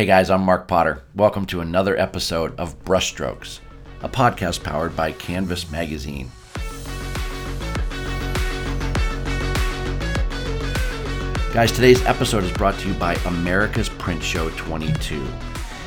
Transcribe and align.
Hey 0.00 0.06
guys, 0.06 0.30
I'm 0.30 0.40
Mark 0.40 0.66
Potter. 0.66 1.02
Welcome 1.14 1.44
to 1.48 1.60
another 1.60 1.94
episode 1.94 2.58
of 2.58 2.82
Brushstrokes, 2.86 3.60
a 4.00 4.08
podcast 4.08 4.64
powered 4.64 4.96
by 4.96 5.12
Canvas 5.12 5.70
Magazine. 5.70 6.32
Guys, 11.52 11.70
today's 11.70 12.02
episode 12.06 12.44
is 12.44 12.52
brought 12.52 12.78
to 12.78 12.88
you 12.88 12.94
by 12.94 13.12
America's 13.26 13.90
Print 13.90 14.22
Show 14.22 14.48
22. 14.48 15.22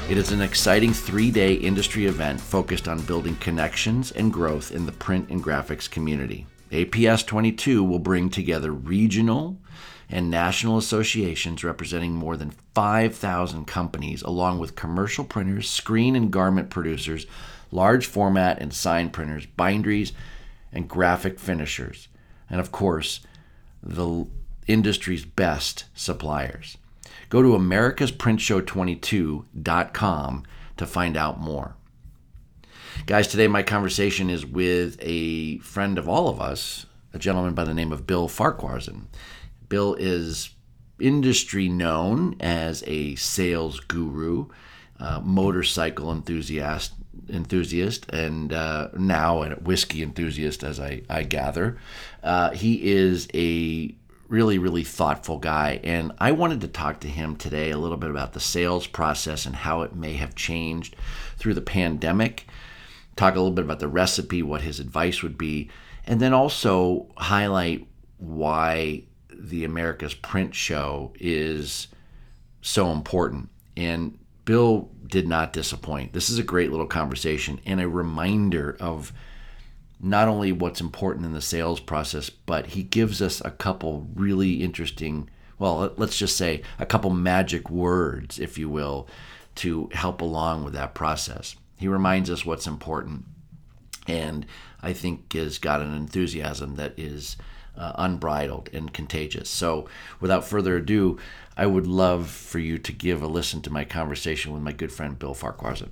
It 0.08 0.18
is 0.20 0.32
an 0.32 0.42
exciting 0.42 0.94
three 0.94 1.32
day 1.32 1.56
industry 1.56 2.06
event 2.06 2.40
focused 2.40 2.88
on 2.88 3.02
building 3.06 3.36
connections 3.38 4.12
and 4.12 4.32
growth 4.32 4.72
in 4.72 4.86
the 4.86 4.92
print 4.92 5.32
and 5.32 5.44
graphics 5.44 5.90
community. 5.90 6.46
APS 6.72 7.26
22 7.26 7.84
will 7.84 7.98
bring 7.98 8.30
together 8.30 8.74
regional, 8.74 9.58
and 10.14 10.30
national 10.30 10.78
associations 10.78 11.64
representing 11.64 12.14
more 12.14 12.38
than 12.38 12.54
5,000 12.76 13.66
companies, 13.66 14.22
along 14.22 14.60
with 14.60 14.76
commercial 14.76 15.26
printers, 15.26 15.68
screen 15.68 16.16
and 16.16 16.32
garment 16.32 16.70
producers, 16.70 17.26
large 17.72 18.06
format 18.06 18.62
and 18.62 18.72
sign 18.72 19.10
printers, 19.10 19.48
binderies, 19.48 20.14
and 20.72 20.88
graphic 20.88 21.40
finishers, 21.40 22.10
and 22.48 22.60
of 22.60 22.72
course, 22.72 23.22
the 23.82 24.28
industry's 24.68 25.26
best 25.26 25.86
suppliers. 25.96 26.78
Go 27.30 27.42
to 27.42 27.58
americasprintshow22.com 27.58 30.44
to 30.78 30.86
find 30.86 31.18
out 31.18 31.40
more. 31.40 31.74
Guys, 33.08 33.28
today 33.28 33.48
my 33.48 33.64
conversation 33.64 34.30
is 34.30 34.46
with 34.46 34.96
a 35.02 35.58
friend 35.58 35.98
of 35.98 36.08
all 36.08 36.30
of 36.30 36.40
us, 36.40 36.86
a 37.14 37.20
gentleman 37.20 37.56
by 37.56 37.64
the 37.64 37.74
name 37.74 37.92
of 37.92 38.06
Bill 38.06 38.28
Farquharson. 38.28 39.08
Bill 39.74 39.96
is 39.96 40.52
industry 41.00 41.68
known 41.68 42.36
as 42.40 42.84
a 42.86 43.16
sales 43.16 43.80
guru, 43.80 44.50
uh, 45.00 45.20
motorcycle 45.24 46.12
enthusiast, 46.12 46.94
enthusiast, 47.28 48.08
and 48.12 48.54
uh, 48.54 48.90
now 48.96 49.42
a 49.42 49.56
whiskey 49.56 50.04
enthusiast, 50.04 50.64
as 50.64 50.80
I, 50.80 51.02
I 51.10 51.24
gather. 51.24 51.80
Uh, 52.22 52.52
he 52.52 52.92
is 52.92 53.28
a 53.34 53.96
really, 54.28 54.60
really 54.60 54.84
thoughtful 54.84 55.40
guy, 55.40 55.80
and 55.84 56.12
I 56.20 56.34
wanted 56.34 56.62
to 56.62 56.68
talk 56.68 57.00
to 57.00 57.08
him 57.08 57.36
today 57.36 57.72
a 57.72 57.80
little 57.80 57.98
bit 57.98 58.12
about 58.12 58.34
the 58.34 58.40
sales 58.40 58.86
process 58.86 59.48
and 59.48 59.56
how 59.56 59.82
it 59.82 59.96
may 59.96 60.14
have 60.14 60.36
changed 60.36 60.96
through 61.38 61.56
the 61.56 61.62
pandemic. 61.62 62.46
Talk 63.16 63.34
a 63.34 63.40
little 63.40 63.50
bit 63.50 63.66
about 63.66 63.80
the 63.80 63.88
recipe, 63.88 64.44
what 64.44 64.62
his 64.62 64.80
advice 64.80 65.24
would 65.24 65.36
be, 65.36 65.72
and 66.06 66.20
then 66.20 66.32
also 66.32 67.08
highlight 67.18 67.88
why 68.20 69.06
the 69.44 69.66
America's 69.66 70.14
Print 70.14 70.56
Show 70.56 71.14
is 71.20 71.88
so 72.62 72.92
important. 72.92 73.50
And 73.76 74.18
Bill 74.46 74.90
did 75.06 75.28
not 75.28 75.54
disappoint. 75.54 76.14
This 76.14 76.30
is 76.30 76.40
a 76.40 76.44
great 76.44 76.72
little 76.72 76.88
conversation 76.88 77.60
and 77.66 77.82
a 77.82 77.88
reminder 77.88 78.76
of 78.80 79.12
not 80.00 80.28
only 80.28 80.52
what's 80.52 80.82
important 80.82 81.26
in 81.26 81.34
the 81.34 81.42
sales 81.42 81.80
process, 81.80 82.30
but 82.30 82.68
he 82.68 82.84
gives 82.84 83.22
us 83.22 83.42
a 83.46 83.52
couple 83.52 84.08
really 84.16 84.64
interesting, 84.64 85.30
well, 85.60 85.94
let's 85.98 86.18
just 86.18 86.36
say 86.36 86.62
a 86.80 86.86
couple 86.86 87.10
magic 87.10 87.70
words, 87.70 88.40
if 88.40 88.58
you 88.58 88.70
will, 88.70 89.08
to 89.56 89.90
help 89.94 90.22
along 90.22 90.64
with 90.64 90.74
that 90.74 90.96
process. 90.96 91.56
He 91.78 91.88
reminds 91.88 92.30
us 92.30 92.46
what's 92.46 92.68
important 92.68 93.26
and 94.08 94.46
I 94.82 94.94
think 94.94 95.34
has 95.34 95.58
got 95.58 95.82
an 95.82 95.96
enthusiasm 95.96 96.76
that 96.76 96.94
is 96.98 97.38
uh, 97.78 97.94
unbridled 97.96 98.70
and 98.74 98.94
contagious. 98.94 99.50
So, 99.50 99.88
without 100.20 100.46
further 100.46 100.78
ado, 100.78 101.18
I 101.56 101.66
would 101.66 101.88
love 101.88 102.30
for 102.30 102.60
you 102.60 102.78
to 102.80 102.92
give 102.92 103.22
a 103.22 103.28
listen 103.28 103.62
to 103.64 103.70
my 103.72 103.86
conversation 103.86 104.54
with 104.54 104.62
my 104.62 104.72
good 104.72 104.92
friend 104.92 105.18
Bill 105.18 105.34
Farquharson. 105.34 105.92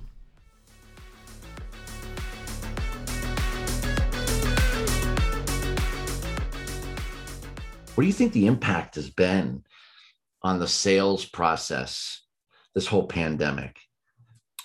What 7.94 8.02
do 8.02 8.06
you 8.06 8.12
think 8.14 8.32
the 8.32 8.46
impact 8.46 8.94
has 8.94 9.10
been 9.10 9.64
on 10.42 10.58
the 10.58 10.68
sales 10.68 11.24
process 11.24 12.22
this 12.74 12.86
whole 12.86 13.06
pandemic? 13.06 13.76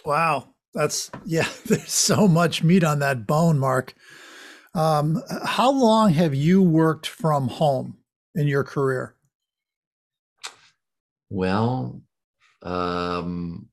Wow, 0.05 0.53
that's 0.73 1.11
yeah, 1.25 1.47
there's 1.65 1.91
so 1.91 2.27
much 2.27 2.63
meat 2.63 2.83
on 2.83 2.99
that 2.99 3.27
bone, 3.27 3.59
Mark. 3.59 3.93
Um, 4.77 5.23
how 5.43 5.71
long 5.71 6.13
have 6.13 6.35
you 6.35 6.61
worked 6.61 7.07
from 7.07 7.47
home 7.47 7.97
in 8.35 8.47
your 8.47 8.63
career? 8.63 9.15
Well, 11.31 12.03
um, 12.61 13.69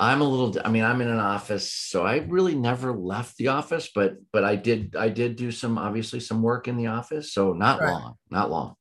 I'm 0.00 0.20
a 0.20 0.24
little. 0.24 0.60
I 0.64 0.70
mean, 0.70 0.82
I'm 0.82 1.00
in 1.00 1.06
an 1.06 1.20
office, 1.20 1.72
so 1.72 2.04
I 2.04 2.16
really 2.28 2.56
never 2.56 2.92
left 2.92 3.36
the 3.36 3.48
office. 3.48 3.88
But 3.94 4.16
but 4.32 4.42
I 4.42 4.56
did 4.56 4.96
I 4.96 5.10
did 5.10 5.36
do 5.36 5.52
some 5.52 5.78
obviously 5.78 6.18
some 6.18 6.42
work 6.42 6.66
in 6.66 6.76
the 6.76 6.88
office. 6.88 7.32
So 7.32 7.52
not 7.52 7.80
right. 7.80 7.92
long, 7.92 8.14
not 8.28 8.50
long. 8.50 8.74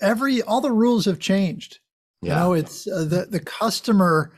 Every 0.00 0.40
all 0.40 0.62
the 0.62 0.72
rules 0.72 1.04
have 1.04 1.18
changed. 1.18 1.78
Yeah. 2.22 2.32
You 2.32 2.40
know, 2.40 2.52
it's 2.54 2.88
uh, 2.88 3.04
the 3.04 3.26
the 3.30 3.40
customer. 3.40 4.32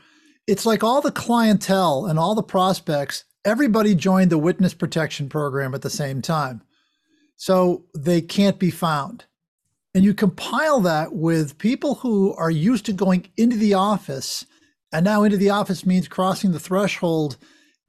It's 0.45 0.65
like 0.65 0.83
all 0.83 1.01
the 1.01 1.11
clientele 1.11 2.05
and 2.05 2.19
all 2.19 2.35
the 2.35 2.43
prospects 2.43 3.23
everybody 3.45 3.93
joined 3.93 4.31
the 4.31 4.37
witness 4.37 4.73
protection 4.73 5.29
program 5.29 5.73
at 5.75 5.83
the 5.83 5.89
same 5.89 6.21
time. 6.21 6.61
So 7.35 7.85
they 7.95 8.21
can't 8.21 8.59
be 8.59 8.71
found. 8.71 9.25
And 9.93 10.03
you 10.03 10.13
compile 10.13 10.81
that 10.81 11.13
with 11.13 11.57
people 11.57 11.95
who 11.95 12.33
are 12.35 12.51
used 12.51 12.85
to 12.85 12.93
going 12.93 13.27
into 13.37 13.55
the 13.55 13.73
office, 13.73 14.45
and 14.91 15.05
now 15.05 15.23
into 15.23 15.37
the 15.37 15.49
office 15.49 15.85
means 15.85 16.07
crossing 16.07 16.51
the 16.51 16.59
threshold 16.59 17.37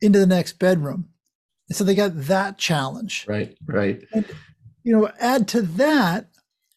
into 0.01 0.19
the 0.19 0.27
next 0.27 0.59
bedroom. 0.59 1.09
And 1.69 1.77
so 1.77 1.85
they 1.85 1.95
got 1.95 2.13
that 2.15 2.59
challenge. 2.59 3.25
Right, 3.29 3.57
right. 3.67 4.05
And, 4.13 4.25
you 4.85 4.97
know, 4.97 5.11
add 5.21 5.49
to 5.49 5.63
that 5.63 6.29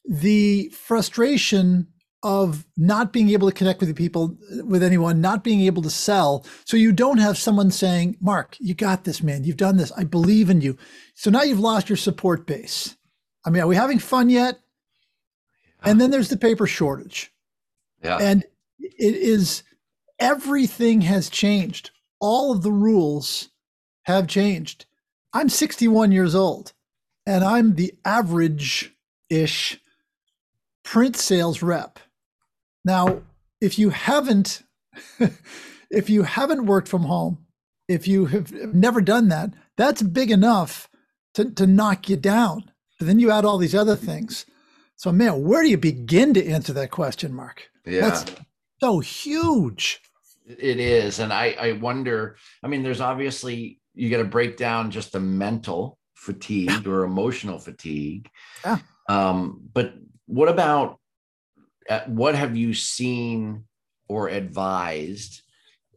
the 0.03 0.69
frustration 0.69 1.87
of 2.21 2.65
not 2.75 3.13
being 3.13 3.29
able 3.29 3.49
to 3.49 3.55
connect 3.55 3.79
with 3.79 3.89
the 3.89 3.95
people 3.95 4.37
with 4.63 4.83
anyone 4.83 5.21
not 5.21 5.43
being 5.43 5.61
able 5.61 5.81
to 5.81 5.89
sell. 5.89 6.45
So 6.65 6.75
you 6.75 6.91
don't 6.91 7.17
have 7.17 7.37
someone 7.37 7.71
saying 7.71 8.17
mark 8.19 8.57
you 8.59 8.73
got 8.73 9.03
this 9.03 9.23
man. 9.23 9.43
You've 9.43 9.57
done 9.57 9.77
this. 9.77 9.91
I 9.93 10.03
believe 10.03 10.49
in 10.49 10.61
you. 10.61 10.77
So 11.15 11.29
now 11.29 11.43
you've 11.43 11.59
lost 11.59 11.89
your 11.89 11.97
support 11.97 12.45
base. 12.45 12.97
I 13.45 13.49
mean 13.49 13.63
are 13.63 13.67
we 13.67 13.75
having 13.75 13.99
fun 13.99 14.29
yet? 14.29 14.59
And 15.81 16.01
then 16.01 16.11
there's 16.11 16.27
the 16.27 16.37
paper 16.37 16.67
shortage. 16.67 17.31
Yeah. 18.03 18.17
And 18.17 18.43
it 18.79 19.15
is 19.15 19.63
everything 20.19 21.01
has 21.01 21.29
changed. 21.29 21.91
All 22.19 22.51
of 22.51 22.63
the 22.63 22.71
rules 22.71 23.49
have 24.03 24.27
changed. 24.27 24.85
I'm 25.33 25.47
61 25.47 26.11
years 26.11 26.35
old 26.35 26.73
and 27.29 27.43
i'm 27.43 27.75
the 27.75 27.93
average 28.03 28.95
ish 29.29 29.79
print 30.83 31.15
sales 31.15 31.61
rep 31.61 31.99
now, 32.85 33.21
if 33.61 33.77
you 33.77 33.89
haven't, 33.89 34.63
if 35.91 36.09
you 36.09 36.23
haven't 36.23 36.65
worked 36.65 36.87
from 36.87 37.03
home, 37.03 37.45
if 37.87 38.07
you 38.07 38.27
have 38.27 38.51
never 38.73 39.01
done 39.01 39.29
that, 39.29 39.53
that's 39.77 40.01
big 40.01 40.31
enough 40.31 40.89
to, 41.33 41.49
to 41.51 41.65
knock 41.65 42.09
you 42.09 42.17
down. 42.17 42.71
But 42.99 43.07
then 43.07 43.19
you 43.19 43.31
add 43.31 43.45
all 43.45 43.57
these 43.57 43.75
other 43.75 43.95
things. 43.95 44.45
So, 44.95 45.11
man, 45.11 45.43
where 45.43 45.63
do 45.63 45.69
you 45.69 45.77
begin 45.77 46.33
to 46.33 46.45
answer 46.45 46.73
that 46.73 46.91
question, 46.91 47.33
Mark? 47.33 47.69
Yeah. 47.85 48.01
That's 48.01 48.25
so 48.81 48.99
huge. 48.99 50.01
It 50.45 50.79
is. 50.79 51.19
And 51.19 51.31
I, 51.31 51.55
I 51.59 51.71
wonder, 51.73 52.35
I 52.63 52.67
mean, 52.67 52.83
there's 52.83 53.01
obviously, 53.01 53.79
you 53.93 54.09
got 54.09 54.17
to 54.17 54.25
break 54.25 54.57
down 54.57 54.91
just 54.91 55.13
the 55.13 55.19
mental 55.19 55.97
fatigue 56.15 56.87
or 56.87 57.03
emotional 57.03 57.59
fatigue. 57.59 58.29
Yeah. 58.65 58.79
Um, 59.07 59.61
but 59.73 59.93
what 60.25 60.49
about 60.49 60.99
what 62.07 62.35
have 62.35 62.55
you 62.55 62.73
seen 62.73 63.65
or 64.07 64.29
advised 64.29 65.41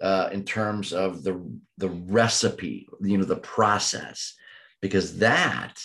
uh, 0.00 0.30
in 0.32 0.44
terms 0.44 0.92
of 0.92 1.22
the 1.22 1.40
the 1.78 1.90
recipe, 1.90 2.88
you 3.00 3.18
know, 3.18 3.24
the 3.24 3.36
process? 3.36 4.34
Because 4.80 5.18
that 5.18 5.82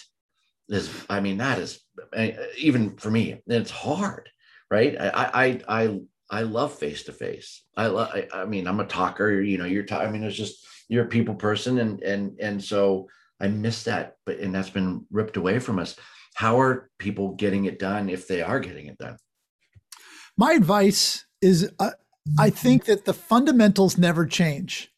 is, 0.69 0.89
I 1.09 1.19
mean, 1.19 1.38
that 1.38 1.59
is 1.59 1.80
uh, 2.15 2.27
even 2.57 2.98
for 2.98 3.12
me, 3.12 3.42
it's 3.48 3.71
hard, 3.71 4.30
right? 4.71 4.95
I 5.00 5.62
I 5.68 5.83
I 5.83 6.00
I 6.30 6.42
love 6.42 6.74
face 6.74 7.04
to 7.04 7.13
face. 7.13 7.63
I 7.75 7.88
love. 7.88 8.09
I, 8.13 8.27
I, 8.33 8.45
mean, 8.45 8.68
I'm 8.68 8.80
a 8.80 8.86
talker. 8.86 9.42
You 9.42 9.57
know, 9.57 9.65
you're. 9.65 9.83
Ta- 9.83 10.01
I 10.01 10.12
mean, 10.12 10.24
it's 10.24 10.36
just 10.36 10.65
you're 10.89 11.06
a 11.06 11.09
people 11.09 11.36
person, 11.36 11.80
and 11.80 12.01
and 12.01 12.38
and 12.39 12.63
so 12.63 13.07
I 13.39 13.48
miss 13.48 13.83
that. 13.83 14.15
But 14.25 14.39
and 14.39 14.54
that's 14.54 14.69
been 14.69 15.06
ripped 15.12 15.38
away 15.38 15.59
from 15.59 15.80
us. 15.80 15.95
How 16.33 16.59
are 16.59 16.89
people 17.00 17.36
getting 17.36 17.65
it 17.65 17.80
done 17.80 18.09
if 18.09 18.27
they 18.27 18.42
are 18.42 18.59
getting 18.59 18.88
it 18.88 18.98
done? 18.98 19.18
My 20.38 20.54
advice 20.54 21.25
is 21.42 21.72
uh, 21.80 21.92
I 22.38 22.50
think 22.50 22.86
that 22.86 23.06
the 23.06 23.13
fundamentals 23.13 23.98
never 23.98 24.25
change. 24.25 24.92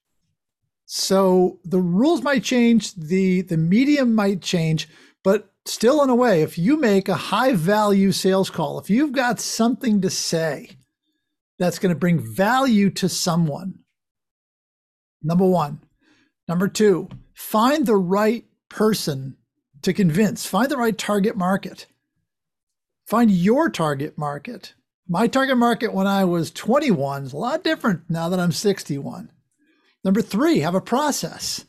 So 0.85 1.59
the 1.63 1.79
rules 1.79 2.21
might 2.21 2.43
change, 2.43 2.93
the 2.95 3.41
the 3.41 3.57
medium 3.57 4.15
might 4.15 4.41
change, 4.41 4.89
but 5.23 5.51
still 5.65 6.03
in 6.03 6.09
a 6.09 6.15
way, 6.15 6.41
if 6.41 6.57
you 6.57 6.77
make 6.77 7.07
a 7.07 7.15
high 7.15 7.53
value 7.53 8.11
sales 8.11 8.49
call, 8.49 8.79
if 8.79 8.89
you've 8.89 9.11
got 9.11 9.39
something 9.39 10.01
to 10.01 10.09
say 10.09 10.77
that's 11.57 11.79
going 11.79 11.93
to 11.93 11.99
bring 11.99 12.19
value 12.19 12.89
to 12.89 13.07
someone, 13.07 13.79
Number 15.21 15.45
one. 15.45 15.81
Number 16.47 16.67
two, 16.67 17.09
find 17.33 17.85
the 17.85 17.97
right 17.97 18.45
person 18.69 19.37
to 19.81 19.93
convince, 19.93 20.45
find 20.45 20.69
the 20.69 20.77
right 20.77 20.97
target 20.97 21.35
market. 21.35 21.85
Find 23.05 23.31
your 23.31 23.69
target 23.69 24.17
market. 24.17 24.73
My 25.11 25.25
target 25.25 25.57
market 25.57 25.91
when 25.91 26.05
I 26.05 26.23
was 26.23 26.51
21 26.51 27.23
is 27.23 27.33
a 27.33 27.37
lot 27.37 27.63
different 27.63 28.03
now 28.09 28.29
that 28.29 28.39
I'm 28.39 28.51
61. 28.51 29.31
Number 30.03 30.21
three, 30.21 30.59
have 30.59 30.75
a 30.75 30.81
process. 30.81 31.65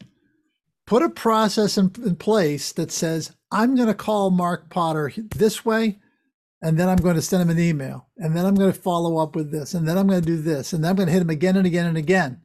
Put 0.87 1.03
a 1.03 1.09
process 1.09 1.79
in, 1.79 1.91
in 2.05 2.17
place 2.17 2.71
that 2.73 2.93
says, 2.93 3.35
I'm 3.51 3.75
going 3.77 3.89
to 3.89 3.95
call 3.95 4.31
Mark 4.31 4.69
Potter 4.69 5.11
this 5.35 5.65
way, 5.65 5.99
and 6.61 6.79
then 6.79 6.91
I'm 6.91 6.99
going 6.99 7.15
to 7.15 7.23
send 7.23 7.43
him 7.43 7.49
an 7.49 7.59
email, 7.59 8.09
and 8.19 8.37
then 8.37 8.45
I'm 8.45 8.55
going 8.55 8.73
to 8.73 8.79
follow 8.79 9.17
up 9.17 9.35
with 9.35 9.51
this, 9.51 9.73
and 9.73 9.89
then 9.89 9.97
I'm 9.97 10.07
going 10.07 10.21
to 10.21 10.27
do 10.27 10.43
this, 10.43 10.75
and 10.75 10.85
then 10.85 10.91
I'm 10.91 10.97
going 10.97 11.07
to 11.07 11.13
hit 11.13 11.23
him 11.23 11.31
again 11.31 11.57
and 11.57 11.67
again 11.67 11.87
and 11.87 11.97
again. 11.97 12.43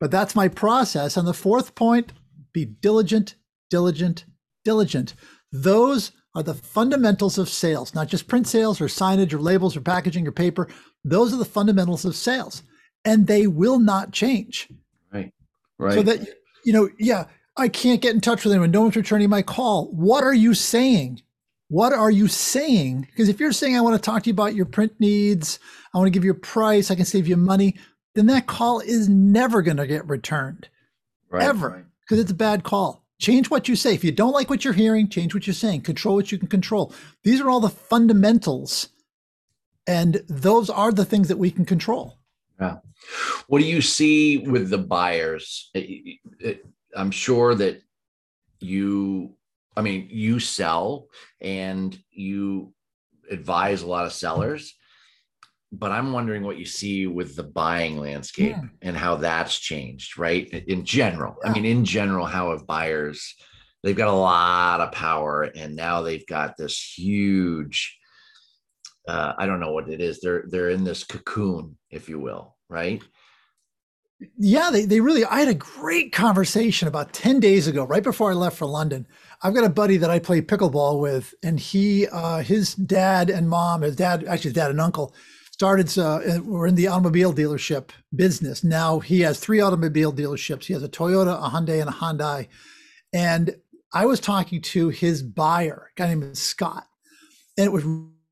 But 0.00 0.10
that's 0.10 0.34
my 0.34 0.48
process. 0.48 1.16
And 1.16 1.28
the 1.28 1.34
fourth 1.34 1.74
point 1.74 2.14
be 2.54 2.64
diligent, 2.64 3.34
diligent, 3.68 4.24
diligent. 4.64 5.14
Those 5.52 6.12
are 6.34 6.42
the 6.42 6.54
fundamentals 6.54 7.38
of 7.38 7.48
sales, 7.48 7.94
not 7.94 8.08
just 8.08 8.26
print 8.26 8.46
sales 8.46 8.80
or 8.80 8.86
signage 8.86 9.32
or 9.32 9.40
labels 9.40 9.76
or 9.76 9.80
packaging 9.80 10.26
or 10.26 10.32
paper. 10.32 10.68
Those 11.04 11.32
are 11.32 11.36
the 11.36 11.44
fundamentals 11.44 12.04
of 12.04 12.16
sales, 12.16 12.62
and 13.04 13.26
they 13.26 13.46
will 13.46 13.78
not 13.78 14.12
change. 14.12 14.68
Right. 15.12 15.32
Right. 15.78 15.94
So 15.94 16.02
that, 16.02 16.28
you 16.64 16.72
know, 16.72 16.88
yeah, 16.98 17.26
I 17.56 17.68
can't 17.68 18.02
get 18.02 18.14
in 18.14 18.20
touch 18.20 18.44
with 18.44 18.52
anyone. 18.52 18.70
No 18.70 18.82
one's 18.82 18.96
returning 18.96 19.30
my 19.30 19.42
call. 19.42 19.86
What 19.92 20.24
are 20.24 20.34
you 20.34 20.54
saying? 20.54 21.22
What 21.68 21.92
are 21.92 22.10
you 22.10 22.28
saying? 22.28 23.08
Because 23.10 23.28
if 23.28 23.40
you're 23.40 23.52
saying, 23.52 23.76
I 23.76 23.80
want 23.80 23.94
to 23.94 24.04
talk 24.04 24.22
to 24.22 24.28
you 24.28 24.34
about 24.34 24.54
your 24.54 24.66
print 24.66 24.92
needs, 24.98 25.58
I 25.94 25.98
want 25.98 26.06
to 26.06 26.12
give 26.12 26.24
you 26.24 26.32
a 26.32 26.34
price, 26.34 26.90
I 26.90 26.94
can 26.94 27.04
save 27.04 27.28
you 27.28 27.36
money, 27.36 27.76
then 28.14 28.26
that 28.26 28.46
call 28.46 28.80
is 28.80 29.08
never 29.08 29.62
going 29.62 29.76
to 29.76 29.86
get 29.86 30.08
returned. 30.08 30.68
Right. 31.30 31.44
Ever. 31.44 31.86
Because 32.00 32.20
it's 32.20 32.30
a 32.30 32.34
bad 32.34 32.64
call. 32.64 33.03
Change 33.20 33.50
what 33.50 33.68
you 33.68 33.76
say. 33.76 33.94
If 33.94 34.04
you 34.04 34.12
don't 34.12 34.32
like 34.32 34.50
what 34.50 34.64
you're 34.64 34.74
hearing, 34.74 35.08
change 35.08 35.34
what 35.34 35.46
you're 35.46 35.54
saying. 35.54 35.82
Control 35.82 36.16
what 36.16 36.32
you 36.32 36.38
can 36.38 36.48
control. 36.48 36.92
These 37.22 37.40
are 37.40 37.48
all 37.48 37.60
the 37.60 37.68
fundamentals. 37.70 38.88
And 39.86 40.22
those 40.28 40.70
are 40.70 40.92
the 40.92 41.04
things 41.04 41.28
that 41.28 41.36
we 41.36 41.50
can 41.50 41.64
control. 41.64 42.18
Yeah. 42.60 42.78
What 43.48 43.60
do 43.60 43.66
you 43.66 43.82
see 43.82 44.38
with 44.38 44.70
the 44.70 44.78
buyers? 44.78 45.70
I'm 46.96 47.10
sure 47.10 47.54
that 47.54 47.82
you, 48.60 49.36
I 49.76 49.82
mean, 49.82 50.08
you 50.10 50.40
sell 50.40 51.08
and 51.40 51.98
you 52.10 52.72
advise 53.30 53.82
a 53.82 53.86
lot 53.86 54.06
of 54.06 54.12
sellers 54.12 54.74
but 55.78 55.92
I'm 55.92 56.12
wondering 56.12 56.42
what 56.42 56.58
you 56.58 56.64
see 56.64 57.06
with 57.06 57.36
the 57.36 57.42
buying 57.42 57.98
landscape 57.98 58.56
yeah. 58.56 58.68
and 58.82 58.96
how 58.96 59.16
that's 59.16 59.58
changed, 59.58 60.18
right? 60.18 60.48
In 60.48 60.84
general, 60.84 61.36
yeah. 61.42 61.50
I 61.50 61.54
mean, 61.54 61.64
in 61.64 61.84
general, 61.84 62.26
how 62.26 62.50
have 62.50 62.66
buyers, 62.66 63.34
they've 63.82 63.96
got 63.96 64.08
a 64.08 64.12
lot 64.12 64.80
of 64.80 64.92
power 64.92 65.42
and 65.42 65.74
now 65.74 66.02
they've 66.02 66.26
got 66.26 66.56
this 66.56 66.80
huge, 66.96 67.98
uh, 69.08 69.34
I 69.36 69.46
don't 69.46 69.60
know 69.60 69.72
what 69.72 69.88
it 69.88 70.00
is. 70.00 70.20
They're, 70.20 70.44
they're 70.48 70.70
in 70.70 70.84
this 70.84 71.04
cocoon, 71.04 71.76
if 71.90 72.08
you 72.08 72.18
will, 72.18 72.56
right? 72.68 73.02
Yeah, 74.38 74.70
they, 74.70 74.84
they 74.84 75.00
really, 75.00 75.24
I 75.24 75.40
had 75.40 75.48
a 75.48 75.54
great 75.54 76.12
conversation 76.12 76.88
about 76.88 77.12
10 77.12 77.40
days 77.40 77.66
ago, 77.66 77.84
right 77.84 78.02
before 78.02 78.30
I 78.30 78.34
left 78.34 78.56
for 78.56 78.66
London. 78.66 79.06
I've 79.42 79.54
got 79.54 79.64
a 79.64 79.70
buddy 79.70 79.96
that 79.98 80.10
I 80.10 80.18
play 80.18 80.40
pickleball 80.40 81.00
with, 81.00 81.34
and 81.42 81.58
he, 81.58 82.06
uh, 82.06 82.38
his 82.38 82.74
dad 82.74 83.28
and 83.28 83.50
mom, 83.50 83.82
his 83.82 83.96
dad, 83.96 84.24
actually 84.24 84.50
his 84.50 84.54
dad 84.54 84.70
and 84.70 84.80
uncle, 84.80 85.14
started 85.54 85.96
uh, 85.96 86.40
we're 86.42 86.66
in 86.66 86.74
the 86.74 86.88
automobile 86.88 87.32
dealership 87.32 87.90
business. 88.12 88.64
Now 88.64 88.98
he 88.98 89.20
has 89.20 89.38
three 89.38 89.60
automobile 89.60 90.12
dealerships. 90.12 90.64
He 90.64 90.72
has 90.72 90.82
a 90.82 90.88
toyota 90.88 91.38
a 91.38 91.48
hyundai 91.48 91.80
and 91.80 91.88
a 91.88 91.92
hyundai. 91.92 92.48
And 93.12 93.54
i 93.92 94.04
was 94.04 94.18
talking 94.18 94.60
to 94.60 94.88
his 94.88 95.22
buyer 95.22 95.92
a 95.92 95.94
guy 95.96 96.08
named 96.08 96.36
scott 96.36 96.88
and 97.56 97.66
it 97.66 97.72
was 97.72 97.84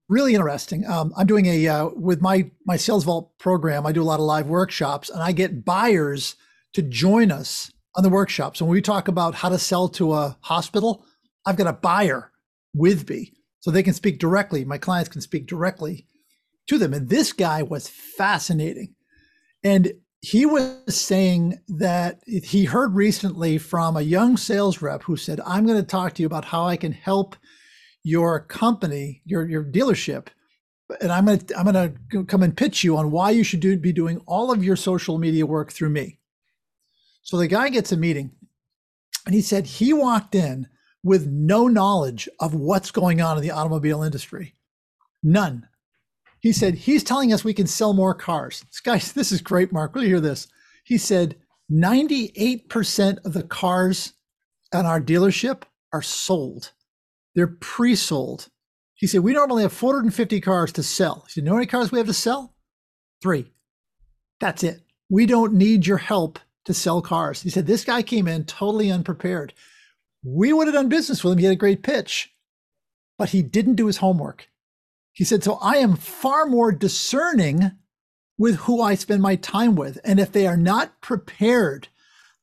really 0.08 0.34
interesting. 0.34 0.84
Um, 0.84 1.12
i'm 1.16 1.28
doing 1.28 1.46
a 1.46 1.69
uh, 1.69 1.90
with 1.94 2.20
my 2.20 2.50
my 2.66 2.76
sales 2.76 3.04
vault 3.04 3.38
program 3.38 3.86
i 3.86 3.92
do 3.92 4.02
a 4.02 4.10
lot 4.10 4.18
of 4.18 4.26
live 4.26 4.48
workshops 4.48 5.08
and 5.08 5.22
i 5.22 5.30
get 5.30 5.64
buyers 5.64 6.34
to 6.72 6.82
join 6.82 7.30
us 7.30 7.70
on 7.94 8.02
the 8.02 8.08
workshops. 8.08 8.60
And 8.60 8.68
when 8.68 8.75
we 8.75 8.82
talk 8.82 9.06
about 9.06 9.36
how 9.36 9.48
to 9.48 9.60
sell 9.60 9.88
to 9.90 10.14
a 10.14 10.36
hospital 10.40 11.06
i've 11.46 11.56
got 11.56 11.68
a 11.68 11.72
buyer 11.72 12.32
with 12.75 13.08
me 13.08 13.32
so 13.60 13.70
they 13.70 13.84
can 13.84 13.94
speak 13.94 14.18
directly. 14.18 14.64
My 14.64 14.78
clients 14.78 15.08
can 15.08 15.20
speak 15.20 15.46
directly 15.46 16.08
to 16.69 16.79
them. 16.79 16.93
And 16.94 17.09
this 17.09 17.32
guy 17.32 17.62
was 17.62 17.88
fascinating. 17.88 18.94
And 19.64 19.93
he 20.20 20.47
was 20.47 20.76
saying 20.88 21.59
that 21.69 22.20
he 22.26 22.64
heard 22.64 22.94
recently 22.94 23.59
from 23.59 23.97
a 23.97 24.03
young 24.03 24.37
sales 24.37 24.81
rep 24.81 25.03
who 25.03 25.17
said, 25.17 25.41
I'm 25.44 25.67
going 25.67 25.81
to 25.81 25.87
talk 25.87 26.14
to 26.14 26.23
you 26.23 26.26
about 26.26 26.44
how 26.44 26.64
I 26.64 26.76
can 26.76 26.93
help 26.93 27.35
your 28.05 28.41
company, 28.41 29.23
your, 29.25 29.49
your 29.49 29.64
dealership. 29.64 30.29
And 31.00 31.11
I'm 31.11 31.26
going 31.26 31.38
to, 31.38 31.59
I'm 31.59 31.64
going 31.64 31.99
to 32.11 32.25
come 32.25 32.43
and 32.43 32.56
pitch 32.56 32.85
you 32.85 32.97
on 32.97 33.11
why 33.11 33.31
you 33.31 33.43
should 33.43 33.61
do, 33.61 33.76
be 33.76 33.93
doing 33.93 34.20
all 34.26 34.53
of 34.53 34.62
your 34.62 34.76
social 34.76 35.19
media 35.19 35.47
work 35.47 35.73
through 35.73 35.91
me. 35.91 36.19
So 37.23 37.37
the 37.37 37.49
guy 37.49 37.69
gets 37.69 37.93
a 37.93 37.97
meeting 37.97 38.32
and 39.26 39.35
he 39.35 39.41
said 39.41 39.67
he 39.67 39.93
walked 39.93 40.35
in 40.35 40.69
with 41.03 41.26
no 41.26 41.67
knowledge 41.67 42.29
of 42.38 42.55
what's 42.55 42.91
going 42.91 43.20
on 43.20 43.37
in 43.37 43.43
the 43.43 43.50
automobile 43.50 44.03
industry. 44.03 44.55
None. 45.23 45.67
He 46.42 46.52
said, 46.52 46.74
he's 46.74 47.04
telling 47.04 47.32
us 47.32 47.44
we 47.44 47.54
can 47.54 47.68
sell 47.68 47.94
more 47.94 48.14
cars. 48.14 48.64
This 48.70 48.80
guy, 48.80 48.98
this 48.98 49.32
is 49.32 49.40
great, 49.40 49.72
Mark. 49.72 49.94
Will 49.94 50.02
you 50.02 50.08
hear 50.08 50.20
this? 50.20 50.48
He 50.84 50.98
said, 50.98 51.36
98% 51.72 53.24
of 53.24 53.32
the 53.32 53.44
cars 53.44 54.12
at 54.74 54.84
our 54.84 55.00
dealership 55.00 55.62
are 55.92 56.02
sold. 56.02 56.72
They're 57.34 57.46
pre 57.46 57.94
sold. 57.94 58.48
He 58.94 59.06
said, 59.06 59.20
we 59.20 59.32
normally 59.32 59.62
have 59.62 59.72
450 59.72 60.40
cars 60.40 60.72
to 60.72 60.82
sell. 60.82 61.24
He 61.26 61.32
said, 61.32 61.44
know 61.44 61.52
how 61.52 61.56
many 61.56 61.66
cars 61.66 61.92
we 61.92 61.98
have 61.98 62.06
to 62.08 62.12
sell? 62.12 62.54
Three. 63.22 63.46
That's 64.40 64.64
it. 64.64 64.80
We 65.08 65.26
don't 65.26 65.54
need 65.54 65.86
your 65.86 65.98
help 65.98 66.40
to 66.64 66.74
sell 66.74 67.02
cars. 67.02 67.42
He 67.42 67.50
said, 67.50 67.66
this 67.66 67.84
guy 67.84 68.02
came 68.02 68.26
in 68.26 68.44
totally 68.44 68.90
unprepared. 68.90 69.54
We 70.24 70.52
would 70.52 70.66
have 70.66 70.74
done 70.74 70.88
business 70.88 71.22
with 71.22 71.34
him. 71.34 71.38
He 71.38 71.44
had 71.44 71.52
a 71.52 71.56
great 71.56 71.82
pitch, 71.82 72.32
but 73.18 73.30
he 73.30 73.42
didn't 73.42 73.76
do 73.76 73.86
his 73.86 73.98
homework. 73.98 74.48
He 75.12 75.25
said, 75.25 75.44
So 75.44 75.55
I 75.61 75.76
am 75.76 75.97
far 75.97 76.47
more 76.47 76.73
discerning 76.73 77.73
with 78.38 78.56
who 78.56 78.81
I 78.81 78.94
spend 78.94 79.23
my 79.23 79.37
time 79.37 79.76
with. 79.76 79.99
And 80.05 80.19
if 80.19 80.32
they 80.32 80.47
are 80.47 80.56
not 80.56 81.00
prepared, 81.00 81.88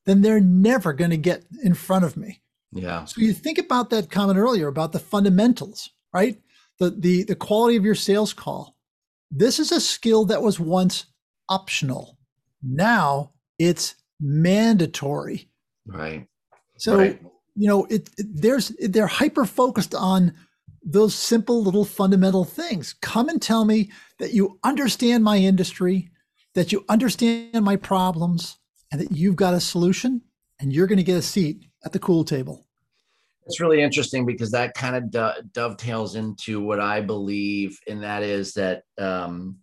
then 0.06 0.22
they're 0.22 0.40
never 0.40 0.92
going 0.92 1.10
to 1.10 1.16
get 1.16 1.44
in 1.62 1.74
front 1.74 2.04
of 2.04 2.16
me. 2.16 2.40
Yeah. 2.72 3.04
So 3.04 3.20
you 3.20 3.32
think 3.32 3.58
about 3.58 3.90
that 3.90 4.10
comment 4.10 4.38
earlier 4.38 4.68
about 4.68 4.92
the 4.92 4.98
fundamentals, 4.98 5.90
right? 6.14 6.40
The 6.78 6.90
the 6.90 7.24
the 7.24 7.34
quality 7.34 7.76
of 7.76 7.84
your 7.84 7.94
sales 7.94 8.32
call. 8.32 8.76
This 9.30 9.58
is 9.58 9.72
a 9.72 9.80
skill 9.80 10.24
that 10.26 10.42
was 10.42 10.60
once 10.60 11.06
optional. 11.48 12.18
Now 12.62 13.32
it's 13.58 13.96
mandatory. 14.20 15.50
Right. 15.86 16.26
So 16.78 16.98
right. 16.98 17.20
you 17.56 17.68
know, 17.68 17.84
it, 17.86 18.08
it 18.16 18.26
there's 18.40 18.68
they're 18.78 19.06
hyper 19.06 19.44
focused 19.44 19.94
on 19.94 20.34
those 20.82 21.14
simple 21.14 21.62
little 21.62 21.84
fundamental 21.84 22.44
things. 22.44 22.94
Come 23.00 23.28
and 23.28 23.40
tell 23.40 23.64
me 23.64 23.90
that 24.18 24.32
you 24.32 24.58
understand 24.64 25.24
my 25.24 25.36
industry, 25.36 26.10
that 26.54 26.72
you 26.72 26.84
understand 26.88 27.64
my 27.64 27.76
problems, 27.76 28.58
and 28.90 29.00
that 29.00 29.12
you've 29.12 29.36
got 29.36 29.54
a 29.54 29.60
solution, 29.60 30.22
and 30.58 30.72
you're 30.72 30.86
going 30.86 30.98
to 30.98 31.04
get 31.04 31.16
a 31.16 31.22
seat 31.22 31.64
at 31.84 31.92
the 31.92 31.98
cool 31.98 32.24
table. 32.24 32.66
It's 33.46 33.60
really 33.60 33.80
interesting 33.82 34.26
because 34.26 34.50
that 34.52 34.74
kind 34.74 34.96
of 34.96 35.10
do- 35.10 35.42
dovetails 35.52 36.14
into 36.14 36.60
what 36.60 36.80
I 36.80 37.00
believe, 37.00 37.78
and 37.88 38.02
that 38.02 38.22
is 38.22 38.54
that, 38.54 38.82
um, 38.98 39.58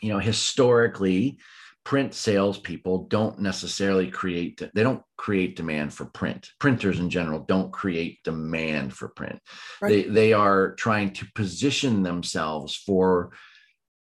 you 0.00 0.08
know, 0.08 0.18
historically, 0.18 1.38
print 1.84 2.14
salespeople 2.14 3.06
don't 3.08 3.40
necessarily 3.40 4.10
create 4.10 4.62
they 4.74 4.82
don't 4.82 5.02
create 5.16 5.56
demand 5.56 5.92
for 5.92 6.06
print. 6.06 6.50
Printers 6.58 7.00
in 7.00 7.10
general 7.10 7.40
don't 7.40 7.72
create 7.72 8.22
demand 8.22 8.94
for 8.94 9.08
print. 9.08 9.40
Right. 9.80 9.88
they 9.90 10.02
they 10.10 10.32
are 10.32 10.74
trying 10.74 11.12
to 11.14 11.26
position 11.34 12.02
themselves 12.02 12.76
for 12.76 13.32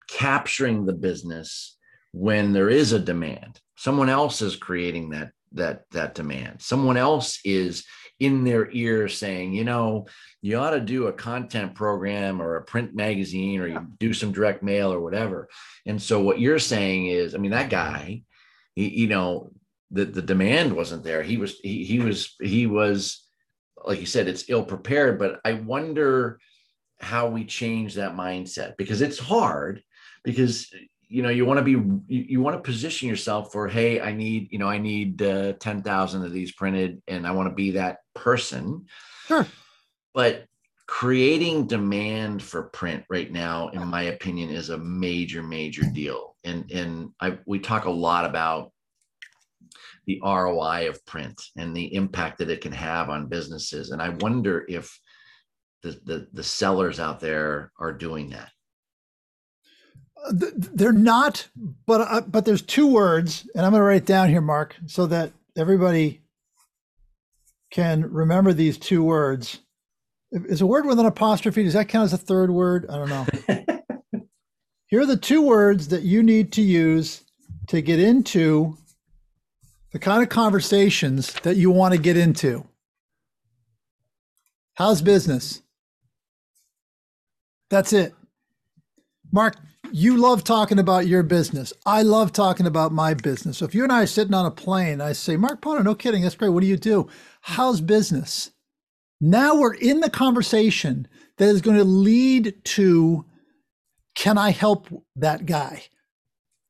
capturing 0.10 0.86
the 0.86 0.94
business 0.94 1.78
when 2.12 2.54
there 2.54 2.70
is 2.70 2.94
a 2.94 3.00
demand. 3.00 3.60
Someone 3.76 4.10
else 4.10 4.42
is 4.42 4.56
creating 4.56 5.10
that 5.10 5.32
that 5.52 5.84
that 5.92 6.16
demand. 6.16 6.62
Someone 6.62 6.98
else 6.98 7.40
is 7.44 7.86
in 8.20 8.44
their 8.44 8.70
ear 8.72 9.08
saying, 9.10 9.54
you 9.54 9.64
know, 9.64 10.08
you 10.42 10.58
ought 10.58 10.72
to 10.72 10.80
do 10.80 11.08
a 11.08 11.14
content 11.14 11.76
program 11.76 12.42
or 12.42 12.56
a 12.56 12.64
print 12.64 12.96
magazine 12.96 13.60
or 13.60 13.68
you 13.68 13.88
do 14.00 14.14
some 14.14 14.32
direct 14.32 14.64
mail 14.64 14.92
or 14.92 15.02
whatever. 15.02 15.50
And 15.86 16.02
so 16.02 16.22
what 16.22 16.40
you're 16.40 16.60
saying 16.60 17.08
is, 17.08 17.36
I 17.36 17.40
mean, 17.40 17.52
that 17.52 17.70
guy, 17.70 18.24
he, 18.74 18.90
you 18.90 19.08
know, 19.08 19.52
the, 19.92 20.06
the 20.06 20.22
demand 20.22 20.74
wasn't 20.76 21.04
there. 21.04 21.24
He 21.24 21.38
was, 21.38 21.60
he, 21.60 21.84
he 21.84 22.00
was, 22.00 22.36
he 22.42 22.68
was, 22.68 23.28
like 23.84 24.00
you 24.00 24.06
said, 24.06 24.28
it's 24.28 24.50
ill 24.50 24.64
prepared, 24.64 25.20
but 25.20 25.42
I 25.44 25.54
wonder 25.54 26.40
how 27.00 27.28
we 27.28 27.46
change 27.46 27.96
that 27.96 28.16
mindset 28.16 28.78
because 28.78 29.02
it's 29.02 29.20
hard 29.20 29.84
because 30.24 30.74
you 31.16 31.22
know 31.22 31.30
you 31.30 31.46
want 31.46 31.58
to 31.58 31.64
be 31.64 31.72
you, 31.72 32.04
you 32.08 32.42
want 32.42 32.56
to 32.56 32.62
position 32.62 33.08
yourself 33.08 33.52
for 33.52 33.68
hey 33.68 34.02
i 34.02 34.12
need 34.12 34.48
you 34.52 34.60
know 34.60 34.68
i 34.68 34.78
need 34.78 35.22
uh, 35.22 35.54
10,000 35.54 36.26
of 36.26 36.34
these 36.34 36.52
printed 36.52 37.02
and 37.08 37.26
i 37.26 37.32
want 37.32 37.50
to 37.50 37.56
be 37.56 37.72
that 37.72 38.00
person. 38.16 38.86
Sure. 39.28 39.46
But 40.16 40.46
creating 40.88 41.68
demand 41.68 42.42
for 42.42 42.64
print 42.64 43.04
right 43.10 43.32
now 43.32 43.70
in 43.70 43.86
my 43.88 44.04
opinion 44.04 44.50
is 44.50 44.70
a 44.70 44.78
major 44.78 45.44
major 45.44 45.84
deal. 45.94 46.36
And 46.44 46.72
and 46.72 47.12
I 47.20 47.38
we 47.46 47.60
talk 47.60 47.86
a 47.86 47.92
lot 47.92 48.26
about 48.26 48.72
the 50.08 50.22
ROI 50.24 50.88
of 50.90 51.06
print 51.06 51.42
and 51.58 51.76
the 51.76 51.94
impact 51.96 52.38
that 52.38 52.52
it 52.52 52.62
can 52.62 52.72
have 52.72 53.10
on 53.10 53.28
businesses. 53.28 53.90
And 53.92 54.02
I 54.02 54.10
wonder 54.10 54.66
if 54.68 55.00
the 55.84 56.00
the, 56.06 56.28
the 56.34 56.44
sellers 56.44 57.00
out 57.00 57.20
there 57.20 57.72
are 57.80 57.94
doing 57.94 58.30
that 58.30 58.52
they're 60.32 60.92
not 60.92 61.48
but 61.86 62.02
uh, 62.02 62.22
but 62.22 62.46
there's 62.46 62.62
two 62.62 62.88
words 62.88 63.48
and 63.56 63.66
i'm 63.66 63.72
going 63.72 63.80
to 63.80 63.86
write 63.86 63.98
it 63.98 64.06
down 64.06 64.30
here 64.30 64.42
mark 64.42 64.76
so 64.88 65.06
that 65.06 65.32
everybody 65.58 66.22
can 67.76 68.10
remember 68.10 68.54
these 68.54 68.78
two 68.78 69.04
words. 69.04 69.60
Is 70.32 70.62
a 70.62 70.66
word 70.66 70.86
with 70.86 70.98
an 70.98 71.06
apostrophe 71.06 71.64
does 71.64 71.74
that 71.74 71.90
count 71.90 72.06
as 72.06 72.14
a 72.14 72.18
third 72.18 72.50
word? 72.50 72.86
I 72.90 72.96
don't 72.96 73.10
know. 73.10 73.26
Here 74.88 75.02
are 75.02 75.06
the 75.06 75.18
two 75.18 75.42
words 75.42 75.90
that 75.90 76.04
you 76.04 76.24
need 76.24 76.54
to 76.54 76.62
use 76.62 77.24
to 77.68 77.82
get 77.82 78.00
into 78.00 78.78
the 79.92 80.00
kind 80.00 80.24
of 80.24 80.30
conversations 80.30 81.34
that 81.42 81.58
you 81.58 81.70
want 81.70 81.94
to 81.94 82.00
get 82.00 82.16
into. 82.16 82.66
How's 84.76 85.02
business? 85.02 85.62
That's 87.70 87.92
it. 87.92 88.14
Mark 89.34 89.56
you 89.92 90.18
love 90.18 90.44
talking 90.44 90.80
about 90.80 91.08
your 91.08 91.24
business. 91.24 91.74
I 91.86 92.02
love 92.02 92.32
talking 92.32 92.66
about 92.66 92.92
my 92.92 93.14
business. 93.14 93.58
So 93.58 93.66
if 93.66 93.76
you 93.76 93.84
and 93.84 93.92
I 93.92 94.04
are 94.04 94.08
sitting 94.08 94.34
on 94.34 94.46
a 94.46 94.52
plane, 94.52 95.02
I 95.02 95.14
say, 95.14 95.38
Mark 95.38 95.62
Potter, 95.62 95.84
no 95.84 95.96
kidding, 95.96 96.24
that's 96.24 96.36
great. 96.36 96.50
What 96.50 96.62
do 96.62 96.68
you 96.68 96.78
do? 96.78 97.08
How's 97.42 97.82
business? 97.82 98.52
Now 99.22 99.56
we're 99.56 99.74
in 99.74 100.02
the 100.02 100.10
conversation 100.10 101.08
that 101.38 101.50
is 101.50 101.62
going 101.62 101.78
to 101.78 101.84
lead 101.84 102.56
to 102.64 103.26
can 104.16 104.38
I 104.38 104.52
help 104.52 104.88
that 105.18 105.46
guy? 105.46 105.84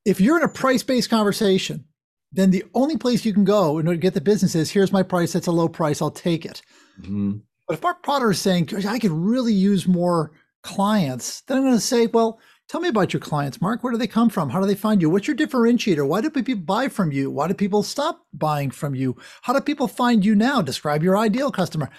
If 0.04 0.20
you're 0.20 0.38
in 0.38 0.44
a 0.44 0.50
price 0.50 0.84
based 0.84 1.10
conversation, 1.10 1.86
then 2.32 2.52
the 2.52 2.66
only 2.74 2.98
place 2.98 3.24
you 3.24 3.34
can 3.34 3.46
go 3.46 3.78
in 3.78 3.88
order 3.88 3.98
to 3.98 4.02
get 4.02 4.14
the 4.14 4.22
business 4.22 4.56
is 4.56 4.72
here's 4.72 4.92
my 4.92 5.04
price, 5.04 5.34
that's 5.34 5.48
a 5.48 5.52
low 5.52 5.70
price, 5.70 6.02
I'll 6.02 6.12
take 6.12 6.46
it. 6.46 6.62
Mm-hmm. 7.02 7.38
But 7.68 7.76
if 7.76 7.84
Mark 7.84 8.04
Potter 8.04 8.32
is 8.32 8.42
saying, 8.42 8.70
I 8.88 9.00
could 9.00 9.12
really 9.12 9.54
use 9.54 9.88
more 9.88 10.32
clients, 10.66 11.42
then 11.42 11.58
I'm 11.58 11.64
going 11.64 11.76
to 11.76 11.80
say, 11.80 12.08
well, 12.08 12.40
Tell 12.68 12.82
me 12.82 12.88
about 12.90 13.14
your 13.14 13.20
clients, 13.20 13.62
Mark. 13.62 13.84
Where 13.84 13.94
do 13.94 14.00
they 14.00 14.08
come 14.08 14.30
from? 14.30 14.50
How 14.50 14.60
do 14.60 14.66
they 14.66 14.76
find 14.76 15.00
you? 15.00 15.10
What's 15.10 15.28
your 15.28 15.38
differentiator? 15.38 16.08
Why 16.08 16.22
do 16.22 16.32
people 16.32 16.56
buy 16.56 16.88
from 16.88 17.12
you? 17.12 17.30
Why 17.30 17.48
do 17.48 17.54
people 17.54 17.84
stop 17.84 18.26
buying 18.34 18.72
from 18.72 18.96
you? 18.96 19.16
How 19.44 19.54
do 19.54 19.62
people 19.62 19.88
find 19.88 20.26
you 20.26 20.34
now? 20.34 20.62
Describe 20.64 21.04
your 21.04 21.16
ideal 21.16 21.52
customer. 21.52 21.90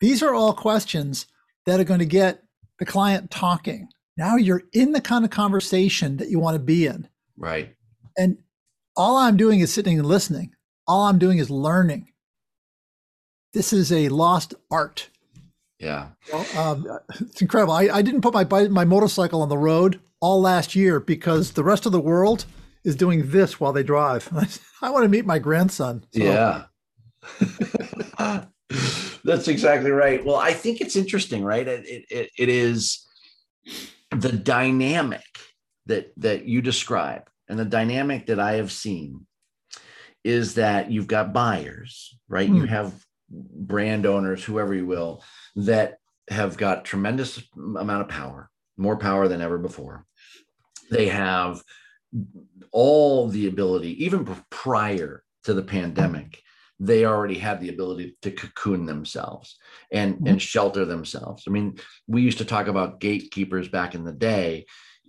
These 0.00 0.22
are 0.22 0.34
all 0.34 0.54
questions 0.54 1.26
that 1.66 1.78
are 1.78 1.84
going 1.84 2.00
to 2.00 2.06
get 2.06 2.42
the 2.80 2.84
client 2.84 3.30
talking. 3.30 3.88
Now 4.16 4.34
you're 4.34 4.64
in 4.72 4.90
the 4.90 5.00
kind 5.00 5.24
of 5.24 5.30
conversation 5.30 6.16
that 6.16 6.28
you 6.28 6.40
want 6.40 6.56
to 6.56 6.62
be 6.62 6.86
in. 6.86 7.08
Right. 7.36 7.74
And 8.18 8.38
all 8.96 9.16
I'm 9.16 9.36
doing 9.36 9.60
is 9.60 9.72
sitting 9.72 10.00
and 10.00 10.08
listening. 10.08 10.50
All 10.88 11.04
I'm 11.04 11.20
doing 11.20 11.38
is 11.38 11.48
learning. 11.48 12.08
This 13.52 13.72
is 13.72 13.92
a 13.92 14.08
lost 14.08 14.54
art. 14.68 15.10
Yeah. 15.82 16.08
Well, 16.32 16.46
um, 16.56 16.86
it's 17.20 17.42
incredible. 17.42 17.74
I, 17.74 17.88
I 17.88 18.02
didn't 18.02 18.22
put 18.22 18.32
my 18.32 18.68
my 18.68 18.84
motorcycle 18.84 19.42
on 19.42 19.48
the 19.48 19.58
road 19.58 20.00
all 20.20 20.40
last 20.40 20.76
year 20.76 21.00
because 21.00 21.52
the 21.52 21.64
rest 21.64 21.84
of 21.84 21.92
the 21.92 22.00
world 22.00 22.46
is 22.84 22.96
doing 22.96 23.30
this 23.30 23.58
while 23.60 23.72
they 23.72 23.82
drive. 23.82 24.28
I, 24.82 24.90
want 24.90 25.04
to 25.04 25.08
meet 25.08 25.26
my 25.26 25.38
grandson. 25.38 26.04
So. 26.14 26.22
Yeah. 26.22 26.64
That's 29.24 29.48
exactly 29.48 29.90
right. 29.90 30.24
Well, 30.24 30.36
I 30.36 30.52
think 30.52 30.80
it's 30.80 30.96
interesting, 30.96 31.44
right? 31.44 31.66
It, 31.66 32.04
it, 32.10 32.30
it 32.38 32.48
is 32.48 33.06
the 34.10 34.32
dynamic 34.32 35.24
that 35.86 36.12
that 36.16 36.46
you 36.46 36.62
describe 36.62 37.28
and 37.48 37.58
the 37.58 37.64
dynamic 37.64 38.26
that 38.26 38.38
I 38.38 38.54
have 38.54 38.72
seen 38.72 39.26
is 40.24 40.54
that 40.54 40.90
you've 40.90 41.08
got 41.08 41.32
buyers, 41.32 42.16
right? 42.28 42.48
Hmm. 42.48 42.56
You 42.56 42.64
have 42.66 42.94
brand 43.28 44.06
owners, 44.06 44.44
whoever 44.44 44.74
you 44.74 44.86
will, 44.86 45.22
that 45.56 45.98
have 46.28 46.56
got 46.56 46.84
tremendous 46.84 47.42
amount 47.56 48.02
of 48.02 48.08
power, 48.08 48.50
more 48.76 48.96
power 48.96 49.28
than 49.28 49.40
ever 49.40 49.58
before. 49.58 50.06
They 50.90 51.08
have 51.08 51.62
all 52.70 53.28
the 53.28 53.48
ability, 53.48 54.04
even 54.04 54.24
prior 54.50 55.22
to 55.44 55.54
the 55.54 55.62
pandemic, 55.62 56.42
they 56.78 57.04
already 57.04 57.38
had 57.38 57.60
the 57.60 57.68
ability 57.68 58.16
to 58.22 58.30
cocoon 58.30 58.86
themselves 58.86 59.56
and, 59.92 60.16
mm-hmm. 60.16 60.26
and 60.26 60.42
shelter 60.42 60.84
themselves. 60.84 61.44
I 61.46 61.50
mean, 61.50 61.78
we 62.06 62.22
used 62.22 62.38
to 62.38 62.44
talk 62.44 62.66
about 62.66 63.00
gatekeepers 63.00 63.68
back 63.68 63.94
in 63.94 64.04
the 64.04 64.12
day. 64.12 64.66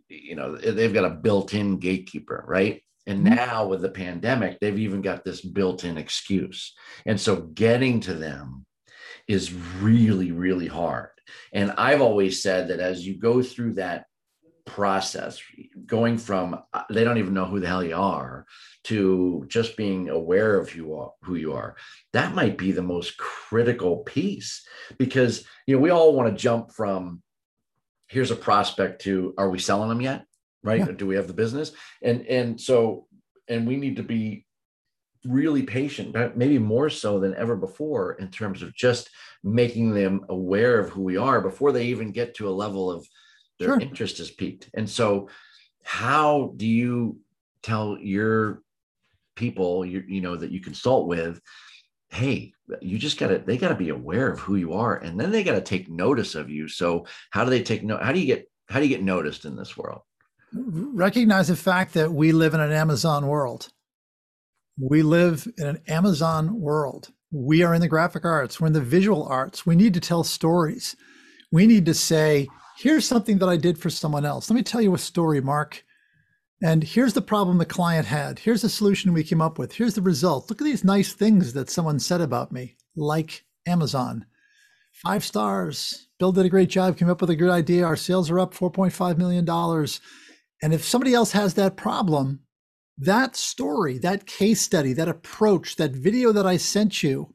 You 0.08 0.36
know, 0.36 0.56
they've 0.56 0.94
got 0.94 1.06
a 1.06 1.16
built-in 1.16 1.78
gatekeeper, 1.78 2.44
right? 2.48 2.84
And 3.08 3.26
mm-hmm. 3.26 3.36
now 3.36 3.68
with 3.68 3.82
the 3.82 3.90
pandemic, 3.90 4.60
they've 4.60 4.78
even 4.78 5.02
got 5.02 5.24
this 5.24 5.42
built 5.42 5.84
in 5.84 5.98
excuse. 5.98 6.74
And 7.06 7.20
so 7.20 7.38
getting 7.38 8.02
to 8.02 8.14
them 8.14 8.66
is 9.27 9.53
really, 9.53 10.32
really 10.32 10.68
hard. 10.68 11.10
And 11.53 11.72
I've 11.72 12.01
always 12.01 12.42
said 12.42 12.68
that 12.68 12.80
as 12.80 13.06
you 13.06 13.18
go 13.18 13.42
through 13.42 13.75
that 13.75 14.06
process, 14.65 15.42
going 15.86 16.18
from 16.18 16.60
uh, 16.74 16.84
they 16.89 17.03
don't 17.03 17.18
even 17.18 17.34
know 17.34 17.46
who 17.46 17.60
the 17.60 17.68
hell 17.68 17.84
you 17.84 17.96
are 17.96 18.46
to 18.86 19.46
just 19.48 19.77
being 19.77 20.10
aware 20.10 20.58
of 20.58 20.70
who 20.70 20.84
you 20.84 20.96
are, 20.96 21.12
who 21.24 21.36
you 21.36 21.53
are, 21.53 21.75
that 22.13 22.34
might 22.34 22.58
be 22.58 22.72
the 22.72 22.82
most 22.82 23.18
critical 23.18 23.98
piece 23.98 24.65
because 24.98 25.46
you 25.68 25.75
know 25.75 25.82
we 25.82 25.89
all 25.89 26.13
want 26.13 26.30
to 26.30 26.42
jump 26.42 26.72
from 26.72 27.22
here's 28.08 28.32
a 28.32 28.36
prospect 28.36 29.01
to 29.01 29.34
are 29.38 29.50
we 29.50 29.60
selling 29.60 29.89
them 29.89 30.01
yet? 30.01 30.25
right 30.63 30.80
yeah. 30.80 30.92
do 30.96 31.06
we 31.06 31.15
have 31.15 31.27
the 31.27 31.34
business 31.34 31.72
and 32.01 32.25
and 32.27 32.60
so 32.60 33.06
and 33.48 33.68
we 33.68 33.75
need 33.75 33.98
to 33.98 34.03
be 34.03 34.46
really 35.25 35.63
patient 35.63 36.15
maybe 36.36 36.60
more 36.60 36.89
so 36.89 37.20
than 37.20 37.36
ever 37.36 37.56
before 37.56 38.13
in 38.13 38.30
terms 38.30 38.62
of 38.62 38.75
just 38.75 39.10
making 39.44 39.94
them 39.94 40.25
aware 40.30 40.80
of 40.80 40.89
who 40.89 41.01
we 41.01 41.18
are 41.18 41.42
before 41.42 41.72
they 41.72 41.86
even 41.86 42.12
get 42.12 42.36
to 42.36 42.50
a 42.50 42.51
level 42.51 42.92
of 42.92 43.08
their 43.60 43.70
sure. 43.70 43.80
interest 43.80 44.20
is 44.20 44.32
piqued 44.32 44.70
and 44.74 44.89
so 44.89 45.30
how 45.84 46.53
do 46.58 46.65
you 46.65 47.20
tell 47.62 47.98
your 48.00 48.62
people 49.36 49.86
you, 49.86 50.03
you 50.08 50.22
know 50.22 50.36
that 50.36 50.51
you 50.51 50.60
consult 50.60 51.08
with 51.08 51.39
hey 52.10 52.53
you 52.82 52.98
just 52.98 53.18
got 53.18 53.27
to 53.27 53.39
they 53.39 53.58
got 53.58 53.70
to 53.70 53.75
be 53.75 53.89
aware 53.89 54.30
of 54.30 54.39
who 54.39 54.56
you 54.56 54.74
are 54.74 54.98
and 54.98 55.20
then 55.20 55.32
they 55.32 55.44
got 55.44 55.53
to 55.53 55.62
take 55.62 55.89
notice 55.89 56.36
of 56.36 56.50
you 56.50 56.68
so 56.68 57.06
how 57.30 57.44
do 57.44 57.50
they 57.50 57.63
take 57.63 57.84
note 57.84 58.01
how 58.03 58.12
do 58.12 58.20
you 58.20 58.25
get 58.25 58.50
how 58.68 58.80
do 58.80 58.86
you 58.86 58.96
get 58.96 59.03
noticed 59.03 59.46
in 59.46 59.56
this 59.56 59.77
world 59.77 60.01
recognize 60.53 61.48
the 61.48 61.56
fact 61.56 61.94
that 61.94 62.12
we 62.12 62.32
live 62.32 62.53
in 62.53 62.60
an 62.60 62.72
Amazon 62.72 63.27
world. 63.27 63.70
We 64.80 65.03
live 65.03 65.48
in 65.58 65.68
an 65.68 65.82
Amazon 65.88 66.60
world. 66.60 67.12
We 67.32 67.63
are 67.63 67.74
in 67.74 67.82
the 67.82 67.88
graphic 67.88 68.25
arts, 68.25 68.60
we're 68.60 68.68
in 68.68 68.74
the 68.74 68.82
visual 68.82 69.27
arts. 69.27 69.65
We 69.65 69.75
need 69.75 69.94
to 69.96 70.00
tell 70.00 70.24
stories. 70.24 70.96
We 71.51 71.68
need 71.68 71.86
to 71.86 71.94
say, 71.94 72.48
here's 72.77 73.06
something 73.06 73.38
that 73.39 73.50
I 73.50 73.58
did 73.58 73.77
for 73.77 73.89
someone 73.89 74.25
else. 74.25 74.50
Let 74.50 74.56
me 74.56 74.63
tell 74.63 74.82
you 74.82 74.94
a 74.96 75.00
story, 75.00 75.42
Mark. 75.42 75.84
And 76.63 76.84
here's 76.84 77.13
the 77.13 77.22
problem 77.22 77.58
the 77.58 77.65
client 77.65 78.08
had. 78.08 78.39
Here's 78.39 78.62
the 78.62 78.70
solution 78.70 79.13
we 79.13 79.24
came 79.24 79.42
up 79.42 79.60
with. 79.60 79.74
Here's 79.74 79.96
the 79.96 80.01
result. 80.01 80.50
Look 80.50 80.62
at 80.62 80.65
these 80.65 80.84
nice 80.84 81.13
things 81.13 81.53
that 81.53 81.70
someone 81.70 82.00
said 82.00 82.22
about 82.22 82.51
me, 82.51 82.77
like 82.96 83.44
Amazon. 83.68 84.25
Five 84.94 85.24
stars. 85.24 86.08
Bill 86.20 86.32
did 86.32 86.46
a 86.46 86.50
great 86.50 86.70
job, 86.70 86.98
came 86.98 87.10
up 87.10 87.20
with 87.20 87.30
a 87.30 87.36
good 87.36 87.50
idea. 87.50 87.86
Our 87.86 87.98
sales 87.98 88.30
are 88.30 88.39
up 88.39 88.53
$4.5 88.53 89.18
million. 89.18 89.48
And 90.62 90.74
if 90.74 90.86
somebody 90.86 91.13
else 91.13 91.34
has 91.34 91.56
that 91.56 91.75
problem, 91.75 92.39
that 92.98 93.36
story, 93.36 93.98
that 94.00 94.26
case 94.26 94.62
study, 94.62 94.94
that 94.94 95.08
approach, 95.08 95.76
that 95.78 95.92
video 95.92 96.32
that 96.32 96.46
I 96.46 96.58
sent 96.58 97.04
you, 97.04 97.34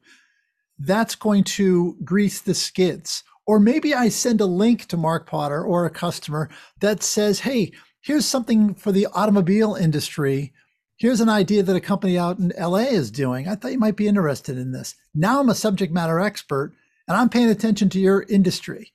that's 0.77 1.15
going 1.15 1.43
to 1.43 1.97
grease 2.03 2.41
the 2.41 2.53
skids. 2.53 3.23
Or 3.45 3.59
maybe 3.59 3.93
I 3.93 4.09
send 4.09 4.41
a 4.41 4.45
link 4.45 4.85
to 4.87 4.97
Mark 4.97 5.27
Potter 5.27 5.63
or 5.63 5.85
a 5.85 5.89
customer 5.89 6.49
that 6.79 7.03
says, 7.03 7.41
hey, 7.41 7.71
here's 8.01 8.25
something 8.25 8.75
for 8.75 8.91
the 8.91 9.07
automobile 9.07 9.75
industry. 9.75 10.53
Here's 10.97 11.21
an 11.21 11.29
idea 11.29 11.63
that 11.63 11.75
a 11.75 11.81
company 11.81 12.17
out 12.17 12.39
in 12.39 12.53
LA 12.57 12.79
is 12.79 13.11
doing. 13.11 13.47
I 13.47 13.55
thought 13.55 13.71
you 13.71 13.79
might 13.79 13.95
be 13.95 14.07
interested 14.07 14.57
in 14.57 14.71
this. 14.71 14.95
Now 15.13 15.39
I'm 15.39 15.49
a 15.49 15.55
subject 15.55 15.91
matter 15.91 16.19
expert 16.19 16.73
and 17.07 17.17
I'm 17.17 17.29
paying 17.29 17.49
attention 17.49 17.89
to 17.89 17.99
your 17.99 18.23
industry. 18.29 18.93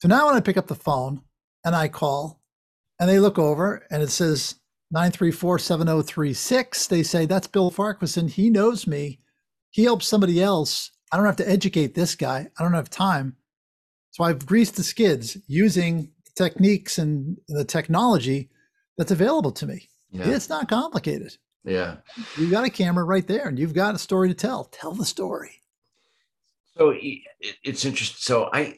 So 0.00 0.08
now 0.08 0.26
when 0.26 0.36
I 0.36 0.40
pick 0.40 0.56
up 0.56 0.66
the 0.66 0.74
phone 0.74 1.22
and 1.64 1.74
I 1.74 1.88
call, 1.88 2.38
and 3.00 3.08
they 3.08 3.18
look 3.18 3.38
over 3.38 3.86
and 3.90 4.02
it 4.02 4.10
says 4.10 4.56
934-7036 4.94 6.88
they 6.88 7.02
say 7.02 7.26
that's 7.26 7.46
bill 7.46 7.70
farquharson 7.70 8.28
he 8.28 8.48
knows 8.48 8.86
me 8.86 9.20
he 9.70 9.84
helps 9.84 10.06
somebody 10.06 10.42
else 10.42 10.92
i 11.12 11.16
don't 11.16 11.26
have 11.26 11.36
to 11.36 11.48
educate 11.48 11.94
this 11.94 12.14
guy 12.14 12.48
i 12.58 12.62
don't 12.62 12.72
have 12.74 12.88
time 12.88 13.36
so 14.10 14.24
i've 14.24 14.46
greased 14.46 14.76
the 14.76 14.82
skids 14.82 15.36
using 15.46 16.10
techniques 16.38 16.98
and 16.98 17.36
the 17.48 17.64
technology 17.64 18.48
that's 18.96 19.10
available 19.10 19.52
to 19.52 19.66
me. 19.66 19.88
Yeah. 20.10 20.28
It's 20.28 20.48
not 20.48 20.68
complicated. 20.68 21.36
Yeah. 21.64 21.96
You've 22.36 22.50
got 22.50 22.64
a 22.64 22.70
camera 22.70 23.04
right 23.04 23.26
there 23.26 23.48
and 23.48 23.58
you've 23.58 23.74
got 23.74 23.94
a 23.94 23.98
story 23.98 24.28
to 24.28 24.34
tell. 24.34 24.64
Tell 24.64 24.92
the 24.92 25.04
story. 25.04 25.62
So 26.76 26.94
it's 27.00 27.84
interesting. 27.84 28.18
So 28.20 28.48
I, 28.52 28.76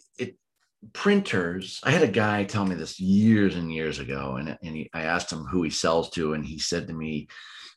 printers, 0.93 1.81
I 1.85 1.91
had 1.91 2.03
a 2.03 2.09
guy 2.09 2.45
tell 2.45 2.65
me 2.65 2.75
this 2.75 2.99
years 2.99 3.57
and 3.57 3.73
years 3.73 3.99
ago, 3.99 4.37
and, 4.37 4.49
and 4.63 4.77
he, 4.77 4.91
I 4.95 5.03
asked 5.03 5.33
him 5.33 5.45
who 5.45 5.63
he 5.63 5.71
sells 5.71 6.11
to, 6.11 6.35
and 6.35 6.45
he 6.45 6.59
said 6.59 6.89
to 6.89 6.95
me, 6.95 7.29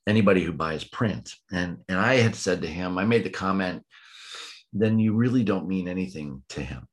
anybody 0.07 0.43
who 0.43 0.51
buys 0.51 0.83
print. 0.83 1.33
And, 1.51 1.77
and 1.87 1.99
I 1.99 2.15
had 2.15 2.35
said 2.35 2.61
to 2.61 2.67
him, 2.67 2.97
I 2.97 3.05
made 3.05 3.23
the 3.23 3.29
comment, 3.29 3.83
then 4.73 4.99
you 4.99 5.13
really 5.13 5.43
don't 5.43 5.67
mean 5.67 5.87
anything 5.87 6.43
to 6.49 6.61
him. 6.61 6.87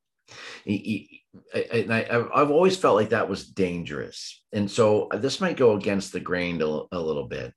He, 0.65 0.77
he, 0.77 1.23
I, 1.55 2.07
I, 2.11 2.43
I've 2.43 2.51
always 2.51 2.77
felt 2.77 2.97
like 2.97 3.11
that 3.11 3.29
was 3.29 3.49
dangerous. 3.49 4.43
And 4.53 4.71
so 4.71 5.09
this 5.13 5.41
might 5.41 5.57
go 5.57 5.77
against 5.77 6.13
the 6.13 6.21
grain 6.21 6.61
a, 6.63 6.83
a 6.93 7.01
little 7.01 7.27
bit 7.27 7.53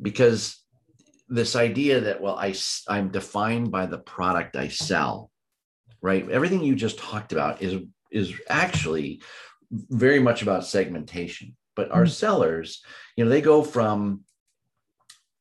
because 0.00 0.60
this 1.28 1.56
idea 1.56 2.00
that, 2.00 2.20
well, 2.20 2.36
I, 2.36 2.54
I'm 2.88 3.08
defined 3.08 3.70
by 3.70 3.86
the 3.86 3.98
product 3.98 4.56
I 4.56 4.68
sell, 4.68 5.30
right? 6.00 6.28
Everything 6.30 6.62
you 6.62 6.74
just 6.74 6.98
talked 6.98 7.32
about 7.32 7.62
is, 7.62 7.82
is 8.16 8.32
actually 8.48 9.20
very 9.70 10.20
much 10.20 10.42
about 10.42 10.66
segmentation. 10.66 11.56
But 11.74 11.90
our 11.90 12.04
mm-hmm. 12.04 12.10
sellers, 12.10 12.82
you 13.16 13.24
know, 13.24 13.30
they 13.30 13.40
go 13.40 13.62
from 13.62 14.24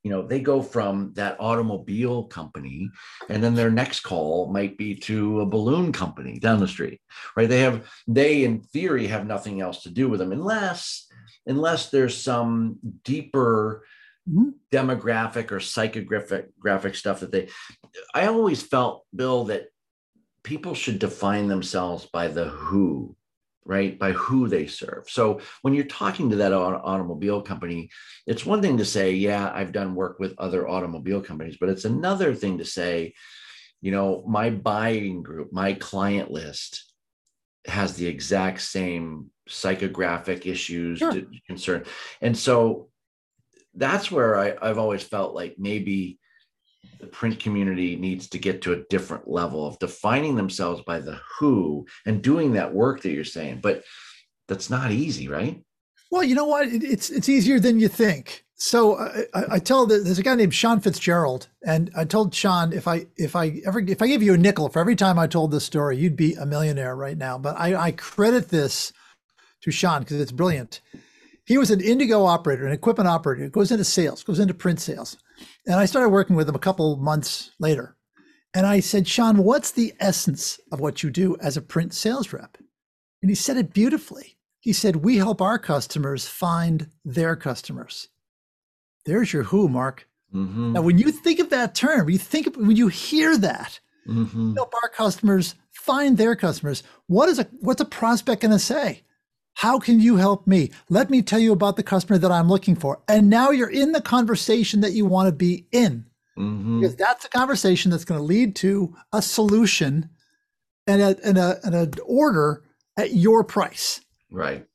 you 0.06 0.12
know 0.12 0.22
they 0.22 0.40
go 0.40 0.62
from 0.62 1.14
that 1.16 1.36
automobile 1.40 2.26
company 2.26 2.92
and 3.28 3.44
then 3.44 3.56
their 3.56 3.72
next 3.72 4.02
call 4.02 4.52
might 4.52 4.78
be 4.78 4.94
to 4.94 5.42
a 5.42 5.48
balloon 5.48 5.92
company 5.92 6.38
down 6.38 6.60
the 6.60 6.68
street 6.68 7.02
right 7.36 7.50
they 7.50 7.62
have 7.62 7.90
they 8.08 8.44
in 8.44 8.62
theory 8.62 9.08
have 9.08 9.26
nothing 9.26 9.62
else 9.62 9.82
to 9.82 9.90
do 9.90 10.08
with 10.08 10.20
them 10.20 10.32
unless 10.32 11.08
unless 11.48 11.90
there's 11.90 12.16
some 12.16 12.78
deeper 13.04 13.84
mm-hmm. 14.30 14.50
demographic 14.72 15.52
or 15.52 15.58
psychographic 15.58 16.50
graphic 16.60 16.94
stuff 16.94 17.22
that 17.22 17.32
they 17.32 17.50
i 18.14 18.28
always 18.28 18.62
felt 18.62 19.06
bill 19.16 19.46
that 19.46 19.64
people 20.46 20.74
should 20.74 21.00
define 21.00 21.48
themselves 21.48 22.06
by 22.06 22.30
the 22.30 22.46
who 22.46 23.16
right? 23.68 23.98
By 23.98 24.12
who 24.12 24.48
they 24.48 24.68
serve. 24.68 25.10
So 25.10 25.42
when 25.64 25.74
you're 25.74 25.86
talking 25.86 26.30
to 26.30 26.36
that 26.36 26.54
automobile 26.54 27.42
company 27.42 27.90
it's 28.28 28.46
one 28.46 28.62
thing 28.62 28.78
to 28.78 28.86
say 28.86 29.12
yeah 29.14 29.52
i've 29.54 29.72
done 29.72 29.96
work 29.96 30.20
with 30.20 30.36
other 30.38 30.68
automobile 30.68 31.22
companies 31.22 31.58
but 31.60 31.70
it's 31.70 31.86
another 31.86 32.34
thing 32.36 32.60
to 32.60 32.66
say 32.66 33.14
you 33.82 33.92
know 33.92 34.24
my 34.28 34.50
buying 34.50 35.24
group 35.24 35.52
my 35.52 35.74
client 35.74 36.32
list 36.32 36.94
has 37.68 37.96
the 37.96 38.08
exact 38.08 38.62
same 38.62 39.32
psychographic 39.50 40.46
issues 40.46 41.00
sure. 41.00 41.14
concern. 41.48 41.84
And 42.22 42.38
so 42.38 42.90
that's 43.78 44.10
where 44.10 44.38
I, 44.38 44.56
i've 44.62 44.78
always 44.78 45.04
felt 45.04 45.36
like 45.36 45.56
maybe 45.58 46.18
the 47.00 47.08
print 47.08 47.40
community 47.40 47.96
needs 47.96 48.28
to 48.30 48.38
get 48.38 48.62
to 48.62 48.74
a 48.74 48.84
different 48.90 49.28
level 49.28 49.66
of 49.66 49.80
defining 49.80 50.36
themselves 50.36 50.82
by 50.86 51.00
the 51.00 51.20
who 51.40 51.86
and 52.06 52.22
doing 52.22 52.54
that 52.54 52.74
work 52.74 53.02
that 53.02 53.12
you're 53.12 53.24
saying 53.24 53.60
but 53.62 53.84
that's 54.48 54.70
not 54.70 54.92
easy 54.92 55.28
right 55.28 55.64
well 56.12 56.24
you 56.24 56.36
know 56.36 56.46
what 56.46 56.68
it, 56.68 56.84
it's 56.84 57.10
it's 57.10 57.30
easier 57.30 57.60
than 57.60 57.80
you 57.80 57.88
think 57.88 58.46
so 58.58 58.94
uh, 58.94 59.22
I, 59.34 59.44
I 59.56 59.60
tell 59.60 59.86
the, 59.86 60.00
there's 60.00 60.20
a 60.20 60.24
guy 60.24 60.36
named 60.36 60.54
Sean 60.54 60.80
Fitzgerald, 60.80 61.50
and 61.66 61.92
I 61.96 62.06
told 62.06 62.34
Sean 62.34 62.72
if 62.72 62.88
I 62.88 63.08
if 63.18 63.36
I 63.36 63.62
ever 63.66 63.80
if 63.80 64.02
I 64.02 64.08
gave 64.08 64.24
you 64.24 64.34
a 64.34 64.38
nickel 64.38 64.70
for 64.70 64.80
every 64.80 64.96
time 64.96 65.20
I 65.20 65.28
told 65.28 65.52
this 65.52 65.66
story, 65.66 65.98
you'd 65.98 66.16
be 66.16 66.34
a 66.36 66.46
millionaire 66.46 66.96
right 66.96 67.18
now. 67.18 67.38
But 67.38 67.60
I, 67.60 67.76
I 67.76 67.92
credit 67.92 68.50
this 68.50 68.94
to 69.64 69.72
Sean 69.72 70.02
because 70.02 70.22
it's 70.22 70.32
brilliant. 70.32 70.82
He 71.46 71.58
was 71.58 71.70
an 71.70 71.82
Indigo 71.82 72.26
operator, 72.26 72.66
an 72.66 72.74
equipment 72.74 73.08
operator. 73.08 73.50
Goes 73.50 73.72
into 73.72 73.84
sales, 73.84 74.24
goes 74.24 74.40
into 74.40 74.54
print 74.54 74.80
sales, 74.80 75.18
and 75.68 75.76
I 75.76 75.86
started 75.86 76.10
working 76.10 76.36
with 76.36 76.50
him 76.50 76.56
a 76.56 76.60
couple 76.60 76.98
months 76.98 77.52
later. 77.60 77.96
And 78.54 78.66
I 78.66 78.80
said, 78.80 79.08
Sean, 79.08 79.44
what's 79.44 79.72
the 79.72 79.94
essence 80.00 80.60
of 80.72 80.80
what 80.80 81.04
you 81.04 81.10
do 81.10 81.36
as 81.42 81.58
a 81.58 81.62
print 81.62 81.94
sales 81.94 82.32
rep? 82.32 82.58
And 83.22 83.30
he 83.30 83.36
said 83.36 83.58
it 83.58 83.74
beautifully. 83.74 84.38
He 84.60 84.74
said, 84.74 84.98
We 84.98 85.18
help 85.18 85.42
our 85.42 85.60
customers 85.60 86.28
find 86.28 86.90
their 87.04 87.36
customers. 87.36 88.08
There's 89.06 89.34
your 89.34 89.44
who, 89.44 89.68
Mark. 89.68 90.08
Mm-hmm. 90.34 90.74
Now, 90.74 90.82
when 90.82 90.98
you 90.98 91.12
think 91.12 91.40
of 91.40 91.50
that 91.52 91.76
term, 91.76 92.10
you 92.10 92.18
think 92.18 92.48
of, 92.48 92.58
when 92.58 92.76
you 92.76 92.88
hear 92.88 93.38
that, 93.38 93.80
mm-hmm. 94.08 94.56
help 94.56 94.74
our 94.82 94.90
customers 94.90 95.56
find 95.72 96.18
their 96.18 96.36
customers. 96.36 96.82
What 97.08 97.30
is 97.30 97.40
a 97.40 97.48
what's 97.60 97.82
a 97.82 97.86
prospect 97.86 98.42
going 98.42 98.52
to 98.52 98.60
say? 98.60 99.04
How 99.56 99.80
can 99.80 100.02
you 100.02 100.18
help 100.18 100.46
me? 100.46 100.72
Let 100.90 101.10
me 101.10 101.22
tell 101.22 101.40
you 101.40 101.54
about 101.54 101.78
the 101.78 101.84
customer 101.84 102.18
that 102.18 102.32
I'm 102.32 102.50
looking 102.50 102.76
for. 102.76 103.02
And 103.08 103.30
now 103.30 103.52
you're 103.52 103.70
in 103.70 103.94
the 103.94 104.02
conversation 104.02 104.82
that 104.82 104.92
you 104.92 105.06
want 105.06 105.28
to 105.28 105.32
be 105.32 105.66
in. 105.72 106.06
Mm-hmm. 106.38 106.82
Because 106.82 106.98
that's 106.98 107.24
a 107.24 107.30
conversation 107.30 107.90
that's 107.90 108.04
going 108.04 108.20
to 108.20 108.26
lead 108.26 108.56
to 108.58 108.94
a 109.14 109.22
solution 109.22 110.10
and 110.86 111.02
a, 111.02 111.16
and 111.24 111.38
a, 111.38 111.58
and 111.64 111.74
an 111.74 111.94
order 112.06 112.64
at 112.98 113.14
your 113.14 113.46
price. 113.46 114.02
Right. 114.30 114.66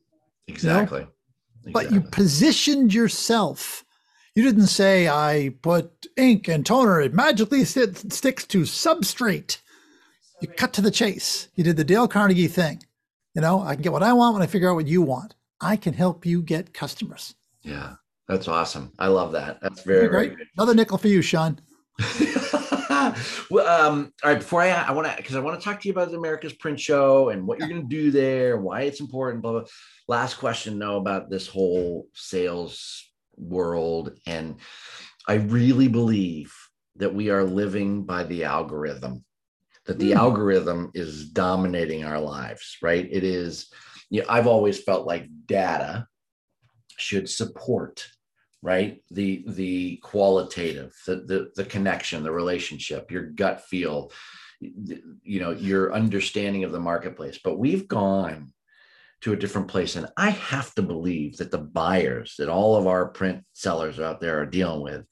Exactly. 0.49 1.01
You 1.01 1.05
know? 1.05 1.11
exactly. 1.67 1.73
But 1.73 1.93
you 1.93 2.01
positioned 2.01 2.95
yourself. 2.95 3.85
You 4.35 4.43
didn't 4.43 4.69
say, 4.69 5.09
I 5.09 5.55
put 5.61 6.07
ink 6.17 6.49
and 6.49 6.65
toner, 6.65 7.03
it 7.03 7.13
magically 7.13 7.67
sticks 7.67 8.47
to 8.47 8.63
substrate. 8.63 9.59
You 10.41 10.49
cut 10.49 10.73
to 10.73 10.81
the 10.81 10.91
chase. 10.91 11.49
You 11.55 11.65
did 11.65 11.77
the 11.77 11.85
Dale 11.85 12.09
Carnegie 12.09 12.49
thing. 12.49 12.83
You 13.35 13.43
know, 13.43 13.61
I 13.61 13.75
can 13.75 13.83
get 13.83 13.93
what 13.93 14.03
I 14.03 14.13
want 14.13 14.35
when 14.35 14.43
I 14.43 14.47
figure 14.47 14.71
out 14.71 14.75
what 14.75 14.89
you 14.89 15.03
want. 15.03 15.35
I 15.61 15.77
can 15.77 15.95
help 15.95 16.27
you 16.27 16.43
get 16.43 16.75
customers. 16.75 17.35
Yeah, 17.63 17.95
that's 18.27 18.49
awesome. 18.49 18.93
I 18.99 19.09
love 19.09 19.33
that. 19.33 19.61
That's 19.61 19.83
very, 19.83 20.09
great. 20.09 20.33
Very 20.33 20.49
Another 20.57 20.75
nickel 20.75 20.99
for 20.99 21.09
you, 21.09 21.23
Sean. 21.23 21.61
well, 23.51 23.69
um, 23.69 24.13
all 24.25 24.31
right. 24.31 24.39
Before 24.39 24.63
I, 24.63 24.71
I 24.71 24.91
want 24.93 25.09
to, 25.09 25.17
because 25.17 25.37
I 25.37 25.41
want 25.41 25.61
to 25.61 25.65
talk 25.65 25.81
to 25.81 25.89
you 25.89 25.93
about 25.93 26.11
the 26.11 26.17
America's 26.17 26.55
Print 26.55 26.81
Show 26.81 27.29
and 27.29 27.47
what 27.47 27.59
you're 27.59 27.69
going 27.69 27.83
to 27.83 27.89
do 27.89 28.11
there, 28.11 28.57
why 28.57 28.83
it's 28.83 29.01
important. 29.01 29.43
Blah 29.43 29.53
blah. 29.53 29.65
Last 30.09 30.35
question, 30.35 30.79
though, 30.79 30.97
about 30.97 31.31
this 31.31 31.47
whole 31.47 32.09
sales 32.15 33.11
world, 33.37 34.19
and 34.27 34.57
I 35.29 35.35
really 35.35 35.89
believe 35.89 36.53
that 36.97 37.15
we 37.15 37.31
are 37.31 37.45
living 37.45 38.05
by 38.05 38.25
the 38.25 38.45
algorithm 38.45 39.25
that 39.87 39.99
the 39.99 40.13
mm. 40.13 40.17
algorithm 40.17 40.91
is 40.95 41.29
dominating 41.31 42.05
our 42.05 42.21
lives, 42.21 42.77
right? 42.83 43.09
It 43.11 43.25
is, 43.25 43.73
you 44.11 44.21
know, 44.21 44.27
I've 44.29 44.47
always 44.47 44.83
felt 44.83 45.07
like 45.07 45.29
data 45.47 46.07
should 46.97 47.29
support 47.29 48.07
right 48.63 49.03
the 49.11 49.43
the 49.49 49.97
qualitative 50.03 50.95
the, 51.07 51.17
the 51.17 51.51
the 51.57 51.65
connection 51.65 52.23
the 52.23 52.31
relationship 52.31 53.11
your 53.11 53.23
gut 53.23 53.63
feel 53.63 54.13
you 54.61 55.41
know 55.41 55.53
your 55.53 55.95
understanding 55.95 56.65
of 56.65 56.73
the 56.73 56.81
marketplace 56.81 57.39
but 57.43 57.59
we've 57.59 57.89
gone 57.89 58.53
to 59.23 59.33
a 59.33 59.37
different 59.37 59.69
place 59.69 59.97
and 59.97 60.07
i 60.19 60.31
have 60.31 60.75
to 60.75 60.83
believe 60.83 61.39
that 61.39 61.51
the 61.51 61.59
buyers 61.59 62.35
that 62.39 62.51
all 62.51 62.77
of 62.77 62.87
our 62.87 63.09
print 63.09 63.43
sellers 63.55 63.99
out 63.99 64.21
there 64.21 64.41
are 64.41 64.47
dealing 64.47 64.83
with 64.83 65.07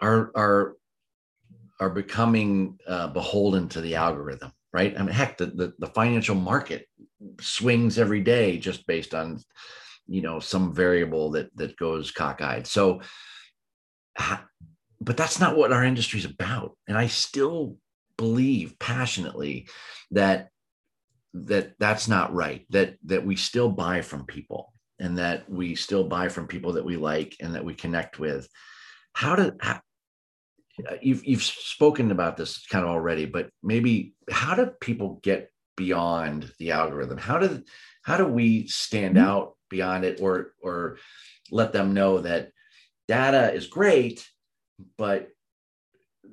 are 0.00 0.30
are 0.34 0.76
are 1.80 1.90
becoming 1.90 2.78
uh, 2.86 3.08
beholden 3.08 3.68
to 3.68 3.80
the 3.80 3.94
algorithm, 3.94 4.52
right? 4.72 4.94
I 4.96 5.02
mean, 5.02 5.12
heck, 5.12 5.38
the, 5.38 5.46
the, 5.46 5.72
the 5.78 5.88
financial 5.88 6.34
market 6.34 6.86
swings 7.40 7.98
every 7.98 8.20
day 8.20 8.58
just 8.58 8.86
based 8.86 9.14
on, 9.14 9.40
you 10.06 10.22
know, 10.22 10.40
some 10.40 10.74
variable 10.74 11.30
that 11.32 11.54
that 11.56 11.76
goes 11.76 12.10
cockeyed. 12.12 12.66
So, 12.66 13.00
but 15.00 15.16
that's 15.16 15.40
not 15.40 15.56
what 15.56 15.72
our 15.72 15.84
industry 15.84 16.18
is 16.20 16.24
about. 16.26 16.76
And 16.88 16.96
I 16.96 17.06
still 17.06 17.76
believe 18.16 18.78
passionately 18.78 19.68
that 20.10 20.48
that 21.34 21.72
that's 21.78 22.08
not 22.08 22.34
right. 22.34 22.66
That 22.70 22.96
that 23.06 23.24
we 23.24 23.36
still 23.36 23.70
buy 23.70 24.02
from 24.02 24.26
people 24.26 24.72
and 25.00 25.18
that 25.18 25.48
we 25.50 25.74
still 25.74 26.04
buy 26.04 26.28
from 26.28 26.46
people 26.46 26.74
that 26.74 26.84
we 26.84 26.96
like 26.96 27.36
and 27.40 27.54
that 27.54 27.64
we 27.64 27.74
connect 27.74 28.18
with. 28.18 28.48
How 29.14 29.34
to 29.34 29.54
how, 29.60 29.80
you've 31.00 31.24
you've 31.24 31.42
spoken 31.42 32.10
about 32.10 32.36
this 32.36 32.66
kind 32.66 32.84
of 32.84 32.90
already, 32.90 33.26
but 33.26 33.50
maybe 33.62 34.14
how 34.30 34.54
do 34.54 34.66
people 34.80 35.20
get 35.22 35.50
beyond 35.76 36.52
the 36.58 36.72
algorithm? 36.72 37.18
How 37.18 37.38
do 37.38 37.62
how 38.02 38.16
do 38.16 38.26
we 38.26 38.66
stand 38.66 39.16
mm-hmm. 39.16 39.26
out 39.26 39.56
beyond 39.68 40.04
it, 40.04 40.20
or 40.20 40.52
or 40.62 40.98
let 41.50 41.72
them 41.72 41.94
know 41.94 42.20
that 42.20 42.50
data 43.08 43.52
is 43.52 43.66
great, 43.66 44.28
but 44.96 45.28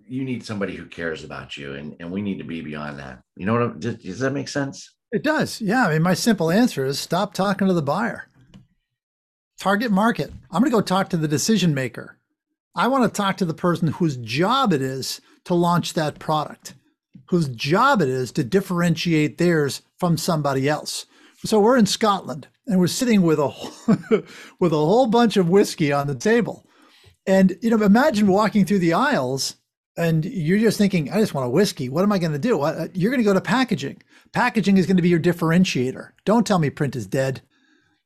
you 0.08 0.24
need 0.24 0.46
somebody 0.46 0.76
who 0.76 0.86
cares 0.86 1.24
about 1.24 1.58
you, 1.58 1.74
and 1.74 1.96
and 2.00 2.12
we 2.12 2.22
need 2.22 2.38
to 2.40 2.44
be 2.44 2.62
beyond 2.62 3.00
that. 3.00 3.22
You 3.36 3.46
know 3.46 3.54
what? 3.54 3.62
I'm, 3.62 3.80
does, 3.80 3.96
does 3.96 4.20
that 4.20 4.34
make 4.34 4.48
sense? 4.48 4.96
It 5.12 5.24
does. 5.24 5.60
Yeah. 5.60 5.88
I 5.88 5.94
mean, 5.94 6.04
my 6.04 6.14
simple 6.14 6.52
answer 6.52 6.86
is 6.86 7.00
stop 7.00 7.34
talking 7.34 7.68
to 7.68 7.74
the 7.74 7.82
buyer. 7.82 8.28
Target 9.60 9.92
market. 9.92 10.32
I'm 10.52 10.62
going 10.62 10.72
to 10.72 10.78
go 10.78 10.82
talk 10.82 11.10
to 11.10 11.18
the 11.18 11.28
decision 11.28 11.74
maker 11.74 12.19
I 12.80 12.88
want 12.88 13.04
to 13.04 13.10
talk 13.10 13.36
to 13.38 13.46
the 13.46 13.54
person 13.54 13.90
whose 13.90 14.16
job 14.16 14.72
it 14.72 14.82
is 14.82 15.20
to 15.44 15.54
launch 15.54 15.96
that 15.96 16.18
product, 16.18 16.76
whose 17.26 17.50
job 17.50 18.02
it 18.02 18.08
is 18.08 18.32
to 18.32 18.44
differentiate 18.46 19.38
theirs 19.38 19.82
from 19.98 20.16
somebody 20.16 20.70
else. 20.70 21.06
So 21.44 21.60
we're 21.60 21.76
in 21.76 21.86
Scotland 21.86 22.48
and 22.68 22.80
we're 22.80 22.88
sitting 22.88 23.22
with 23.22 23.38
a 23.38 23.50
with 24.62 24.72
a 24.72 24.78
whole 24.78 25.08
bunch 25.08 25.36
of 25.36 25.50
whiskey 25.50 25.92
on 25.92 26.08
the 26.08 26.16
table. 26.16 26.66
And 27.28 27.58
you 27.62 27.70
know, 27.70 27.84
imagine 27.84 28.28
walking 28.28 28.64
through 28.64 28.80
the 28.80 28.94
aisles 28.94 29.58
and 29.98 30.24
you're 30.24 30.58
just 30.58 30.78
thinking, 30.78 31.12
I 31.12 31.20
just 31.20 31.34
want 31.34 31.48
a 31.48 31.50
whiskey. 31.50 31.90
What 31.90 32.04
am 32.04 32.14
I 32.14 32.18
going 32.18 32.32
to 32.32 32.40
do? 32.40 32.60
You're 32.94 33.12
going 33.12 33.22
to 33.22 33.30
go 33.30 33.34
to 33.34 33.42
packaging. 33.42 34.02
Packaging 34.32 34.78
is 34.78 34.86
going 34.86 34.96
to 34.96 35.04
be 35.04 35.10
your 35.10 35.20
differentiator. 35.20 36.12
Don't 36.24 36.48
tell 36.48 36.60
me 36.60 36.70
print 36.70 36.96
is 36.96 37.08
dead 37.08 37.42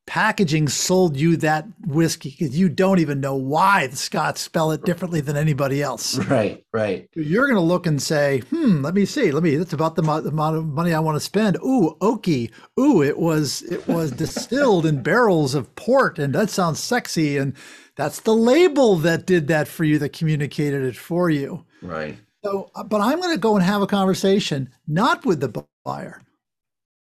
packaging 0.06 0.68
sold 0.68 1.16
you 1.16 1.38
that 1.38 1.66
whiskey 1.86 2.30
because 2.38 2.58
you 2.58 2.68
don't 2.68 3.00
even 3.00 3.22
know 3.22 3.36
why 3.36 3.88
the 3.88 3.96
Scots 3.96 4.42
spell 4.42 4.72
it 4.72 4.84
differently 4.84 5.22
than 5.22 5.38
anybody 5.38 5.82
else. 5.82 6.20
Right, 6.34 6.66
right. 6.74 7.08
You're 7.13 7.46
going 7.46 7.58
to 7.58 7.62
look 7.62 7.86
and 7.86 8.02
say, 8.02 8.39
hmm, 8.50 8.82
let 8.84 8.96
me 8.96 9.06
see. 9.06 9.32
Let 9.32 9.44
me, 9.44 9.56
that's 9.56 9.74
about 9.74 9.96
the, 9.96 10.02
the 10.02 10.30
amount 10.30 10.58
of 10.58 10.66
money 10.66 10.94
I 10.94 11.00
want 11.00 11.16
to 11.16 11.20
spend. 11.20 11.58
Ooh, 11.58 11.96
oaky. 12.02 12.52
Ooh, 12.80 13.04
it 13.04 13.20
was, 13.20 13.62
it 13.63 13.88
was 13.88 14.12
distilled 14.12 14.86
in 14.88 15.04
barrels 15.04 15.54
of 15.54 15.74
port 15.76 16.18
and 16.18 16.34
that 16.34 16.50
sounds 16.50 16.80
sexy. 16.80 17.38
And 17.38 17.54
that's 17.96 18.22
the 18.22 18.34
label 18.34 18.96
that 18.98 19.28
did 19.28 19.48
that 19.50 19.68
for 19.68 19.84
you, 19.84 20.00
that 20.00 20.13
communicated 20.13 20.84
it 20.84 20.96
for 20.96 21.30
you. 21.30 21.66
Right. 21.82 22.18
So, 22.44 22.72
uh, 22.76 22.84
but 22.84 23.02
I'm 23.02 23.22
going 23.22 23.36
to 23.36 23.39
go 23.39 23.56
and 23.56 23.63
have 23.63 23.82
a 23.82 23.88
conversation, 23.88 24.70
not 24.88 25.26
with 25.26 25.39
the 25.39 25.66
buyer, 25.86 26.22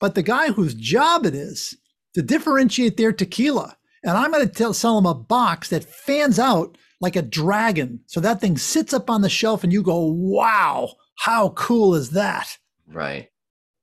but 0.01 0.15
the 0.15 0.23
guy 0.23 0.53
whose 0.53 0.75
job 0.75 1.27
it 1.27 1.35
is 1.35 1.77
to 2.19 2.23
differentiate 2.25 2.97
their 2.97 3.13
tequila. 3.13 3.77
And 4.03 4.17
I'm 4.17 4.33
going 4.33 4.45
to 4.45 4.53
tell, 4.53 4.75
sell 4.75 4.97
them 4.97 5.07
a 5.07 5.15
box 5.15 5.69
that 5.69 5.85
fans 5.85 6.41
out 6.41 6.77
like 7.01 7.15
a 7.15 7.23
dragon. 7.23 8.01
So 8.07 8.19
that 8.19 8.41
thing 8.41 8.59
sits 8.59 8.93
up 8.93 9.09
on 9.09 9.23
the 9.23 9.29
shelf 9.29 9.63
and 9.63 9.73
you 9.73 9.85
go, 9.85 10.01
wow, 10.01 10.95
how 11.21 11.51
cool 11.51 11.95
is 11.95 12.11
that? 12.11 12.59
Right. 12.89 13.29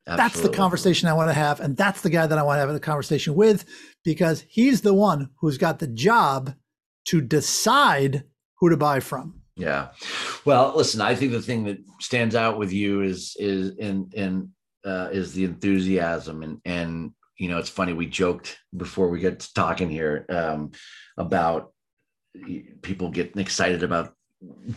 Absolutely. 0.06 0.18
That's 0.18 0.42
the 0.42 0.50
conversation 0.50 1.08
I 1.08 1.14
want 1.14 1.30
to 1.30 1.34
have. 1.34 1.62
And 1.62 1.78
that's 1.78 2.02
the 2.02 2.10
guy 2.10 2.28
that 2.28 2.38
I 2.38 2.44
want 2.44 2.58
to 2.58 2.60
have 2.60 2.70
a 2.70 2.78
conversation 2.78 3.36
with 3.36 3.64
because 4.04 4.44
he's 4.50 4.82
the 4.82 4.94
one 4.94 5.30
who's 5.40 5.58
got 5.58 5.80
the 5.80 5.88
job 5.88 6.56
to 7.06 7.22
decide 7.22 8.26
who 8.60 8.70
to 8.70 8.76
buy 8.76 9.00
from. 9.00 9.44
Yeah. 9.56 9.92
Well, 10.44 10.74
listen, 10.76 11.00
I 11.00 11.16
think 11.16 11.32
the 11.32 11.42
thing 11.42 11.64
that 11.64 11.78
stands 12.02 12.36
out 12.36 12.60
with 12.60 12.74
you 12.74 13.02
is 13.02 13.38
is 13.40 13.78
in 13.78 14.10
in 14.12 14.50
uh, 14.84 15.08
is 15.14 15.32
the 15.32 15.46
enthusiasm 15.46 16.44
and 16.44 16.60
and 16.66 17.12
you 17.38 17.50
know, 17.50 17.58
it's 17.58 17.70
funny. 17.70 17.94
We 17.94 18.08
joked 18.08 18.58
before 18.76 19.10
we 19.10 19.20
get 19.20 19.40
to 19.42 19.54
talking 19.54 19.90
here 19.90 20.26
um, 20.30 20.72
about 21.18 21.74
people 22.82 23.10
getting 23.10 23.42
excited 23.42 23.84
about 23.84 24.14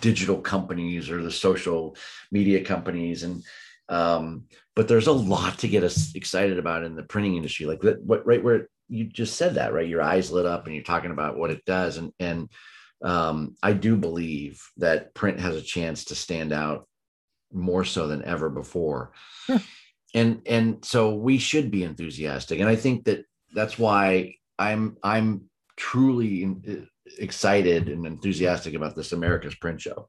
digital 0.00 0.40
companies 0.40 1.10
or 1.10 1.22
the 1.22 1.30
social 1.30 1.96
media 2.32 2.64
companies, 2.64 3.22
and 3.22 3.44
um, 3.88 4.44
but 4.74 4.88
there's 4.88 5.06
a 5.06 5.12
lot 5.12 5.58
to 5.58 5.68
get 5.68 5.84
us 5.84 6.14
excited 6.14 6.58
about 6.58 6.84
in 6.84 6.96
the 6.96 7.02
printing 7.02 7.36
industry. 7.36 7.66
Like 7.66 7.82
what 7.82 8.26
right 8.26 8.42
where 8.42 8.68
you 8.88 9.04
just 9.04 9.36
said 9.36 9.54
that, 9.54 9.72
right? 9.72 9.88
Your 9.88 10.02
eyes 10.02 10.32
lit 10.32 10.46
up, 10.46 10.66
and 10.66 10.74
you're 10.74 10.84
talking 10.84 11.12
about 11.12 11.36
what 11.38 11.50
it 11.50 11.64
does, 11.64 11.96
and 11.96 12.12
and 12.18 12.48
um, 13.02 13.54
I 13.62 13.72
do 13.72 13.96
believe 13.96 14.60
that 14.78 15.14
print 15.14 15.38
has 15.38 15.54
a 15.54 15.62
chance 15.62 16.06
to 16.06 16.16
stand 16.16 16.52
out 16.52 16.88
more 17.52 17.84
so 17.84 18.08
than 18.08 18.24
ever 18.24 18.50
before 18.50 19.12
and 20.14 20.42
and 20.46 20.84
so 20.84 21.14
we 21.14 21.38
should 21.38 21.70
be 21.70 21.84
enthusiastic. 21.84 22.60
And 22.60 22.68
i 22.68 22.76
think 22.76 23.04
that 23.04 23.24
that's 23.54 23.78
why 23.78 24.34
i'm 24.58 24.96
i'm 25.02 25.42
truly 25.76 26.44
uh, 26.68 26.72
excited 27.18 27.88
and 27.88 28.06
enthusiastic 28.06 28.74
about 28.74 28.96
this 28.96 29.12
america's 29.12 29.54
print 29.54 29.80
show. 29.80 30.08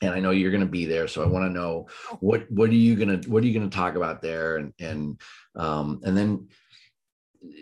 And 0.00 0.12
i 0.12 0.20
know 0.20 0.30
you're 0.30 0.50
going 0.50 0.62
to 0.62 0.66
be 0.66 0.86
there 0.86 1.08
so 1.08 1.22
i 1.22 1.26
want 1.26 1.44
to 1.44 1.50
know 1.50 1.88
what 2.20 2.50
what 2.50 2.70
are 2.70 2.74
you 2.74 2.96
going 2.96 3.20
to 3.20 3.30
what 3.30 3.42
are 3.42 3.46
you 3.46 3.58
going 3.58 3.68
to 3.68 3.76
talk 3.76 3.94
about 3.94 4.22
there? 4.22 4.56
And 4.56 4.72
and 4.80 5.20
um 5.56 6.00
and 6.04 6.16
then 6.16 6.48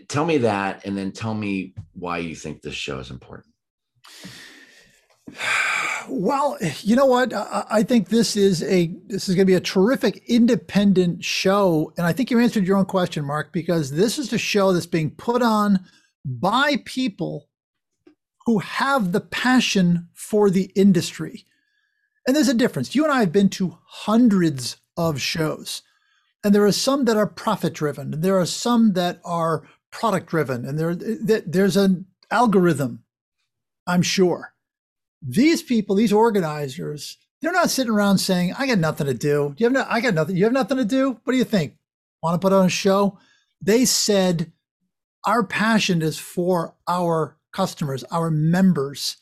tell 0.09 0.25
me 0.25 0.39
that 0.39 0.85
and 0.87 0.97
then 0.97 1.13
tell 1.13 1.35
me 1.35 1.75
why 1.93 2.19
you 2.19 2.35
think 2.35 2.61
this 2.61 2.75
show 2.75 2.99
is 2.99 3.11
important 3.11 3.55
well, 6.09 6.57
you 6.83 6.97
know 6.97 7.07
what? 7.07 7.33
I 7.35 7.83
think 7.83 8.09
this 8.09 8.37
is 8.37 8.63
a 8.63 8.95
this 9.07 9.29
is 9.29 9.35
going 9.35 9.47
to 9.47 9.51
be 9.51 9.57
a 9.57 9.61
terrific 9.61 10.23
independent 10.27 11.25
show, 11.25 11.93
and 11.97 12.07
I 12.07 12.13
think 12.13 12.31
you 12.31 12.39
answered 12.39 12.67
your 12.67 12.77
own 12.77 12.85
question, 12.85 13.25
Mark, 13.25 13.53
because 13.53 13.93
this 13.93 14.19
is 14.19 14.33
a 14.33 14.39
show 14.39 14.73
that's 14.73 14.87
being 14.87 15.11
put 15.11 15.43
on 15.43 15.81
by 16.25 16.77
people 16.85 17.49
who 18.47 18.59
have 18.59 19.13
the 19.13 19.21
passion 19.21 20.09
for 20.15 20.51
the 20.51 20.71
industry. 20.75 21.45
And 22.27 22.37
there's 22.37 22.49
a 22.49 22.55
difference. 22.55 22.95
You 22.95 23.05
and 23.05 23.13
I 23.13 23.21
have 23.21 23.33
been 23.33 23.49
to 23.51 23.79
hundreds 23.85 24.77
of 24.97 25.21
shows, 25.21 25.83
and 26.45 26.55
there 26.55 26.65
are 26.65 26.73
some 26.73 27.05
that 27.07 27.17
are 27.17 27.27
profit 27.27 27.75
driven, 27.75 28.15
and 28.15 28.23
there 28.23 28.39
are 28.39 28.47
some 28.47 28.93
that 28.95 29.21
are 29.25 29.67
product 29.91 30.29
driven, 30.29 30.65
and 30.65 30.79
there 30.79 30.95
there's 30.95 31.77
an 31.77 32.07
algorithm, 32.31 33.03
I'm 33.87 34.03
sure 34.03 34.55
these 35.23 35.63
people, 35.63 35.97
these 35.97 36.13
organizers, 36.13 37.19
they're 37.41 37.53
not 37.53 37.71
sitting 37.71 37.93
around 37.93 38.19
saying, 38.19 38.55
I 38.59 38.67
got 38.67 38.79
nothing 38.79 39.07
to 39.07 39.15
do. 39.15 39.55
You 39.59 39.67
have 39.67 39.73
no, 39.73 39.87
I 39.89 40.01
got 40.01 40.15
nothing. 40.15 40.37
You 40.37 40.45
have 40.45 40.53
nothing 40.53 40.77
to 40.77 40.85
do. 40.85 41.19
What 41.25 41.33
do 41.33 41.39
you 41.39 41.45
think? 41.45 41.75
Want 42.23 42.41
to 42.41 42.45
put 42.45 42.53
on 42.53 42.67
a 42.67 42.71
show? 42.71 43.19
They 43.63 43.85
said, 43.85 44.53
our 45.25 45.45
passion 45.45 46.03
is 46.03 46.19
for 46.19 46.75
our 46.89 47.37
customers, 47.53 48.05
our 48.05 48.31
members, 48.31 49.17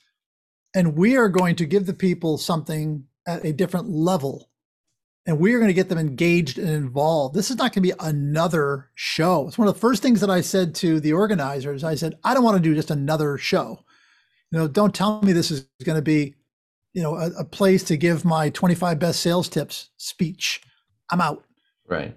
and 0.75 0.97
we 0.97 1.17
are 1.17 1.29
going 1.29 1.57
to 1.57 1.67
give 1.67 1.87
the 1.87 1.95
people 1.95 2.39
something 2.39 3.05
at 3.27 3.45
a 3.45 3.53
different 3.53 3.89
level. 3.89 4.51
And 5.27 5.39
we 5.39 5.53
are 5.53 5.59
going 5.59 5.69
to 5.69 5.75
get 5.75 5.89
them 5.91 5.99
engaged 5.99 6.59
and 6.59 6.71
involved. 6.71 7.35
This 7.35 7.51
is 7.51 7.57
not 7.57 7.75
going 7.75 7.83
to 7.83 7.95
be 7.95 7.95
another 8.01 8.91
show. 8.95 9.47
It's 9.47 9.59
one 9.59 9.69
of 9.69 9.75
the 9.75 9.81
first 9.81 10.03
things 10.03 10.21
that 10.21 10.31
I 10.31 10.41
said 10.41 10.75
to 10.77 11.01
the 11.01 11.13
organizers. 11.13 11.85
I 11.85 11.97
said, 11.97 12.19
I 12.25 12.33
don't 12.33 12.45
want 12.45 12.57
to 12.57 12.63
do 12.63 12.75
just 12.75 12.91
another 12.91 13.37
show. 13.37 13.85
You 14.51 14.59
know, 14.59 14.69
don't 14.69 14.95
tell 14.95 15.21
me 15.23 15.33
this 15.33 15.51
is 15.51 15.67
going 15.85 15.97
to 15.97 16.03
be, 16.03 16.35
you 16.95 17.03
know, 17.03 17.17
a, 17.17 17.31
a 17.41 17.45
place 17.45 17.85
to 17.85 17.97
give 17.97 18.25
my 18.25 18.51
25 18.51 18.99
best 18.99 19.21
sales 19.21 19.49
tips 19.49 19.91
speech. 19.97 20.63
I'm 21.11 21.21
out. 21.21 21.45
Right. 21.87 22.17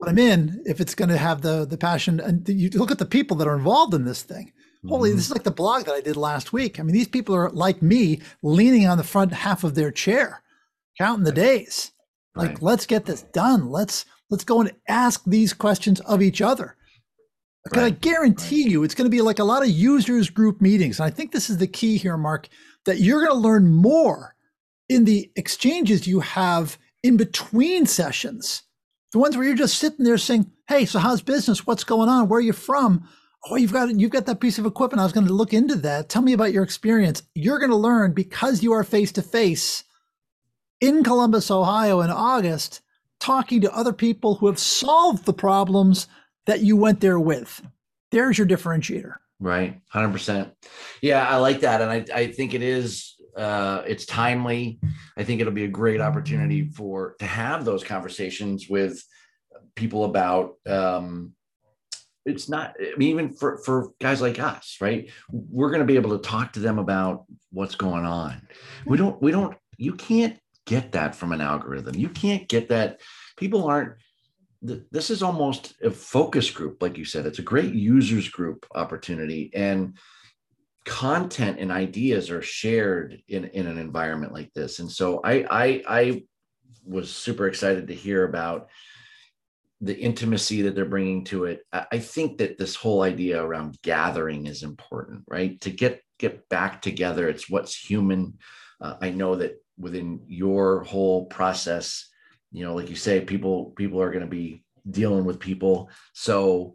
But 0.00 0.08
I'm 0.08 0.18
in 0.18 0.62
if 0.64 0.80
it's 0.80 0.94
going 0.94 1.08
to 1.08 1.16
have 1.16 1.42
the 1.42 1.66
the 1.66 1.76
passion. 1.76 2.20
And 2.20 2.48
you 2.48 2.70
look 2.70 2.90
at 2.90 2.98
the 2.98 3.06
people 3.06 3.36
that 3.38 3.48
are 3.48 3.56
involved 3.56 3.94
in 3.94 4.04
this 4.04 4.22
thing. 4.22 4.52
Holy, 4.86 5.10
mm-hmm. 5.10 5.16
this 5.16 5.26
is 5.26 5.32
like 5.32 5.42
the 5.42 5.50
blog 5.50 5.86
that 5.86 5.94
I 5.94 6.00
did 6.00 6.16
last 6.16 6.52
week. 6.52 6.78
I 6.78 6.84
mean, 6.84 6.94
these 6.94 7.08
people 7.08 7.34
are 7.34 7.50
like 7.50 7.82
me, 7.82 8.20
leaning 8.42 8.86
on 8.86 8.96
the 8.96 9.02
front 9.02 9.32
half 9.32 9.64
of 9.64 9.74
their 9.74 9.90
chair, 9.90 10.42
counting 10.96 11.24
the 11.24 11.32
days. 11.32 11.90
Like, 12.36 12.50
right. 12.50 12.62
let's 12.62 12.86
get 12.86 13.04
this 13.04 13.22
done. 13.22 13.70
Let's 13.70 14.06
let's 14.30 14.44
go 14.44 14.60
and 14.60 14.72
ask 14.86 15.24
these 15.24 15.52
questions 15.52 15.98
of 16.00 16.22
each 16.22 16.40
other. 16.40 16.76
Because 17.68 17.82
right. 17.82 17.94
I 17.94 17.98
guarantee 17.98 18.64
right. 18.64 18.72
you 18.72 18.84
it's 18.84 18.94
going 18.94 19.10
to 19.10 19.14
be 19.14 19.22
like 19.22 19.38
a 19.38 19.44
lot 19.44 19.62
of 19.62 19.68
users 19.68 20.30
group 20.30 20.60
meetings. 20.60 20.98
And 20.98 21.06
I 21.06 21.10
think 21.10 21.32
this 21.32 21.50
is 21.50 21.58
the 21.58 21.66
key 21.66 21.96
here, 21.96 22.16
Mark, 22.16 22.48
that 22.84 23.00
you're 23.00 23.20
going 23.20 23.32
to 23.32 23.38
learn 23.38 23.68
more 23.68 24.34
in 24.88 25.04
the 25.04 25.30
exchanges 25.36 26.06
you 26.06 26.20
have 26.20 26.78
in 27.02 27.16
between 27.16 27.86
sessions. 27.86 28.62
The 29.12 29.18
ones 29.18 29.36
where 29.36 29.46
you're 29.46 29.56
just 29.56 29.78
sitting 29.78 30.04
there 30.04 30.18
saying, 30.18 30.50
Hey, 30.68 30.84
so 30.84 30.98
how's 30.98 31.22
business? 31.22 31.66
What's 31.66 31.84
going 31.84 32.08
on? 32.08 32.28
Where 32.28 32.38
are 32.38 32.42
you 32.42 32.52
from? 32.52 33.08
Oh, 33.48 33.56
you've 33.56 33.72
got 33.72 33.98
you've 33.98 34.10
got 34.10 34.26
that 34.26 34.40
piece 34.40 34.58
of 34.58 34.66
equipment. 34.66 35.00
I 35.00 35.04
was 35.04 35.12
going 35.12 35.26
to 35.26 35.32
look 35.32 35.54
into 35.54 35.76
that. 35.76 36.08
Tell 36.08 36.22
me 36.22 36.32
about 36.32 36.52
your 36.52 36.64
experience. 36.64 37.22
You're 37.34 37.58
going 37.58 37.70
to 37.70 37.76
learn 37.76 38.12
because 38.12 38.62
you 38.62 38.72
are 38.72 38.84
face 38.84 39.12
to 39.12 39.22
face 39.22 39.84
in 40.80 41.02
Columbus, 41.04 41.50
Ohio 41.50 42.00
in 42.00 42.10
August, 42.10 42.80
talking 43.20 43.60
to 43.60 43.74
other 43.74 43.92
people 43.92 44.36
who 44.36 44.46
have 44.46 44.58
solved 44.58 45.24
the 45.24 45.32
problems 45.32 46.06
that 46.48 46.62
you 46.62 46.76
went 46.76 47.00
there 47.00 47.20
with. 47.20 47.62
There's 48.10 48.38
your 48.38 48.46
differentiator. 48.46 49.16
Right. 49.38 49.78
100%. 49.94 50.50
Yeah, 51.02 51.28
I 51.28 51.36
like 51.36 51.60
that. 51.60 51.82
And 51.82 51.90
I, 51.90 52.04
I 52.12 52.26
think 52.32 52.54
it 52.54 52.62
is, 52.62 53.14
uh, 53.36 53.82
it's 53.86 54.06
timely. 54.06 54.80
I 55.16 55.24
think 55.24 55.42
it'll 55.42 55.52
be 55.52 55.64
a 55.64 55.68
great 55.68 56.00
opportunity 56.00 56.70
for, 56.70 57.16
to 57.18 57.26
have 57.26 57.66
those 57.66 57.84
conversations 57.84 58.66
with 58.68 59.04
people 59.76 60.06
about, 60.06 60.54
um, 60.66 61.34
it's 62.24 62.48
not 62.48 62.74
I 62.78 62.94
mean, 62.98 63.08
even 63.08 63.32
for 63.32 63.56
for 63.64 63.92
guys 64.02 64.20
like 64.20 64.38
us 64.38 64.76
right 64.82 65.08
we're 65.30 65.70
going 65.70 65.80
to 65.80 65.86
be 65.86 65.96
able 65.96 66.10
to 66.10 66.28
talk 66.28 66.52
to 66.52 66.60
them 66.60 66.78
about 66.78 67.24
what's 67.52 67.74
going 67.74 68.04
on 68.04 68.42
we 68.84 68.98
don't 68.98 69.22
we 69.22 69.30
don't 69.30 69.56
you 69.78 69.94
can't 69.94 70.38
get 70.66 70.92
that 70.92 71.14
from 71.14 71.32
an 71.32 71.40
algorithm 71.40 71.94
you 71.94 72.10
can't 72.10 72.46
get 72.46 72.68
that 72.68 73.00
people 73.38 73.64
aren't 73.64 73.94
this 74.60 75.10
is 75.10 75.22
almost 75.22 75.74
a 75.82 75.90
focus 75.90 76.50
group, 76.50 76.82
like 76.82 76.98
you 76.98 77.04
said. 77.04 77.26
It's 77.26 77.38
a 77.38 77.42
great 77.42 77.74
users 77.74 78.28
group 78.28 78.66
opportunity, 78.74 79.50
and 79.54 79.96
content 80.84 81.58
and 81.60 81.70
ideas 81.70 82.30
are 82.30 82.42
shared 82.42 83.22
in, 83.28 83.44
in 83.44 83.66
an 83.66 83.78
environment 83.78 84.32
like 84.32 84.52
this. 84.54 84.78
And 84.78 84.90
so 84.90 85.20
I, 85.22 85.46
I 85.50 85.82
I 85.86 86.22
was 86.84 87.10
super 87.10 87.46
excited 87.46 87.88
to 87.88 87.94
hear 87.94 88.24
about 88.24 88.68
the 89.80 89.96
intimacy 89.96 90.62
that 90.62 90.74
they're 90.74 90.84
bringing 90.84 91.24
to 91.24 91.44
it. 91.44 91.60
I 91.72 91.98
think 91.98 92.38
that 92.38 92.58
this 92.58 92.74
whole 92.74 93.02
idea 93.02 93.40
around 93.42 93.78
gathering 93.82 94.46
is 94.46 94.64
important, 94.64 95.22
right? 95.28 95.60
To 95.60 95.70
get 95.70 96.02
get 96.18 96.48
back 96.48 96.82
together. 96.82 97.28
It's 97.28 97.48
what's 97.48 97.76
human. 97.76 98.38
Uh, 98.80 98.96
I 99.00 99.10
know 99.10 99.36
that 99.36 99.62
within 99.76 100.22
your 100.26 100.82
whole 100.82 101.26
process 101.26 102.07
you 102.52 102.64
know 102.64 102.74
like 102.74 102.88
you 102.88 102.96
say 102.96 103.20
people 103.20 103.72
people 103.76 104.00
are 104.00 104.10
going 104.10 104.24
to 104.24 104.30
be 104.30 104.62
dealing 104.90 105.24
with 105.24 105.38
people 105.38 105.90
so 106.12 106.74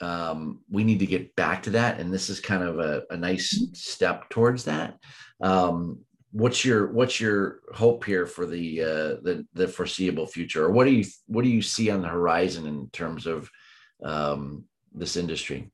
um, 0.00 0.60
we 0.70 0.84
need 0.84 0.98
to 1.00 1.06
get 1.06 1.34
back 1.36 1.62
to 1.64 1.70
that, 1.70 2.00
and 2.00 2.12
this 2.12 2.28
is 2.28 2.40
kind 2.40 2.62
of 2.62 2.78
a, 2.78 3.02
a 3.10 3.16
nice 3.16 3.68
step 3.72 4.28
towards 4.28 4.64
that. 4.64 4.98
Um, 5.40 6.00
what's 6.32 6.64
your 6.64 6.92
what's 6.92 7.20
your 7.20 7.60
hope 7.72 8.04
here 8.04 8.26
for 8.26 8.46
the 8.46 8.82
uh, 8.82 9.14
the 9.22 9.46
the 9.54 9.68
foreseeable 9.68 10.26
future, 10.26 10.64
or 10.64 10.70
what 10.70 10.84
do 10.84 10.90
you 10.90 11.04
what 11.26 11.44
do 11.44 11.50
you 11.50 11.62
see 11.62 11.90
on 11.90 12.02
the 12.02 12.08
horizon 12.08 12.66
in 12.66 12.90
terms 12.90 13.26
of 13.26 13.50
um, 14.02 14.64
this 14.92 15.16
industry? 15.16 15.70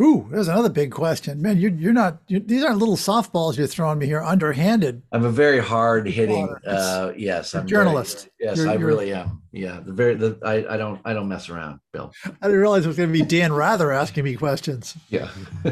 Ooh, 0.00 0.28
there's 0.30 0.46
another 0.46 0.68
big 0.68 0.92
question, 0.92 1.42
man. 1.42 1.58
You're 1.58 1.72
you're 1.72 1.92
not. 1.92 2.22
You're, 2.28 2.38
these 2.38 2.62
aren't 2.62 2.78
little 2.78 2.96
softballs 2.96 3.56
you're 3.56 3.66
throwing 3.66 3.98
me 3.98 4.06
here, 4.06 4.22
underhanded. 4.22 5.02
I'm 5.10 5.24
a 5.24 5.30
very 5.30 5.58
hard 5.58 6.06
hitting. 6.06 6.54
Uh, 6.64 7.12
yes, 7.16 7.52
I'm 7.52 7.66
journalist. 7.66 8.28
Very, 8.38 8.50
yes, 8.50 8.58
you're, 8.58 8.68
I 8.68 8.74
you're, 8.74 8.86
really 8.86 9.12
am. 9.12 9.42
Yeah, 9.50 9.80
the 9.84 9.92
very. 9.92 10.14
The, 10.14 10.38
I 10.44 10.74
I 10.74 10.76
don't 10.76 11.00
I 11.04 11.14
don't 11.14 11.26
mess 11.26 11.48
around, 11.48 11.80
Bill. 11.92 12.12
I 12.24 12.46
didn't 12.46 12.60
realize 12.60 12.84
it 12.84 12.88
was 12.88 12.96
going 12.96 13.12
to 13.12 13.12
be 13.12 13.24
Dan 13.24 13.52
Rather 13.52 13.90
asking 13.90 14.22
me 14.22 14.36
questions. 14.36 14.96
Yeah. 15.08 15.28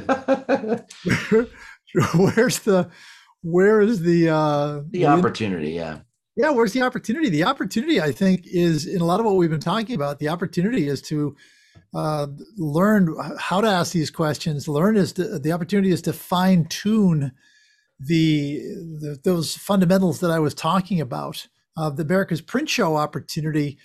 Where's 2.15 2.59
the 2.59 2.91
where 3.43 3.81
is 3.81 4.01
the 4.03 4.29
uh 4.29 4.81
the, 4.91 5.03
the 5.03 5.07
opportunity? 5.07 5.71
Yeah. 5.71 6.01
Yeah, 6.35 6.51
where's 6.51 6.73
the 6.75 6.83
opportunity? 6.83 7.31
The 7.31 7.45
opportunity, 7.45 7.99
I 7.99 8.13
think, 8.13 8.43
is 8.45 8.87
in 8.87 9.01
a 9.01 9.07
lot 9.07 9.21
of 9.21 9.27
what 9.27 9.37
we've 9.37 9.49
been 9.49 9.59
talking 9.59 9.95
about. 9.95 10.19
The 10.19 10.29
opportunity 10.29 10.87
is 10.87 11.01
to 11.03 11.35
uh, 11.95 12.27
learn 12.57 13.15
how 13.39 13.61
to 13.61 13.69
ask 13.69 13.93
these 13.93 14.11
questions. 14.11 14.69
Learn 14.69 14.97
is 14.97 15.13
to, 15.15 15.39
the 15.39 15.53
opportunity 15.53 15.91
is 15.91 16.03
to 16.03 16.13
fine 16.13 16.67
tune 16.67 17.33
the, 17.99 18.59
the, 19.01 19.19
those 19.25 19.57
fundamentals 19.57 20.21
that 20.21 20.31
I 20.31 20.39
was 20.39 20.55
talking 20.55 21.01
about. 21.01 21.47
Uh, 21.77 21.91
the 21.91 22.03
America's 22.03 22.41
Print 22.41 22.69
Show 22.69 22.97
opportunity 22.97 23.79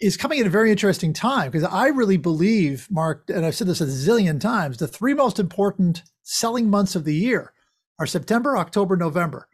is 0.00 0.16
coming 0.16 0.40
at 0.40 0.46
a 0.46 0.50
very 0.50 0.70
interesting 0.70 1.12
time 1.12 1.50
because 1.50 1.68
I 1.68 1.88
really 1.88 2.16
believe, 2.16 2.88
Mark, 2.90 3.24
and 3.28 3.44
I've 3.44 3.54
said 3.54 3.66
this 3.66 3.80
a 3.80 3.86
zillion 3.86 4.40
times, 4.40 4.78
the 4.78 4.86
three 4.86 5.14
most 5.14 5.38
important 5.38 6.02
selling 6.22 6.70
months 6.70 6.94
of 6.94 7.04
the 7.04 7.14
year 7.14 7.52
are 7.98 8.06
September, 8.06 8.56
October, 8.56 8.96
November, 8.96 9.48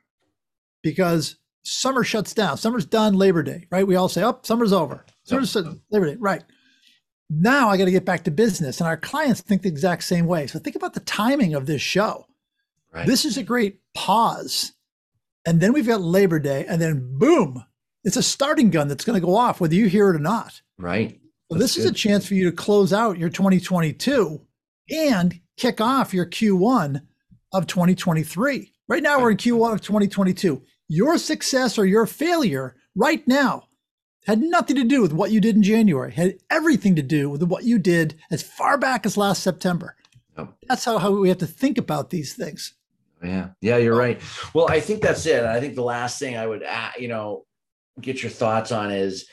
because 0.83 1.37
summer 1.63 2.05
shuts 2.05 2.35
down. 2.35 2.59
Summer's 2.59 2.85
done 2.85 3.15
Labor 3.15 3.43
Day, 3.43 3.67
right? 3.71 3.87
We 3.87 3.97
all 3.97 4.09
say, 4.09 4.23
oh, 4.23 4.39
summer's 4.43 4.73
over. 4.73 5.05
Summer's 5.25 5.55
yep. 5.55 5.65
Labor 5.91 6.07
Day, 6.11 6.17
right. 6.21 6.45
Now 7.31 7.69
I 7.69 7.77
got 7.77 7.87
to 7.87 7.91
get 7.91 8.05
back 8.05 8.25
to 8.25 8.31
business. 8.31 8.81
And 8.81 8.87
our 8.87 8.97
clients 8.97 9.41
think 9.41 9.63
the 9.63 9.69
exact 9.69 10.05
same 10.05 10.27
way. 10.27 10.47
So 10.47 10.59
think 10.59 10.77
about 10.77 10.95
the 10.95 11.01
timing 11.01 11.55
of 11.55 11.67
this 11.67 11.83
show. 11.83 12.27
Right. 12.93 13.07
This 13.07 13.25
is 13.25 13.37
a 13.37 13.43
great 13.43 13.81
pause. 13.95 14.73
And 15.47 15.61
then 15.61 15.73
we've 15.73 15.87
got 15.87 16.01
Labor 16.01 16.39
Day, 16.39 16.65
and 16.67 16.81
then 16.81 17.19
boom, 17.19 17.65
it's 18.03 18.17
a 18.17 18.23
starting 18.23 18.71
gun 18.71 18.89
that's 18.89 19.05
going 19.05 19.21
to 19.21 19.27
go 19.27 19.37
off, 19.37 19.61
whether 19.61 19.75
you 19.75 19.89
hear 19.89 20.09
it 20.11 20.17
or 20.17 20.21
not. 20.21 20.63
Right. 20.79 21.21
So 21.53 21.59
this 21.59 21.77
good. 21.77 21.81
is 21.81 21.91
a 21.91 21.95
chance 21.95 22.27
for 22.27 22.35
you 22.35 22.45
to 22.51 22.57
close 22.57 22.93
out 22.93 23.19
your 23.19 23.29
2022 23.29 24.41
and 24.91 25.41
kick 25.57 25.81
off 25.81 26.15
your 26.15 26.27
Q1 26.27 27.03
of 27.53 27.67
2023. 27.67 28.73
Right 28.89 29.03
now, 29.03 29.21
we're 29.21 29.33
in 29.33 29.37
Q1 29.37 29.75
of 29.75 29.81
2022. 29.81 30.63
Your 30.89 31.19
success 31.19 31.79
or 31.79 31.85
your 31.85 32.07
failure 32.07 32.77
right 32.95 33.27
now 33.27 33.69
had 34.27 34.41
nothing 34.41 34.77
to 34.77 34.85
do 34.85 35.03
with 35.03 35.13
what 35.13 35.31
you 35.31 35.41
did 35.41 35.57
in 35.57 35.63
January, 35.63 36.13
had 36.13 36.39
everything 36.51 36.97
to 36.97 37.03
do 37.03 37.29
with 37.29 37.43
what 37.43 37.65
you 37.65 37.79
did 37.79 38.17
as 38.31 38.43
far 38.43 38.79
back 38.79 39.05
as 39.05 39.17
last 39.17 39.43
September. 39.43 39.97
Yep. 40.39 40.55
That's 40.69 40.85
how, 40.85 40.99
how 40.99 41.11
we 41.13 41.29
have 41.29 41.39
to 41.39 41.47
think 41.47 41.79
about 41.79 42.11
these 42.11 42.35
things. 42.35 42.75
Yeah. 43.23 43.51
Yeah, 43.61 43.77
you're 43.77 43.97
right. 43.97 44.21
Well, 44.53 44.67
I 44.69 44.81
think 44.81 45.03
that's 45.03 45.25
it. 45.27 45.45
I 45.45 45.61
think 45.61 45.75
the 45.75 45.83
last 45.83 46.19
thing 46.19 46.37
I 46.37 46.47
would, 46.47 46.65
you 46.99 47.09
know, 47.09 47.45
get 48.01 48.23
your 48.23 48.31
thoughts 48.31 48.73
on 48.73 48.91
is 48.91 49.27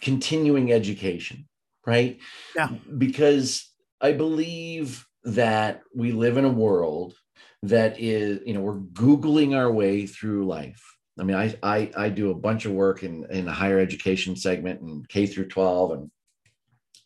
continuing 0.00 0.72
education, 0.72 1.46
right? 1.86 2.18
Yeah. 2.54 2.68
Because 2.96 3.70
I 4.00 4.12
believe 4.12 5.06
that 5.24 5.82
we 5.94 6.12
live 6.12 6.36
in 6.36 6.44
a 6.44 6.50
world 6.50 7.14
that 7.62 7.98
is, 7.98 8.40
you 8.44 8.52
know, 8.52 8.60
we're 8.60 8.78
Googling 8.78 9.56
our 9.56 9.72
way 9.72 10.06
through 10.06 10.46
life 10.46 10.93
I 11.18 11.22
mean, 11.22 11.36
I, 11.36 11.54
I, 11.62 11.90
I 11.96 12.08
do 12.08 12.30
a 12.30 12.34
bunch 12.34 12.64
of 12.64 12.72
work 12.72 13.02
in, 13.02 13.24
in 13.30 13.44
the 13.44 13.52
higher 13.52 13.78
education 13.78 14.34
segment 14.34 14.80
and 14.80 15.08
K 15.08 15.26
through 15.26 15.48
12, 15.48 15.92
and 15.92 16.10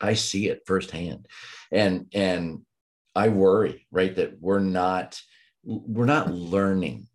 I 0.01 0.15
see 0.15 0.49
it 0.49 0.63
firsthand. 0.65 1.27
And, 1.71 2.07
and 2.13 2.61
I 3.15 3.29
worry, 3.29 3.85
right, 3.91 4.15
that 4.15 4.39
we're 4.39 4.59
not, 4.59 5.21
we're 5.63 6.05
not 6.05 6.31
learning. 6.31 7.07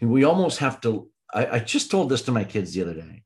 And 0.00 0.10
we 0.10 0.24
almost 0.24 0.58
have 0.58 0.80
to, 0.82 1.08
I, 1.32 1.46
I 1.46 1.58
just 1.60 1.90
told 1.90 2.10
this 2.10 2.22
to 2.22 2.32
my 2.32 2.44
kids 2.44 2.74
the 2.74 2.82
other 2.82 2.94
day. 2.94 3.22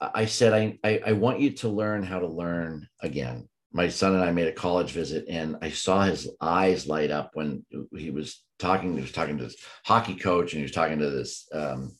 I 0.00 0.24
said, 0.24 0.54
I, 0.54 0.78
I, 0.82 1.00
I 1.08 1.12
want 1.12 1.40
you 1.40 1.50
to 1.50 1.68
learn 1.68 2.02
how 2.02 2.20
to 2.20 2.26
learn 2.26 2.88
again. 3.00 3.48
My 3.72 3.88
son 3.88 4.14
and 4.14 4.24
I 4.24 4.32
made 4.32 4.48
a 4.48 4.52
college 4.52 4.92
visit, 4.92 5.26
and 5.28 5.56
I 5.62 5.70
saw 5.70 6.02
his 6.02 6.28
eyes 6.40 6.86
light 6.86 7.10
up 7.10 7.30
when 7.34 7.64
he 7.94 8.10
was 8.10 8.42
talking. 8.58 8.96
He 8.96 9.02
was 9.02 9.12
talking 9.12 9.36
to 9.38 9.44
his 9.44 9.56
hockey 9.84 10.16
coach, 10.16 10.52
and 10.52 10.58
he 10.58 10.62
was 10.62 10.72
talking 10.72 10.98
to 10.98 11.10
this 11.10 11.46
um, 11.52 11.92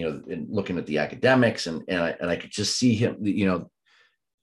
you 0.00 0.10
know, 0.10 0.22
and 0.32 0.46
looking 0.50 0.78
at 0.78 0.86
the 0.86 0.98
academics 0.98 1.66
and 1.66 1.82
and 1.88 2.00
I, 2.00 2.16
and 2.20 2.30
I 2.30 2.36
could 2.36 2.50
just 2.50 2.78
see 2.78 2.94
him, 2.94 3.18
you 3.20 3.46
know, 3.46 3.70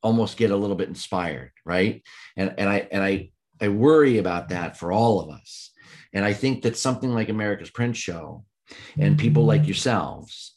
almost 0.04 0.38
get 0.38 0.52
a 0.52 0.56
little 0.56 0.76
bit 0.76 0.88
inspired, 0.88 1.52
right? 1.65 2.04
And 2.36 2.54
and 2.58 2.70
I 2.70 2.88
and 2.91 3.04
I 3.04 3.32
I 3.60 3.70
worry 3.70 4.20
about 4.20 4.50
that 4.50 4.78
for 4.78 4.91
all 4.91 5.20
of 5.20 5.30
us. 5.30 5.72
And 6.13 6.24
I 6.24 6.34
think 6.34 6.62
that 6.63 6.78
something 6.78 7.13
like 7.13 7.30
America's 7.30 7.72
Print 7.72 7.96
Show 7.96 8.46
and 8.98 9.17
people 9.17 9.46
like 9.46 9.62
mm-hmm. 9.62 9.70
yourselves 9.70 10.56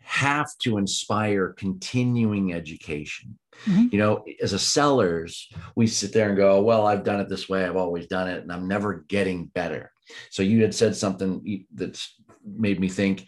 have 0.00 0.48
to 0.62 0.78
inspire 0.78 1.52
continuing 1.52 2.52
education. 2.52 3.38
Mm-hmm. 3.64 3.86
You 3.90 3.98
know, 3.98 4.24
as 4.40 4.52
a 4.52 4.58
sellers, 4.58 5.48
we 5.74 5.86
sit 5.86 6.12
there 6.12 6.28
and 6.28 6.36
go, 6.36 6.62
well, 6.62 6.86
I've 6.86 7.04
done 7.04 7.20
it 7.20 7.28
this 7.28 7.48
way. 7.48 7.64
I've 7.64 7.76
always 7.76 8.06
done 8.06 8.28
it 8.28 8.42
and 8.42 8.52
I'm 8.52 8.68
never 8.68 9.04
getting 9.08 9.46
better. 9.46 9.90
So 10.30 10.42
you 10.42 10.62
had 10.62 10.74
said 10.74 10.94
something 10.94 11.66
that's 11.74 12.14
made 12.44 12.78
me 12.78 12.88
think 12.88 13.26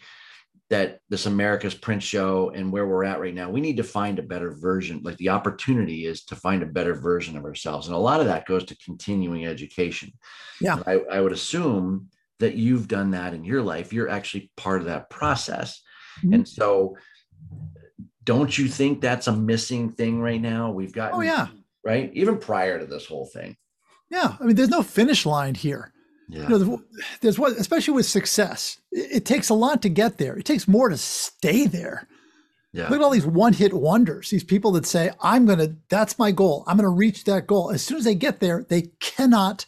that 0.69 0.99
this 1.09 1.25
America's 1.25 1.73
Print 1.73 2.01
show 2.01 2.51
and 2.51 2.71
where 2.71 2.87
we're 2.87 3.03
at 3.03 3.19
right 3.19 3.33
now, 3.33 3.49
we 3.49 3.59
need 3.59 3.77
to 3.77 3.83
find 3.83 4.19
a 4.19 4.23
better 4.23 4.51
version. 4.51 5.01
Like 5.03 5.17
the 5.17 5.29
opportunity 5.29 6.05
is 6.05 6.23
to 6.25 6.35
find 6.35 6.61
a 6.61 6.67
better 6.67 6.93
version 6.93 7.35
of 7.35 7.45
ourselves. 7.45 7.87
And 7.87 7.95
a 7.95 7.99
lot 7.99 8.19
of 8.19 8.27
that 8.27 8.45
goes 8.45 8.65
to 8.65 8.77
continuing 8.77 9.47
education. 9.47 10.13
Yeah. 10.61 10.81
I, 10.85 10.99
I, 11.11 11.21
would 11.21 11.31
assume 11.31 12.09
that 12.39 12.53
you've 12.53 12.87
done 12.87 13.11
that 13.11 13.33
in 13.33 13.43
your 13.43 13.63
life. 13.63 13.91
You're 13.91 14.09
actually 14.09 14.51
part 14.57 14.81
of 14.81 14.87
that 14.87 15.09
process. 15.09 15.81
Mm-hmm. 16.19 16.33
And 16.35 16.47
so 16.47 16.95
don't 18.23 18.55
you 18.55 18.67
think 18.67 19.01
that's 19.01 19.25
a 19.25 19.35
missing 19.35 19.91
thing 19.91 20.21
right 20.21 20.41
now? 20.41 20.69
We've 20.69 20.93
got, 20.93 21.13
oh, 21.13 21.21
yeah. 21.21 21.47
Right. 21.83 22.11
Even 22.13 22.37
prior 22.37 22.77
to 22.77 22.85
this 22.85 23.07
whole 23.07 23.25
thing. 23.25 23.57
Yeah. 24.11 24.35
I 24.39 24.43
mean, 24.43 24.55
there's 24.55 24.69
no 24.69 24.83
finish 24.83 25.25
line 25.25 25.55
here. 25.55 25.93
Yeah. 26.29 26.47
You 26.47 26.59
know, 26.59 26.81
there's 27.21 27.39
what, 27.39 27.53
especially 27.53 27.95
with 27.95 28.05
success, 28.05 28.79
it, 28.91 29.17
it, 29.17 29.25
takes 29.25 29.49
a 29.49 29.55
lot 29.55 29.81
to 29.81 29.89
get 29.89 30.19
there. 30.19 30.37
It 30.37 30.45
takes 30.45 30.67
more 30.67 30.89
to 30.89 30.97
stay 30.97 31.65
there. 31.65 32.07
Yeah. 32.71 32.87
Look 32.87 32.99
at 32.99 33.03
all 33.03 33.09
these 33.09 33.25
one 33.25 33.53
hit 33.53 33.73
wonders, 33.73 34.29
these 34.29 34.43
people 34.43 34.71
that 34.73 34.85
say, 34.85 35.11
I'm 35.21 35.47
going 35.47 35.57
to, 35.57 35.75
that's 35.89 36.19
my 36.19 36.31
goal. 36.31 36.63
I'm 36.67 36.77
going 36.77 36.83
to 36.83 36.89
reach 36.89 37.23
that 37.23 37.47
goal. 37.47 37.71
As 37.71 37.81
soon 37.81 37.97
as 37.97 38.03
they 38.03 38.13
get 38.13 38.41
there, 38.41 38.63
they 38.69 38.91
cannot 38.99 39.65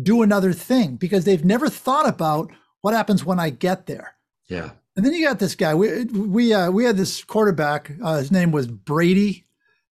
do 0.00 0.20
another 0.20 0.52
thing 0.52 0.96
because 0.96 1.24
they've 1.24 1.44
never 1.44 1.70
thought 1.70 2.06
about 2.06 2.50
what 2.82 2.92
happens 2.92 3.24
when 3.24 3.40
I 3.40 3.48
get 3.48 3.86
there. 3.86 4.16
Yeah. 4.48 4.72
And 4.96 5.04
then 5.04 5.14
you 5.14 5.26
got 5.26 5.38
this 5.38 5.54
guy. 5.54 5.74
We 5.74 6.04
we 6.04 6.54
uh, 6.54 6.70
we 6.70 6.84
had 6.84 6.96
this 6.96 7.22
quarterback. 7.22 7.92
Uh, 8.02 8.16
his 8.16 8.32
name 8.32 8.50
was 8.50 8.66
Brady, 8.66 9.44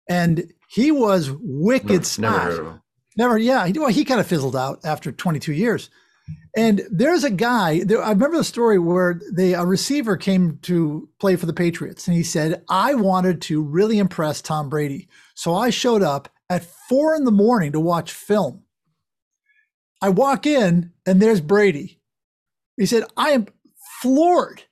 and 0.09 0.51
he 0.67 0.91
was 0.91 1.31
wicked 1.31 2.05
smart. 2.05 2.35
Never 2.35 2.51
heard 2.51 2.59
of 2.59 2.65
him. 2.73 2.81
Never, 3.19 3.37
yeah. 3.37 3.67
He, 3.67 3.77
well, 3.77 3.89
he 3.89 4.05
kind 4.05 4.21
of 4.21 4.27
fizzled 4.27 4.55
out 4.55 4.79
after 4.85 5.11
22 5.11 5.51
years. 5.51 5.89
And 6.55 6.81
there's 6.89 7.25
a 7.25 7.29
guy. 7.29 7.83
There, 7.83 8.01
I 8.01 8.11
remember 8.11 8.37
the 8.37 8.45
story 8.45 8.79
where 8.79 9.19
the 9.33 9.53
a 9.53 9.65
receiver 9.65 10.15
came 10.15 10.57
to 10.61 11.09
play 11.19 11.35
for 11.35 11.45
the 11.45 11.53
Patriots, 11.53 12.07
and 12.07 12.15
he 12.15 12.23
said, 12.23 12.63
"I 12.69 12.93
wanted 12.93 13.41
to 13.43 13.61
really 13.61 13.97
impress 13.97 14.41
Tom 14.41 14.69
Brady, 14.69 15.09
so 15.35 15.53
I 15.53 15.69
showed 15.69 16.01
up 16.01 16.29
at 16.49 16.63
four 16.87 17.13
in 17.13 17.25
the 17.25 17.31
morning 17.31 17.73
to 17.73 17.79
watch 17.79 18.13
film. 18.13 18.63
I 20.01 20.09
walk 20.09 20.45
in, 20.45 20.93
and 21.05 21.21
there's 21.21 21.41
Brady. 21.41 21.99
He 22.77 22.85
said, 22.85 23.03
I 23.17 23.31
am 23.31 23.47
floored. 24.01 24.63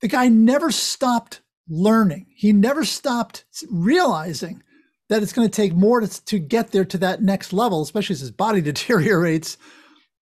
The 0.00 0.08
guy 0.08 0.28
never 0.28 0.70
stopped 0.70 1.40
learning. 1.68 2.26
He 2.36 2.52
never 2.52 2.84
stopped 2.84 3.44
realizing 3.70 4.62
that 5.08 5.22
it's 5.22 5.32
going 5.32 5.48
to 5.48 5.54
take 5.54 5.74
more 5.74 6.00
to, 6.00 6.24
to 6.24 6.38
get 6.38 6.70
there 6.70 6.84
to 6.84 6.98
that 6.98 7.22
next 7.22 7.52
level, 7.52 7.82
especially 7.82 8.14
as 8.14 8.20
his 8.20 8.30
body 8.30 8.60
deteriorates. 8.62 9.56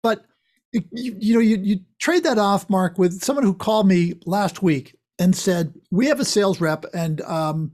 But 0.02 0.24
you, 0.72 0.82
you 0.92 1.34
know, 1.34 1.40
you, 1.40 1.58
you 1.58 1.80
trade 1.98 2.24
that 2.24 2.38
off, 2.38 2.68
Mark, 2.68 2.98
with 2.98 3.22
someone 3.22 3.44
who 3.44 3.54
called 3.54 3.88
me 3.88 4.14
last 4.26 4.62
week 4.62 4.96
and 5.18 5.34
said, 5.34 5.74
"We 5.90 6.06
have 6.06 6.20
a 6.20 6.24
sales 6.24 6.60
rep, 6.60 6.84
and 6.94 7.20
um, 7.22 7.72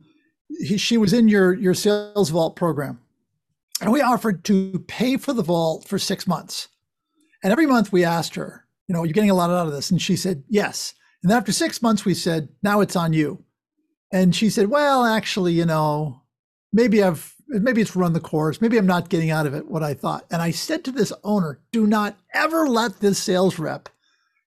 he, 0.48 0.76
she 0.78 0.96
was 0.96 1.12
in 1.12 1.28
your 1.28 1.52
your 1.54 1.74
sales 1.74 2.30
vault 2.30 2.56
program, 2.56 3.00
and 3.80 3.92
we 3.92 4.00
offered 4.00 4.44
to 4.44 4.84
pay 4.86 5.16
for 5.16 5.32
the 5.32 5.42
vault 5.42 5.86
for 5.88 5.98
six 5.98 6.26
months. 6.26 6.68
And 7.42 7.52
every 7.52 7.66
month 7.66 7.92
we 7.92 8.04
asked 8.04 8.36
her, 8.36 8.64
you 8.88 8.94
know, 8.94 9.04
you're 9.04 9.12
getting 9.12 9.30
a 9.30 9.34
lot 9.34 9.50
out 9.50 9.66
of 9.66 9.72
this, 9.72 9.90
and 9.90 10.00
she 10.00 10.16
said 10.16 10.44
yes. 10.48 10.94
And 11.22 11.30
then 11.30 11.38
after 11.38 11.52
six 11.52 11.80
months, 11.80 12.04
we 12.04 12.12
said, 12.12 12.50
now 12.62 12.80
it's 12.80 12.96
on 12.96 13.14
you. 13.14 13.42
And 14.12 14.36
she 14.36 14.50
said, 14.50 14.68
well, 14.68 15.06
actually, 15.06 15.54
you 15.54 15.64
know, 15.64 16.20
maybe 16.74 17.02
I've 17.02 17.34
maybe 17.48 17.80
it's 17.80 17.96
run 17.96 18.12
the 18.12 18.20
course. 18.20 18.60
Maybe 18.60 18.76
I'm 18.76 18.86
not 18.86 19.08
getting 19.08 19.30
out 19.30 19.46
of 19.46 19.54
it 19.54 19.68
what 19.68 19.82
I 19.82 19.94
thought. 19.94 20.26
And 20.30 20.42
I 20.42 20.50
said 20.50 20.84
to 20.84 20.92
this 20.92 21.12
owner, 21.22 21.60
do 21.72 21.86
not 21.86 22.18
ever 22.34 22.68
let 22.68 23.00
this 23.00 23.18
sales 23.18 23.58
rep 23.58 23.88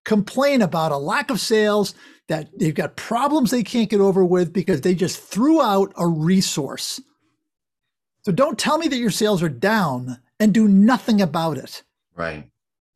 complain 0.04 0.62
about 0.62 0.92
a 0.92 0.96
lack 0.96 1.30
of 1.30 1.40
sales, 1.40 1.94
that 2.28 2.48
they've 2.58 2.74
got 2.74 2.96
problems 2.96 3.50
they 3.50 3.62
can't 3.62 3.90
get 3.90 4.00
over 4.00 4.24
with 4.24 4.52
because 4.52 4.82
they 4.82 4.94
just 4.94 5.20
threw 5.20 5.62
out 5.62 5.92
a 5.96 6.06
resource. 6.06 7.00
So 8.22 8.32
don't 8.32 8.58
tell 8.58 8.78
me 8.78 8.88
that 8.88 8.98
your 8.98 9.10
sales 9.10 9.42
are 9.42 9.48
down 9.48 10.18
and 10.38 10.52
do 10.52 10.68
nothing 10.68 11.20
about 11.20 11.56
it. 11.56 11.82
Right. 12.14 12.50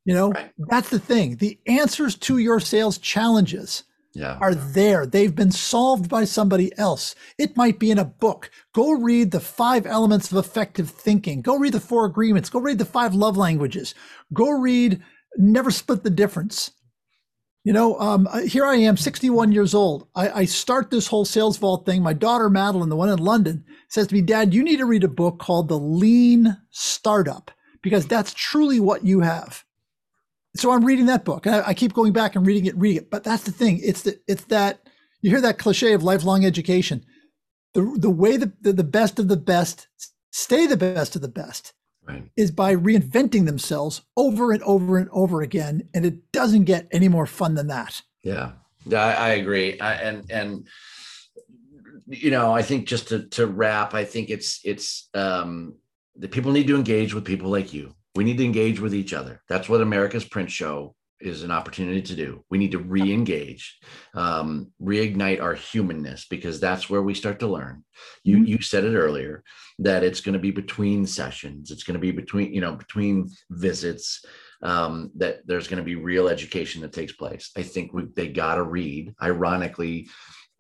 You 0.05 0.15
know, 0.15 0.33
Right. 0.33 0.53
that's 0.59 0.91
the 0.91 0.99
thing. 0.99 1.37
The 1.37 1.59
answers 1.67 2.17
to 2.19 2.39
your 2.39 2.61
sales 2.61 2.99
challenges 2.99 3.85
Yeah. 4.15 4.37
are 4.41 4.55
there. 4.55 5.07
They've 5.07 5.35
been 5.35 5.51
solved 5.53 6.09
by 6.09 6.25
somebody 6.25 6.77
else. 6.79 7.15
It 7.39 7.57
might 7.57 7.79
be 7.79 7.91
in 7.91 7.99
a 7.99 8.05
book. 8.05 8.51
Go 8.75 8.93
read 8.93 9.31
the 9.31 9.41
five 9.41 9.87
elements 9.87 10.31
of 10.31 10.39
effective 10.39 10.91
thinking. 10.91 11.41
Go 11.41 11.57
read 11.57 11.73
the 11.73 11.81
four 11.81 12.05
agreements. 12.05 12.51
Go 12.51 12.61
read 12.61 12.79
the 12.79 12.85
five 12.85 13.15
love 13.15 13.37
languages. 13.37 13.95
Go 14.33 14.51
read 14.51 15.03
Never 15.39 15.71
Split 15.71 16.03
the 16.03 16.11
Difference. 16.11 16.73
You 17.65 17.73
know, 17.73 17.99
um, 18.01 18.29
here 18.47 18.67
I 18.67 18.75
am, 18.75 18.97
61 18.97 19.53
years 19.53 19.73
old. 19.73 20.09
I, 20.17 20.31
I 20.31 20.45
start 20.47 20.91
this 20.91 21.07
whole 21.07 21.25
sales 21.25 21.57
vault 21.57 21.87
thing. 21.87 22.03
My 22.03 22.13
daughter, 22.13 22.51
Madeline, 22.51 22.89
the 22.89 22.97
one 22.97 23.09
in 23.09 23.21
London, 23.21 23.65
says 23.89 24.09
to 24.09 24.15
me, 24.15 24.21
Dad, 24.21 24.53
you 24.53 24.65
need 24.65 24.79
to 24.79 24.85
read 24.85 25.05
a 25.05 25.09
book 25.09 25.39
called 25.39 25.69
The 25.69 25.79
Lean 25.79 26.57
Startup 26.71 27.51
because 27.81 28.07
that's 28.07 28.35
truly 28.35 28.81
what 28.81 29.05
you 29.05 29.21
have 29.21 29.65
so 30.57 30.73
I'm 30.73 30.85
reading 30.85 31.07
that 31.07 31.25
book, 31.25 31.47
and 31.47 31.57
I, 31.57 31.69
I 31.69 31.75
keep 31.75 31.93
going 31.95 32.13
back 32.13 32.37
and 32.37 32.47
reading 32.47 32.67
it, 32.67 32.77
reading 32.77 32.99
it. 32.99 33.11
But 33.11 33.25
that's 33.25 33.45
the 33.45 33.53
thing; 33.53 33.81
it's 33.83 34.03
the 34.03 34.19
it's 34.27 34.45
that 34.45 34.89
you 35.21 35.31
hear 35.31 35.41
that 35.41 35.59
cliche 35.59 35.93
of 35.93 36.03
lifelong 36.03 36.45
education. 36.45 37.05
The 37.75 37.95
the 37.99 38.11
way 38.11 38.37
that 38.37 38.63
the, 38.63 38.73
the 38.73 38.85
best 38.85 39.19
of 39.19 39.29
the 39.29 39.37
best 39.37 39.89
stay 40.31 40.67
the 40.67 40.77
best 40.77 41.17
of 41.17 41.23
the 41.23 41.29
best 41.29 41.75
Right. 42.05 42.25
is 42.37 42.51
by 42.51 42.75
reinventing 42.75 43.47
themselves 43.47 44.03
over 44.17 44.51
and 44.51 44.61
over 44.65 44.99
and 44.99 45.09
over 45.13 45.41
again, 45.41 45.89
and 45.95 46.05
it 46.05 46.33
doesn't 46.33 46.65
get 46.65 46.89
any 46.91 47.07
more 47.07 47.27
fun 47.27 47.55
than 47.55 47.69
that. 47.69 48.03
Yeah. 48.25 48.53
Yeah, 48.85 49.05
I, 49.05 49.13
I 49.13 49.29
agree. 49.35 49.79
I, 49.79 49.93
and 49.95 50.29
and 50.31 50.67
you 52.09 52.33
know, 52.33 52.53
I 52.53 52.63
think 52.63 52.89
just 52.89 53.09
to 53.09 53.29
to 53.29 53.47
wrap, 53.47 53.95
I 53.95 54.05
think 54.05 54.31
it's 54.31 54.61
it's 54.65 55.09
um 55.15 55.77
the 56.17 56.27
people 56.29 56.51
need 56.51 56.67
to 56.67 56.75
engage 56.77 57.15
with 57.15 57.25
people 57.25 57.51
like 57.51 57.73
you. 57.73 57.95
We 58.15 58.25
need 58.25 58.39
to 58.39 58.45
engage 58.45 58.81
with 58.81 58.95
each 58.95 59.13
other. 59.13 59.43
That's 59.49 59.69
what 59.69 59.81
America's 59.81 60.25
Print 60.25 60.51
Show 60.51 60.95
is 61.21 61.45
an 61.45 61.53
opportunity 61.53 62.03
to 62.03 62.17
do. 62.17 62.45
We 62.51 62.59
need 62.59 62.73
to 62.73 62.79
re-engage, 62.79 63.79
um, 64.15 64.73
reignite 64.83 65.41
our 65.41 65.55
humanness 65.55 66.27
because 66.29 66.59
that's 66.59 66.91
where 66.91 67.03
we 67.03 67.15
start 67.15 67.39
to 67.41 67.47
learn. 67.47 67.85
You 68.25 68.39
Mhm. 68.39 68.49
you 68.49 68.61
said 68.61 68.85
it 68.85 68.97
earlier 68.97 69.45
that 69.79 70.03
it's 70.03 70.21
going 70.21 70.33
to 70.33 70.39
be 70.41 70.51
between 70.51 71.07
sessions. 71.07 71.71
It's 71.71 71.85
going 71.85 71.95
to 71.95 72.01
be 72.01 72.11
between 72.11 72.53
you 72.53 72.61
know 72.61 72.75
between 72.75 73.31
visits. 73.51 74.25
Um, 74.63 75.11
that 75.17 75.45
there's 75.47 75.67
going 75.67 75.79
to 75.79 75.85
be 75.85 75.97
real 75.97 76.29
education 76.29 76.83
that 76.83 76.93
takes 76.93 77.13
place. 77.13 77.51
I 77.57 77.63
think 77.63 77.93
we 77.93 78.05
they 78.15 78.29
got 78.29 78.57
to 78.57 78.63
read. 78.63 79.15
Ironically, 79.23 80.09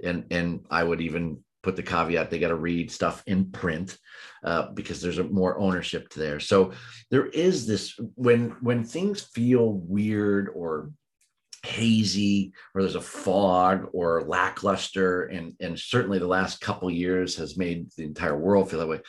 and 0.02 0.24
and 0.30 0.64
I 0.70 0.82
would 0.84 1.00
even 1.00 1.44
put 1.62 1.76
the 1.76 1.82
caveat 1.82 2.30
they 2.30 2.38
got 2.38 2.48
to 2.48 2.56
read 2.56 2.90
stuff 2.90 3.22
in 3.26 3.50
print 3.50 3.96
uh, 4.44 4.70
because 4.72 5.00
there's 5.00 5.18
a 5.18 5.24
more 5.24 5.58
ownership 5.58 6.12
there. 6.12 6.40
So 6.40 6.72
there 7.10 7.26
is 7.26 7.66
this 7.66 7.98
when 8.14 8.56
when 8.60 8.84
things 8.84 9.22
feel 9.22 9.72
weird 9.72 10.48
or 10.54 10.90
hazy 11.64 12.52
or 12.74 12.82
there's 12.82 12.96
a 12.96 13.00
fog 13.00 13.88
or 13.92 14.24
lackluster 14.24 15.24
and 15.26 15.54
and 15.60 15.78
certainly 15.78 16.18
the 16.18 16.26
last 16.26 16.60
couple 16.60 16.90
years 16.90 17.36
has 17.36 17.56
made 17.56 17.88
the 17.96 18.02
entire 18.02 18.36
world 18.36 18.68
feel 18.68 18.80
that 18.80 18.88
way 18.88 19.00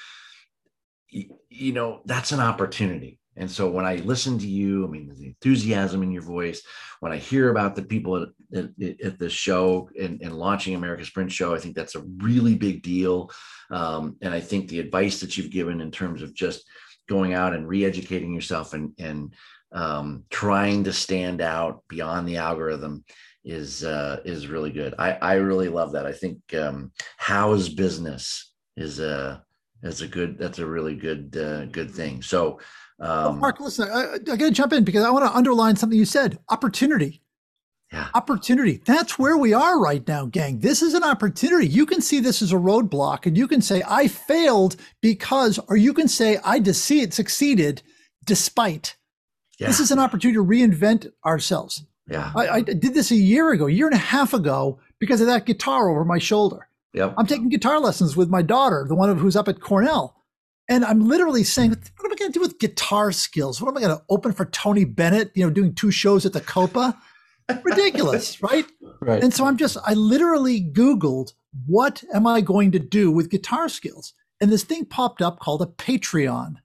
you, 1.10 1.36
you 1.50 1.74
know 1.74 2.02
that's 2.06 2.32
an 2.32 2.40
opportunity 2.40 3.20
and 3.36 3.50
so 3.50 3.72
when 3.72 3.86
i 3.86 3.96
listen 3.96 4.38
to 4.38 4.48
you 4.48 4.86
i 4.86 4.88
mean 4.88 5.12
the 5.18 5.26
enthusiasm 5.26 6.04
in 6.04 6.12
your 6.12 6.22
voice 6.22 6.62
when 7.00 7.12
i 7.12 7.18
hear 7.18 7.50
about 7.50 7.76
the 7.76 7.82
people 7.82 8.28
at, 8.56 8.70
at, 9.04 9.20
the 9.20 9.30
show 9.30 9.90
and, 10.00 10.22
and 10.22 10.38
launching 10.38 10.76
america's 10.76 11.10
print 11.10 11.32
show 11.32 11.56
i 11.56 11.60
think 11.60 11.76
that's 11.76 11.96
a 11.96 12.04
really 12.18 12.56
big 12.56 12.82
deal 12.84 13.30
um, 13.72 14.16
and 14.22 14.34
i 14.34 14.40
think 14.40 14.68
the 14.68 14.80
advice 14.80 15.20
that 15.20 15.38
you've 15.38 15.52
given 15.52 15.82
in 15.82 15.92
terms 15.92 16.22
of 16.22 16.34
just 16.34 16.64
going 17.08 17.34
out 17.34 17.54
and 17.54 17.68
re-educating 17.68 18.34
yourself 18.34 18.74
and 18.74 18.94
and 19.00 19.34
um, 19.74 20.24
trying 20.30 20.84
to 20.84 20.94
stand 20.94 21.42
out 21.42 21.84
beyond 21.88 22.28
the 22.28 22.38
algorithm 22.38 23.04
is 23.44 23.84
uh, 23.84 24.22
is 24.24 24.48
really 24.48 24.72
good. 24.72 24.94
I, 24.98 25.14
I 25.14 25.34
really 25.36 25.68
love 25.68 25.94
that. 25.94 26.06
I 26.06 26.14
think 26.14 26.40
um, 26.54 26.92
how's 27.18 27.70
business 27.70 28.52
is 28.78 29.00
a 29.00 29.44
is 29.82 30.02
a 30.02 30.08
good 30.08 30.38
that's 30.38 30.60
a 30.60 30.66
really 30.66 30.96
good 30.96 31.36
uh, 31.38 31.66
good 31.66 31.92
thing. 31.92 32.22
So 32.22 32.60
um, 33.00 33.40
Mark, 33.40 33.60
listen, 33.60 33.90
I, 33.90 34.14
I 34.14 34.18
got 34.20 34.38
to 34.38 34.52
jump 34.52 34.74
in 34.74 34.84
because 34.84 35.04
I 35.04 35.10
want 35.10 35.26
to 35.26 35.36
underline 35.36 35.76
something 35.76 35.98
you 35.98 36.06
said: 36.06 36.40
opportunity. 36.50 37.22
Yeah, 37.94 38.08
opportunity. 38.16 38.82
That's 38.86 39.18
where 39.20 39.38
we 39.38 39.54
are 39.54 39.80
right 39.80 40.06
now, 40.08 40.26
gang. 40.26 40.60
This 40.60 40.82
is 40.82 40.94
an 40.96 41.04
opportunity. 41.04 41.68
You 41.68 41.86
can 41.86 42.02
see 42.02 42.20
this 42.20 42.42
as 42.42 42.52
a 42.52 42.56
roadblock 42.58 43.26
and 43.28 43.38
you 43.38 43.48
can 43.48 43.62
say, 43.62 43.84
I 43.88 44.08
failed 44.08 44.76
because, 45.02 45.60
or 45.70 45.78
you 45.78 45.94
can 45.94 46.08
say, 46.08 46.40
I 46.44 46.60
dece- 46.60 47.14
succeeded 47.14 47.82
despite. 48.26 48.98
yeah, 49.60 49.68
This 49.68 49.80
is 49.80 49.92
an 49.92 50.00
opportunity 50.00 50.38
to 50.38 50.44
reinvent 50.44 51.12
ourselves. 51.26 51.86
yeah, 52.10 52.32
I, 52.36 52.48
I 52.50 52.62
did 52.62 52.94
this 52.94 53.12
a 53.12 53.16
year 53.16 53.52
ago, 53.52 53.68
a 53.68 53.72
year 53.72 53.86
and 53.88 53.96
a 53.96 53.98
half 54.00 54.34
ago, 54.34 54.80
because 55.00 55.22
of 55.22 55.28
that 55.28 55.46
guitar 55.46 55.90
over 55.90 56.04
my 56.06 56.18
shoulder. 56.20 56.68
yep, 56.94 57.14
I'm 57.18 57.28
taking 57.28 57.50
guitar 57.50 57.80
lessons 57.80 58.16
with 58.18 58.30
my 58.30 58.42
daughter, 58.42 58.86
the 58.88 58.96
one 58.96 59.16
who's 59.18 59.36
up 59.36 59.48
at 59.48 59.60
Cornell. 59.62 60.16
And 60.70 60.86
I'm 60.86 61.02
literally 61.10 61.44
saying, 61.44 61.72
what 61.72 62.06
am 62.06 62.12
I 62.14 62.16
going 62.16 62.32
to 62.32 62.40
do 62.40 62.42
with 62.42 62.58
guitar 62.58 63.12
skills? 63.12 63.62
What 63.62 63.68
am 63.70 63.78
I 63.78 63.82
going 63.82 63.98
to 63.98 64.04
open 64.10 64.32
for 64.32 64.46
Tony 64.46 64.86
Bennett, 64.86 65.32
you 65.36 65.44
know, 65.46 65.50
doing 65.52 65.76
two 65.76 65.92
shows 65.92 66.26
at 66.26 66.32
the 66.32 66.40
Copa? 66.40 66.98
Ridiculous, 67.64 68.42
right? 68.44 68.66
right, 69.02 69.24
And 69.24 69.34
so 69.34 69.46
I'm 69.46 69.58
just, 69.58 69.78
I 69.86 69.94
literally 69.94 70.62
Googled, 70.62 71.34
what 71.66 72.04
am 72.14 72.26
I 72.26 72.42
going 72.42 72.72
to 72.72 72.80
do 72.80 73.12
with 73.12 73.30
guitar 73.30 73.70
skills? 73.70 74.14
And 74.42 74.52
this 74.52 74.64
thing 74.64 74.86
popped 74.86 75.22
up 75.22 75.40
called 75.40 75.62
a 75.62 75.66
Patreon. 75.66 76.56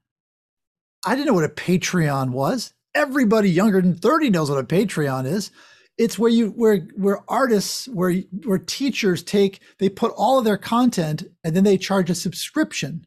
I 1.06 1.14
didn't 1.14 1.28
know 1.28 1.34
what 1.34 1.44
a 1.44 1.48
Patreon 1.48 2.30
was. 2.30 2.74
Everybody 2.94 3.50
younger 3.50 3.80
than 3.80 3.94
30 3.94 4.30
knows 4.30 4.50
what 4.50 4.58
a 4.58 4.64
Patreon 4.64 5.26
is. 5.26 5.50
It's 5.96 6.18
where 6.18 6.30
you 6.30 6.50
where 6.50 6.78
where 6.94 7.20
artists 7.28 7.88
where 7.88 8.14
where 8.44 8.58
teachers 8.58 9.22
take 9.22 9.60
they 9.78 9.88
put 9.88 10.12
all 10.16 10.38
of 10.38 10.44
their 10.44 10.56
content 10.56 11.24
and 11.42 11.56
then 11.56 11.64
they 11.64 11.76
charge 11.76 12.08
a 12.08 12.14
subscription. 12.14 13.04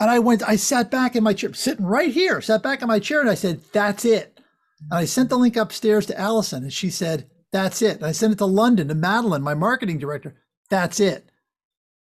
And 0.00 0.10
I 0.10 0.18
went, 0.18 0.42
I 0.42 0.56
sat 0.56 0.90
back 0.90 1.14
in 1.14 1.22
my 1.22 1.34
chair, 1.34 1.52
sitting 1.52 1.84
right 1.84 2.10
here, 2.10 2.40
sat 2.40 2.62
back 2.62 2.82
in 2.82 2.88
my 2.88 2.98
chair, 2.98 3.20
and 3.20 3.30
I 3.30 3.34
said, 3.34 3.60
"That's 3.72 4.04
it." 4.04 4.33
And 4.80 4.98
I 4.98 5.04
sent 5.04 5.28
the 5.30 5.38
link 5.38 5.56
upstairs 5.56 6.06
to 6.06 6.18
Allison, 6.18 6.62
and 6.62 6.72
she 6.72 6.90
said, 6.90 7.28
That's 7.52 7.82
it. 7.82 7.96
And 7.96 8.06
I 8.06 8.12
sent 8.12 8.32
it 8.32 8.38
to 8.38 8.46
London 8.46 8.88
to 8.88 8.94
Madeline, 8.94 9.42
my 9.42 9.54
marketing 9.54 9.98
director. 9.98 10.36
That's 10.70 11.00
it. 11.00 11.30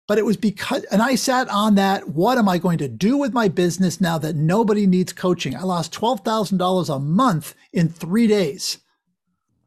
But 0.07 0.18
it 0.18 0.27
was 0.27 0.37
because, 0.37 0.85
and 0.85 1.00
I 1.00 1.14
sat 1.14 1.48
on 1.48 1.77
that. 1.77 2.09
What 2.09 2.37
am 2.37 2.48
I 2.48 2.59
going 2.59 2.79
to 2.79 2.88
do 2.88 3.16
with 3.16 3.33
my 3.33 3.48
business 3.48 4.00
now 4.00 4.18
that 4.18 4.37
nobody 4.37 4.87
needs 4.87 5.12
coaching? 5.14 5.57
I 5.57 5.62
lost 5.62 5.94
$12,000 5.94 6.94
a 6.94 6.98
month 6.98 7.55
in 7.72 7.88
three 7.88 8.27
days, 8.27 8.79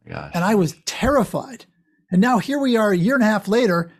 oh 0.08 0.12
gosh, 0.12 0.32
and 0.36 0.44
I 0.44 0.54
was 0.56 0.76
terrified. 0.86 1.66
And 2.12 2.22
now 2.22 2.38
here 2.38 2.60
we 2.60 2.78
are 2.78 2.92
a 2.92 2.98
year 2.98 3.16
and 3.16 3.24
a 3.24 3.28
half 3.28 3.48
later. 3.48 3.92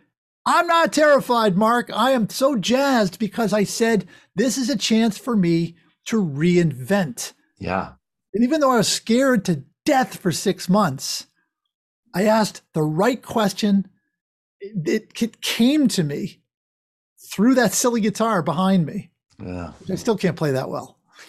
I'm 0.46 0.66
not 0.66 0.92
terrified, 0.92 1.56
Mark. 1.56 1.90
I 1.92 2.12
am 2.12 2.30
so 2.30 2.56
jazzed 2.56 3.18
because 3.18 3.52
I 3.52 3.64
said, 3.64 4.06
This 4.34 4.56
is 4.56 4.70
a 4.70 4.78
chance 4.78 5.18
for 5.18 5.36
me 5.36 5.76
to 6.06 6.22
reinvent. 6.22 7.32
yeah, 7.58 7.92
And 8.38 8.44
even 8.44 8.60
though 8.60 8.70
I 8.70 8.76
was 8.76 8.86
scared 8.86 9.44
to 9.46 9.64
death 9.84 10.18
for 10.18 10.30
six 10.30 10.68
months, 10.68 11.26
I 12.14 12.22
asked 12.22 12.62
the 12.72 12.84
right 12.84 13.20
question. 13.20 13.88
It, 14.60 15.10
it 15.20 15.40
came 15.40 15.88
to 15.88 16.04
me 16.04 16.38
through 17.32 17.56
that 17.56 17.72
silly 17.72 18.00
guitar 18.00 18.40
behind 18.40 18.86
me. 18.86 19.10
yeah, 19.44 19.72
I 19.90 19.96
still 19.96 20.16
can't 20.16 20.36
play 20.36 20.52
that 20.52 20.68
well. 20.70 20.98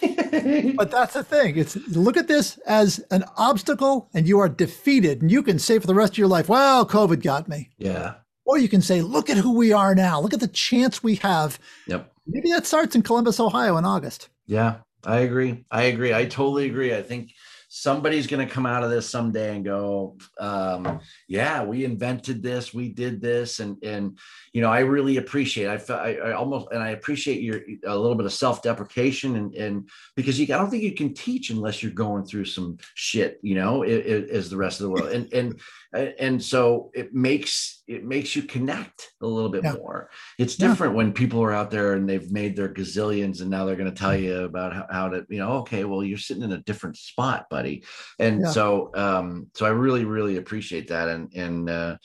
But 0.76 0.92
that's 0.92 1.14
the 1.14 1.24
thing. 1.24 1.56
It's 1.58 1.74
look 1.88 2.16
at 2.16 2.28
this 2.28 2.58
as 2.58 3.00
an 3.10 3.24
obstacle 3.36 4.08
and 4.14 4.28
you 4.28 4.38
are 4.38 4.48
defeated. 4.48 5.20
And 5.20 5.32
you 5.32 5.42
can 5.42 5.58
say 5.58 5.80
for 5.80 5.88
the 5.88 5.94
rest 5.96 6.12
of 6.12 6.18
your 6.18 6.28
life, 6.28 6.48
well, 6.48 6.86
COVID 6.86 7.24
got 7.24 7.48
me. 7.48 7.70
yeah, 7.78 8.14
Or 8.44 8.56
you 8.56 8.68
can 8.68 8.82
say, 8.82 9.02
look 9.02 9.28
at 9.28 9.36
who 9.38 9.52
we 9.56 9.72
are 9.72 9.96
now. 9.96 10.20
Look 10.20 10.32
at 10.32 10.38
the 10.38 10.46
chance 10.46 11.02
we 11.02 11.16
have. 11.16 11.58
yep. 11.88 12.12
Maybe 12.28 12.52
that 12.52 12.64
starts 12.66 12.94
in 12.94 13.02
Columbus, 13.02 13.40
Ohio 13.40 13.76
in 13.78 13.84
August. 13.84 14.28
Yeah, 14.46 14.76
I 15.04 15.20
agree. 15.20 15.64
I 15.70 15.84
agree. 15.84 16.14
I 16.14 16.26
totally 16.26 16.66
agree. 16.66 16.94
I 16.94 17.02
think 17.02 17.32
somebody's 17.72 18.26
going 18.26 18.46
to 18.46 18.52
come 18.52 18.66
out 18.66 18.82
of 18.82 18.90
this 18.90 19.08
someday 19.08 19.54
and 19.54 19.64
go, 19.64 20.18
um, 20.38 21.00
"Yeah, 21.28 21.64
we 21.64 21.84
invented 21.84 22.42
this. 22.42 22.74
We 22.74 22.90
did 22.90 23.20
this." 23.20 23.60
And 23.60 23.82
and 23.82 24.18
you 24.52 24.60
know, 24.60 24.70
I 24.70 24.80
really 24.80 25.16
appreciate. 25.16 25.68
I 25.68 25.94
I, 25.94 26.14
I 26.16 26.32
almost 26.32 26.68
and 26.72 26.82
I 26.82 26.90
appreciate 26.90 27.40
your 27.40 27.60
a 27.86 27.96
little 27.96 28.16
bit 28.16 28.26
of 28.26 28.32
self 28.32 28.62
deprecation 28.62 29.36
and 29.36 29.54
and 29.54 29.88
because 30.16 30.38
you 30.38 30.52
I 30.54 30.58
don't 30.58 30.68
think 30.68 30.82
you 30.82 30.94
can 30.94 31.14
teach 31.14 31.50
unless 31.50 31.82
you're 31.82 31.92
going 31.92 32.24
through 32.24 32.46
some 32.46 32.76
shit. 32.94 33.38
You 33.42 33.54
know, 33.54 33.84
as 33.84 34.50
the 34.50 34.56
rest 34.56 34.80
of 34.80 34.84
the 34.84 34.90
world. 34.90 35.12
And 35.12 35.32
and 35.32 35.60
and 35.92 36.42
so 36.42 36.90
it 36.94 37.12
makes 37.12 37.82
it 37.88 38.04
makes 38.04 38.36
you 38.36 38.42
connect 38.42 39.10
a 39.20 39.26
little 39.26 39.50
bit 39.50 39.64
Yeah. 39.64 39.72
more. 39.72 40.10
It's 40.38 40.56
Yeah. 40.56 40.68
different 40.68 40.94
when 40.94 41.12
people 41.12 41.42
are 41.42 41.52
out 41.52 41.70
there 41.70 41.94
and 41.94 42.08
they've 42.08 42.30
made 42.30 42.54
their 42.54 42.72
gazillions 42.72 43.40
and 43.40 43.50
now 43.50 43.64
they're 43.64 43.76
going 43.76 43.92
to 43.92 43.98
tell 43.98 44.16
you 44.16 44.44
about 44.44 44.72
how, 44.72 44.86
how 44.90 45.08
to, 45.08 45.26
you 45.28 45.38
know, 45.38 45.52
okay, 45.58 45.84
well, 45.84 46.04
you're 46.04 46.16
sitting 46.18 46.44
in 46.44 46.52
a 46.52 46.62
different 46.62 46.96
spot, 46.96 47.46
buddy. 47.50 47.84
And 48.20 48.42
Yeah. 48.42 48.50
so, 48.52 48.90
um, 48.94 49.50
so 49.54 49.66
I 49.66 49.70
really, 49.70 50.04
really 50.04 50.36
appreciate 50.36 50.88
that. 50.88 51.08
And, 51.08 51.32
and, 51.34 51.68
uh, 51.68 51.96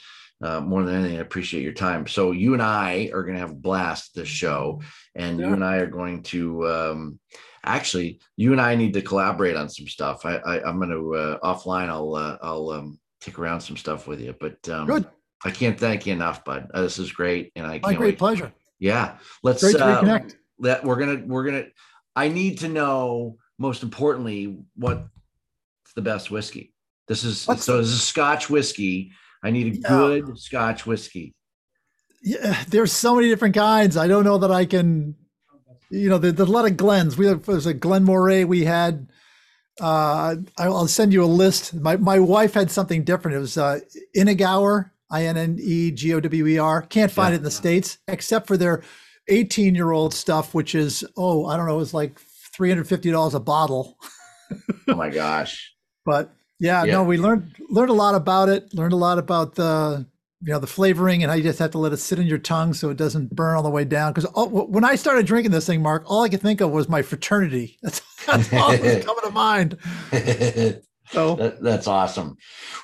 uh, 0.43 0.59
more 0.59 0.83
than 0.83 0.95
anything, 0.95 1.17
I 1.17 1.21
appreciate 1.21 1.63
your 1.63 1.73
time. 1.73 2.07
So 2.07 2.31
you 2.31 2.53
and 2.53 2.61
I 2.61 3.09
are 3.13 3.23
going 3.23 3.35
to 3.35 3.39
have 3.39 3.51
a 3.51 3.55
blast 3.55 4.15
this 4.15 4.27
show, 4.27 4.81
and 5.15 5.39
you 5.39 5.53
and 5.53 5.63
I 5.63 5.77
are 5.77 5.87
going 5.87 6.23
to 6.23 6.67
um, 6.67 7.19
actually, 7.63 8.19
you 8.35 8.51
and 8.51 8.59
I 8.59 8.75
need 8.75 8.93
to 8.93 9.01
collaborate 9.01 9.55
on 9.55 9.69
some 9.69 9.87
stuff. 9.87 10.25
I, 10.25 10.35
I 10.37 10.67
I'm 10.67 10.77
going 10.77 10.89
to 10.89 11.15
uh, 11.15 11.39
offline. 11.39 11.87
I'll 11.87 12.15
uh, 12.15 12.37
I'll 12.41 12.69
um, 12.71 12.99
kick 13.25 13.39
around 13.39 13.61
some 13.61 13.75
stuff 13.77 14.07
with 14.07 14.21
you. 14.21 14.35
But 14.39 14.67
um, 14.69 14.85
Good. 14.87 15.07
I 15.43 15.51
can't 15.51 15.79
thank 15.79 16.05
you 16.05 16.13
enough, 16.13 16.45
bud. 16.45 16.69
Uh, 16.73 16.81
this 16.83 16.99
is 16.99 17.11
great, 17.11 17.51
and 17.55 17.65
I 17.65 17.79
My 17.79 17.89
can't 17.89 17.97
great 17.97 18.07
wait. 18.13 18.19
pleasure. 18.19 18.53
Yeah, 18.79 19.17
let's 19.43 19.61
Great 19.63 19.77
to 19.77 19.85
uh, 19.85 20.01
reconnect. 20.01 20.35
that 20.59 20.83
we're 20.83 20.97
gonna 20.97 21.23
we're 21.25 21.43
gonna. 21.45 21.65
I 22.15 22.27
need 22.29 22.59
to 22.59 22.67
know 22.69 23.37
most 23.57 23.83
importantly 23.83 24.57
what's 24.75 25.07
the 25.95 26.01
best 26.01 26.29
whiskey. 26.31 26.73
This 27.07 27.23
is 27.23 27.45
What's- 27.47 27.63
so. 27.65 27.77
This 27.77 27.87
is 27.89 28.03
Scotch 28.03 28.49
whiskey. 28.49 29.11
I 29.43 29.51
need 29.51 29.75
a 29.75 29.79
Yeah. 29.79 29.87
good 30.21 30.39
Scotch 30.39 30.85
whiskey. 30.85 31.33
Yeah, 32.21 32.63
there's 32.69 32.91
so 32.91 33.15
many 33.15 33.27
different 33.29 33.55
kinds. 33.55 33.97
I 33.97 34.07
don't 34.07 34.23
know 34.23 34.37
that 34.39 34.51
I 34.51 34.65
can. 34.65 35.15
You 35.91 36.09
know, 36.09 36.17
there- 36.17 36.31
there's 36.31 36.49
a 36.49 36.51
lot 36.51 36.65
of 36.65 36.75
Glens. 36.77 37.15
We 37.17 37.27
have, 37.27 37.45
there's 37.45 37.67
a 37.67 37.73
Glen 37.73 38.03
Moray. 38.03 38.43
We 38.43 38.65
had. 38.65 39.07
Uh, 39.79 40.35
I'll 40.57 40.87
send 40.87 41.11
you 41.13 41.23
a 41.23 41.25
list. 41.25 41.73
My 41.73 41.97
my 41.97 42.19
wife 42.19 42.53
had 42.53 42.71
something 42.71 43.03
different. 43.03 43.35
It 43.35 43.39
was 43.41 43.57
uh, 43.57 43.79
Innegower, 44.15 44.91
I 45.11 45.25
N 45.25 45.37
N 45.37 45.57
E 45.61 45.91
G 45.91 46.13
O 46.13 46.19
W 46.19 46.47
E 46.47 46.57
R. 46.57 46.81
Can't 46.83 47.11
find 47.11 47.31
Yeah. 47.31 47.35
it 47.35 47.37
in 47.39 47.43
the 47.43 47.51
states 47.51 47.97
except 48.07 48.47
for 48.47 48.55
their 48.57 48.83
18 49.27 49.75
year 49.75 49.91
old 49.91 50.13
stuff, 50.13 50.53
which 50.53 50.75
is 50.75 51.03
oh 51.17 51.45
I 51.47 51.57
don't 51.57 51.65
know, 51.67 51.75
it 51.75 51.79
was 51.79 51.93
like 51.93 52.19
350 52.19 53.11
dollars 53.11 53.33
a 53.35 53.39
bottle. 53.39 53.97
Oh 54.87 54.93
my 54.95 55.09
gosh. 55.09 55.73
But 56.05 56.31
yeah, 56.59 56.83
Yeah. 56.83 56.93
no, 56.93 57.03
we 57.03 57.17
learned 57.17 57.55
learned 57.69 57.89
a 57.89 57.93
lot 57.93 58.13
about 58.13 58.47
it. 58.49 58.71
Learned 58.75 58.93
a 58.93 58.97
lot 58.97 59.17
about 59.17 59.55
the 59.55 60.05
you 60.45 60.53
know 60.53 60.59
the 60.59 60.67
flavoring 60.67 61.23
and 61.23 61.31
how 61.31 61.35
you 61.35 61.43
just 61.43 61.57
have 61.59 61.71
to 61.71 61.79
let 61.79 61.91
it 61.91 61.97
sit 61.97 62.19
in 62.19 62.27
your 62.27 62.37
tongue 62.37 62.73
so 62.73 62.89
it 62.91 62.97
doesn't 62.97 63.35
burn 63.35 63.55
all 63.55 63.63
the 63.63 63.69
way 63.69 63.83
down. 63.83 64.13
Because 64.13 64.29
when 64.35 64.83
I 64.85 64.95
started 64.95 65.25
drinking 65.25 65.51
this 65.51 65.65
thing, 65.65 65.81
Mark, 65.81 66.03
all 66.05 66.21
I 66.23 66.29
could 66.29 66.41
think 66.41 66.61
of 66.61 66.69
was 66.71 66.87
my 66.87 67.01
fraternity. 67.01 67.77
That's, 67.81 68.01
that's 68.27 68.53
all 68.53 68.71
that 68.71 68.81
was 68.81 69.05
coming 69.05 69.23
to 69.23 69.31
mind. 69.31 69.77
So 71.11 71.35
That- 71.35 71.61
that's 71.61 71.87
awesome. 71.87 72.35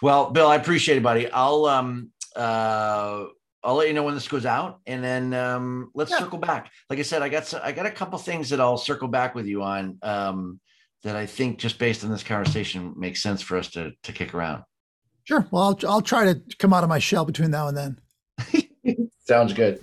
Well, 0.01 0.29
Bill, 0.29 0.47
I 0.47 0.55
appreciate 0.55 0.97
it, 0.97 1.03
buddy. 1.03 1.29
I'll 1.31 1.65
um 1.65 2.11
uh 2.35 3.25
I'll 3.63 3.75
let 3.75 3.87
you 3.87 3.93
know 3.93 4.03
when 4.03 4.13
this 4.15 4.27
goes 4.27 4.45
out, 4.45 4.79
and 4.87 5.03
then 5.03 5.33
um, 5.35 5.91
let's 5.93 6.09
Yeah. 6.11 6.19
circle 6.19 6.37
back. 6.39 6.71
Like 6.89 6.97
I 6.99 7.03
said, 7.03 7.21
I 7.23 7.29
got 7.29 7.51
I 7.63 7.71
got 7.71 7.85
a 7.87 7.91
couple 7.91 8.17
things 8.19 8.49
that 8.49 8.59
I'll 8.61 8.77
circle 8.77 9.07
back 9.07 9.33
with 9.35 9.45
you 9.47 9.61
on 9.63 9.97
um, 10.03 10.59
that 11.03 11.15
I 11.15 11.25
think 11.25 11.57
just 11.59 11.77
based 11.79 12.03
on 12.03 12.11
this 12.11 12.23
conversation 12.23 12.93
makes 12.95 13.21
sense 13.23 13.41
for 13.41 13.57
us 13.57 13.69
to 13.71 13.91
to 14.03 14.11
kick 14.13 14.33
around. 14.35 14.63
Sure, 15.23 15.47
well, 15.51 15.63
I'll, 15.63 15.79
I'll 15.89 16.01
try 16.01 16.33
to 16.33 16.41
come 16.57 16.73
out 16.73 16.83
of 16.83 16.89
my 16.89 16.99
shell 16.99 17.25
between 17.25 17.51
now 17.51 17.67
and 17.67 17.77
then. 17.77 17.99
Sounds 19.25 19.53
good. 19.53 19.81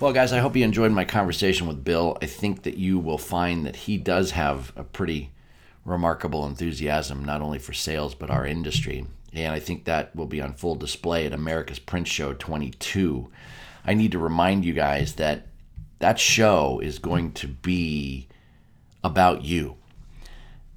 Well, 0.00 0.14
guys, 0.14 0.32
I 0.32 0.38
hope 0.38 0.56
you 0.56 0.64
enjoyed 0.64 0.92
my 0.92 1.04
conversation 1.04 1.66
with 1.66 1.84
Bill. 1.84 2.16
I 2.22 2.26
think 2.26 2.62
that 2.62 2.78
you 2.78 2.98
will 2.98 3.18
find 3.18 3.66
that 3.66 3.76
he 3.76 3.98
does 3.98 4.30
have 4.30 4.72
a 4.74 4.82
pretty 4.82 5.30
remarkable 5.84 6.46
enthusiasm, 6.46 7.22
not 7.22 7.42
only 7.42 7.58
for 7.58 7.74
sales, 7.74 8.14
but 8.14 8.30
our 8.30 8.46
industry. 8.46 9.06
And 9.34 9.52
I 9.52 9.60
think 9.60 9.84
that 9.84 10.16
will 10.16 10.24
be 10.24 10.40
on 10.40 10.54
full 10.54 10.74
display 10.74 11.26
at 11.26 11.34
America's 11.34 11.78
Print 11.78 12.08
Show 12.08 12.32
22. 12.32 13.30
I 13.84 13.92
need 13.92 14.12
to 14.12 14.18
remind 14.18 14.64
you 14.64 14.72
guys 14.72 15.16
that 15.16 15.48
that 16.00 16.18
show 16.18 16.80
is 16.80 16.98
going 16.98 17.32
to 17.32 17.46
be 17.46 18.26
about 19.04 19.44
you. 19.44 19.76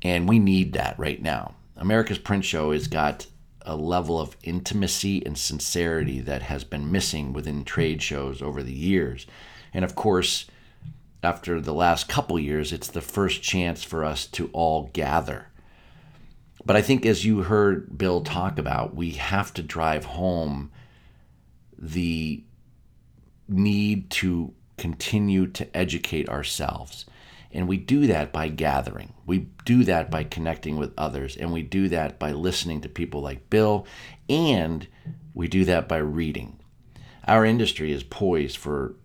And 0.02 0.30
we 0.30 0.38
need 0.38 0.74
that 0.74 1.00
right 1.00 1.22
now. 1.22 1.56
America's 1.78 2.20
Print 2.20 2.46
Show 2.46 2.72
has 2.72 2.88
got 2.88 3.26
a 3.66 3.76
level 3.76 4.20
of 4.20 4.38
intimacy 4.44 5.26
and 5.26 5.38
sincerity 5.38 6.20
that 6.20 6.44
has 6.44 6.66
been 6.66 6.92
missing 6.92 7.34
within 7.34 7.64
trade 7.64 8.02
shows 8.02 8.42
over 8.42 8.62
the 8.62 8.74
years. 8.74 9.26
And 9.74 9.86
of 9.86 9.96
course, 9.96 10.46
after 11.24 11.62
the 11.62 11.74
last 11.74 12.10
couple 12.10 12.38
years, 12.38 12.74
it's 12.74 12.90
the 12.90 13.02
first 13.02 13.42
chance 13.42 13.82
for 13.82 14.04
us 14.04 14.28
to 14.28 14.50
all 14.52 14.90
gather. 14.92 15.48
But 16.66 16.76
I 16.76 16.82
think, 16.82 17.06
as 17.06 17.26
you 17.26 17.44
heard 17.44 17.98
Bill 17.98 18.22
talk 18.22 18.58
about, 18.58 18.96
we 18.96 19.12
have 19.12 19.54
to 19.54 19.64
drive 19.64 20.06
home 20.06 20.72
the 21.78 22.44
need 23.48 24.10
to 24.10 24.54
continue 24.78 25.48
to 25.48 25.78
educate 25.78 26.30
ourselves. 26.30 27.06
And 27.52 27.68
we 27.68 27.78
do 27.78 28.08
that 28.08 28.34
by 28.34 28.48
gathering. 28.48 29.14
We 29.26 29.50
do 29.64 29.84
that 29.84 30.10
by 30.10 30.24
connecting 30.24 30.78
with 30.78 30.92
others. 30.98 31.38
And 31.38 31.54
we 31.54 31.62
do 31.62 31.88
that 31.90 32.18
by 32.18 32.32
listening 32.32 32.82
to 32.82 32.90
people 32.90 33.22
like 33.22 33.50
Bill. 33.50 33.86
And 34.28 34.88
we 35.36 35.48
do 35.48 35.64
that 35.66 35.88
by 35.88 35.98
reading. 35.98 36.60
Our 37.28 37.46
industry 37.46 37.92
is 37.92 38.04
poised 38.04 38.58
for 38.58 38.96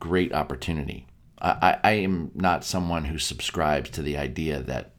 great 0.00 0.32
opportunity. 0.32 1.06
I, 1.40 1.50
I, 1.50 1.90
I 1.90 1.92
am 1.92 2.30
not 2.34 2.64
someone 2.64 3.04
who 3.04 3.18
subscribes 3.18 3.90
to 3.90 4.02
the 4.02 4.16
idea 4.16 4.60
that 4.62 4.94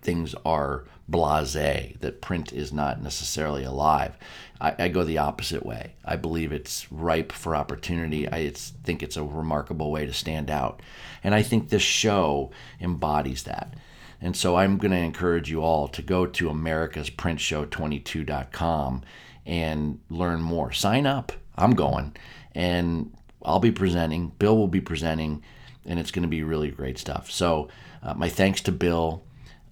things 0.00 0.34
are 0.44 0.84
blase, 1.08 1.96
that 2.00 2.20
print 2.20 2.52
is 2.52 2.72
not 2.72 3.02
necessarily 3.02 3.64
alive. 3.64 4.16
I, 4.60 4.74
I 4.78 4.88
go 4.88 5.02
the 5.04 5.18
opposite 5.18 5.66
way. 5.66 5.94
I 6.04 6.16
believe 6.16 6.52
it's 6.52 6.90
ripe 6.90 7.30
for 7.32 7.54
opportunity. 7.54 8.28
I 8.28 8.50
think 8.50 9.02
it's 9.02 9.16
a 9.16 9.24
remarkable 9.24 9.90
way 9.90 10.06
to 10.06 10.12
stand 10.12 10.50
out. 10.50 10.80
And 11.22 11.34
I 11.34 11.42
think 11.42 11.68
this 11.68 11.82
show 11.82 12.50
embodies 12.80 13.42
that. 13.44 13.74
And 14.20 14.36
so 14.36 14.56
I'm 14.56 14.78
going 14.78 14.90
to 14.92 14.98
encourage 14.98 15.50
you 15.50 15.62
all 15.62 15.88
to 15.88 16.00
go 16.00 16.24
to 16.24 16.48
americasprintshow22.com 16.48 19.02
and 19.44 20.00
learn 20.08 20.40
more. 20.40 20.72
Sign 20.72 21.06
up. 21.06 21.32
I'm 21.56 21.74
going. 21.74 22.16
And 22.54 23.12
I'll 23.42 23.60
be 23.60 23.72
presenting. 23.72 24.28
Bill 24.38 24.56
will 24.56 24.68
be 24.68 24.80
presenting. 24.80 25.42
And 25.84 25.98
it's 25.98 26.10
going 26.10 26.22
to 26.22 26.28
be 26.28 26.42
really 26.42 26.70
great 26.70 26.96
stuff. 26.96 27.30
So, 27.30 27.68
uh, 28.02 28.14
my 28.14 28.30
thanks 28.30 28.62
to 28.62 28.72
Bill. 28.72 29.22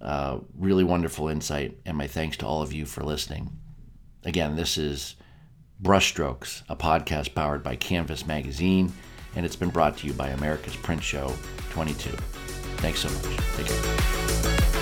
Uh, 0.03 0.39
really 0.57 0.83
wonderful 0.83 1.29
insight. 1.29 1.77
And 1.85 1.97
my 1.97 2.07
thanks 2.07 2.37
to 2.37 2.45
all 2.45 2.61
of 2.61 2.73
you 2.73 2.85
for 2.85 3.03
listening. 3.03 3.49
Again, 4.25 4.55
this 4.55 4.77
is 4.77 5.15
Brushstrokes, 5.81 6.63
a 6.69 6.75
podcast 6.75 7.33
powered 7.33 7.63
by 7.63 7.77
Canvas 7.77 8.27
Magazine, 8.27 8.91
and 9.35 9.45
it's 9.45 9.55
been 9.55 9.69
brought 9.69 9.97
to 9.97 10.07
you 10.07 10.13
by 10.13 10.29
America's 10.29 10.75
Print 10.75 11.01
Show 11.01 11.33
22. 11.71 12.09
Thanks 12.77 12.99
so 12.99 13.09
much. 13.09 13.37
Take 13.55 13.67
care. 13.67 14.72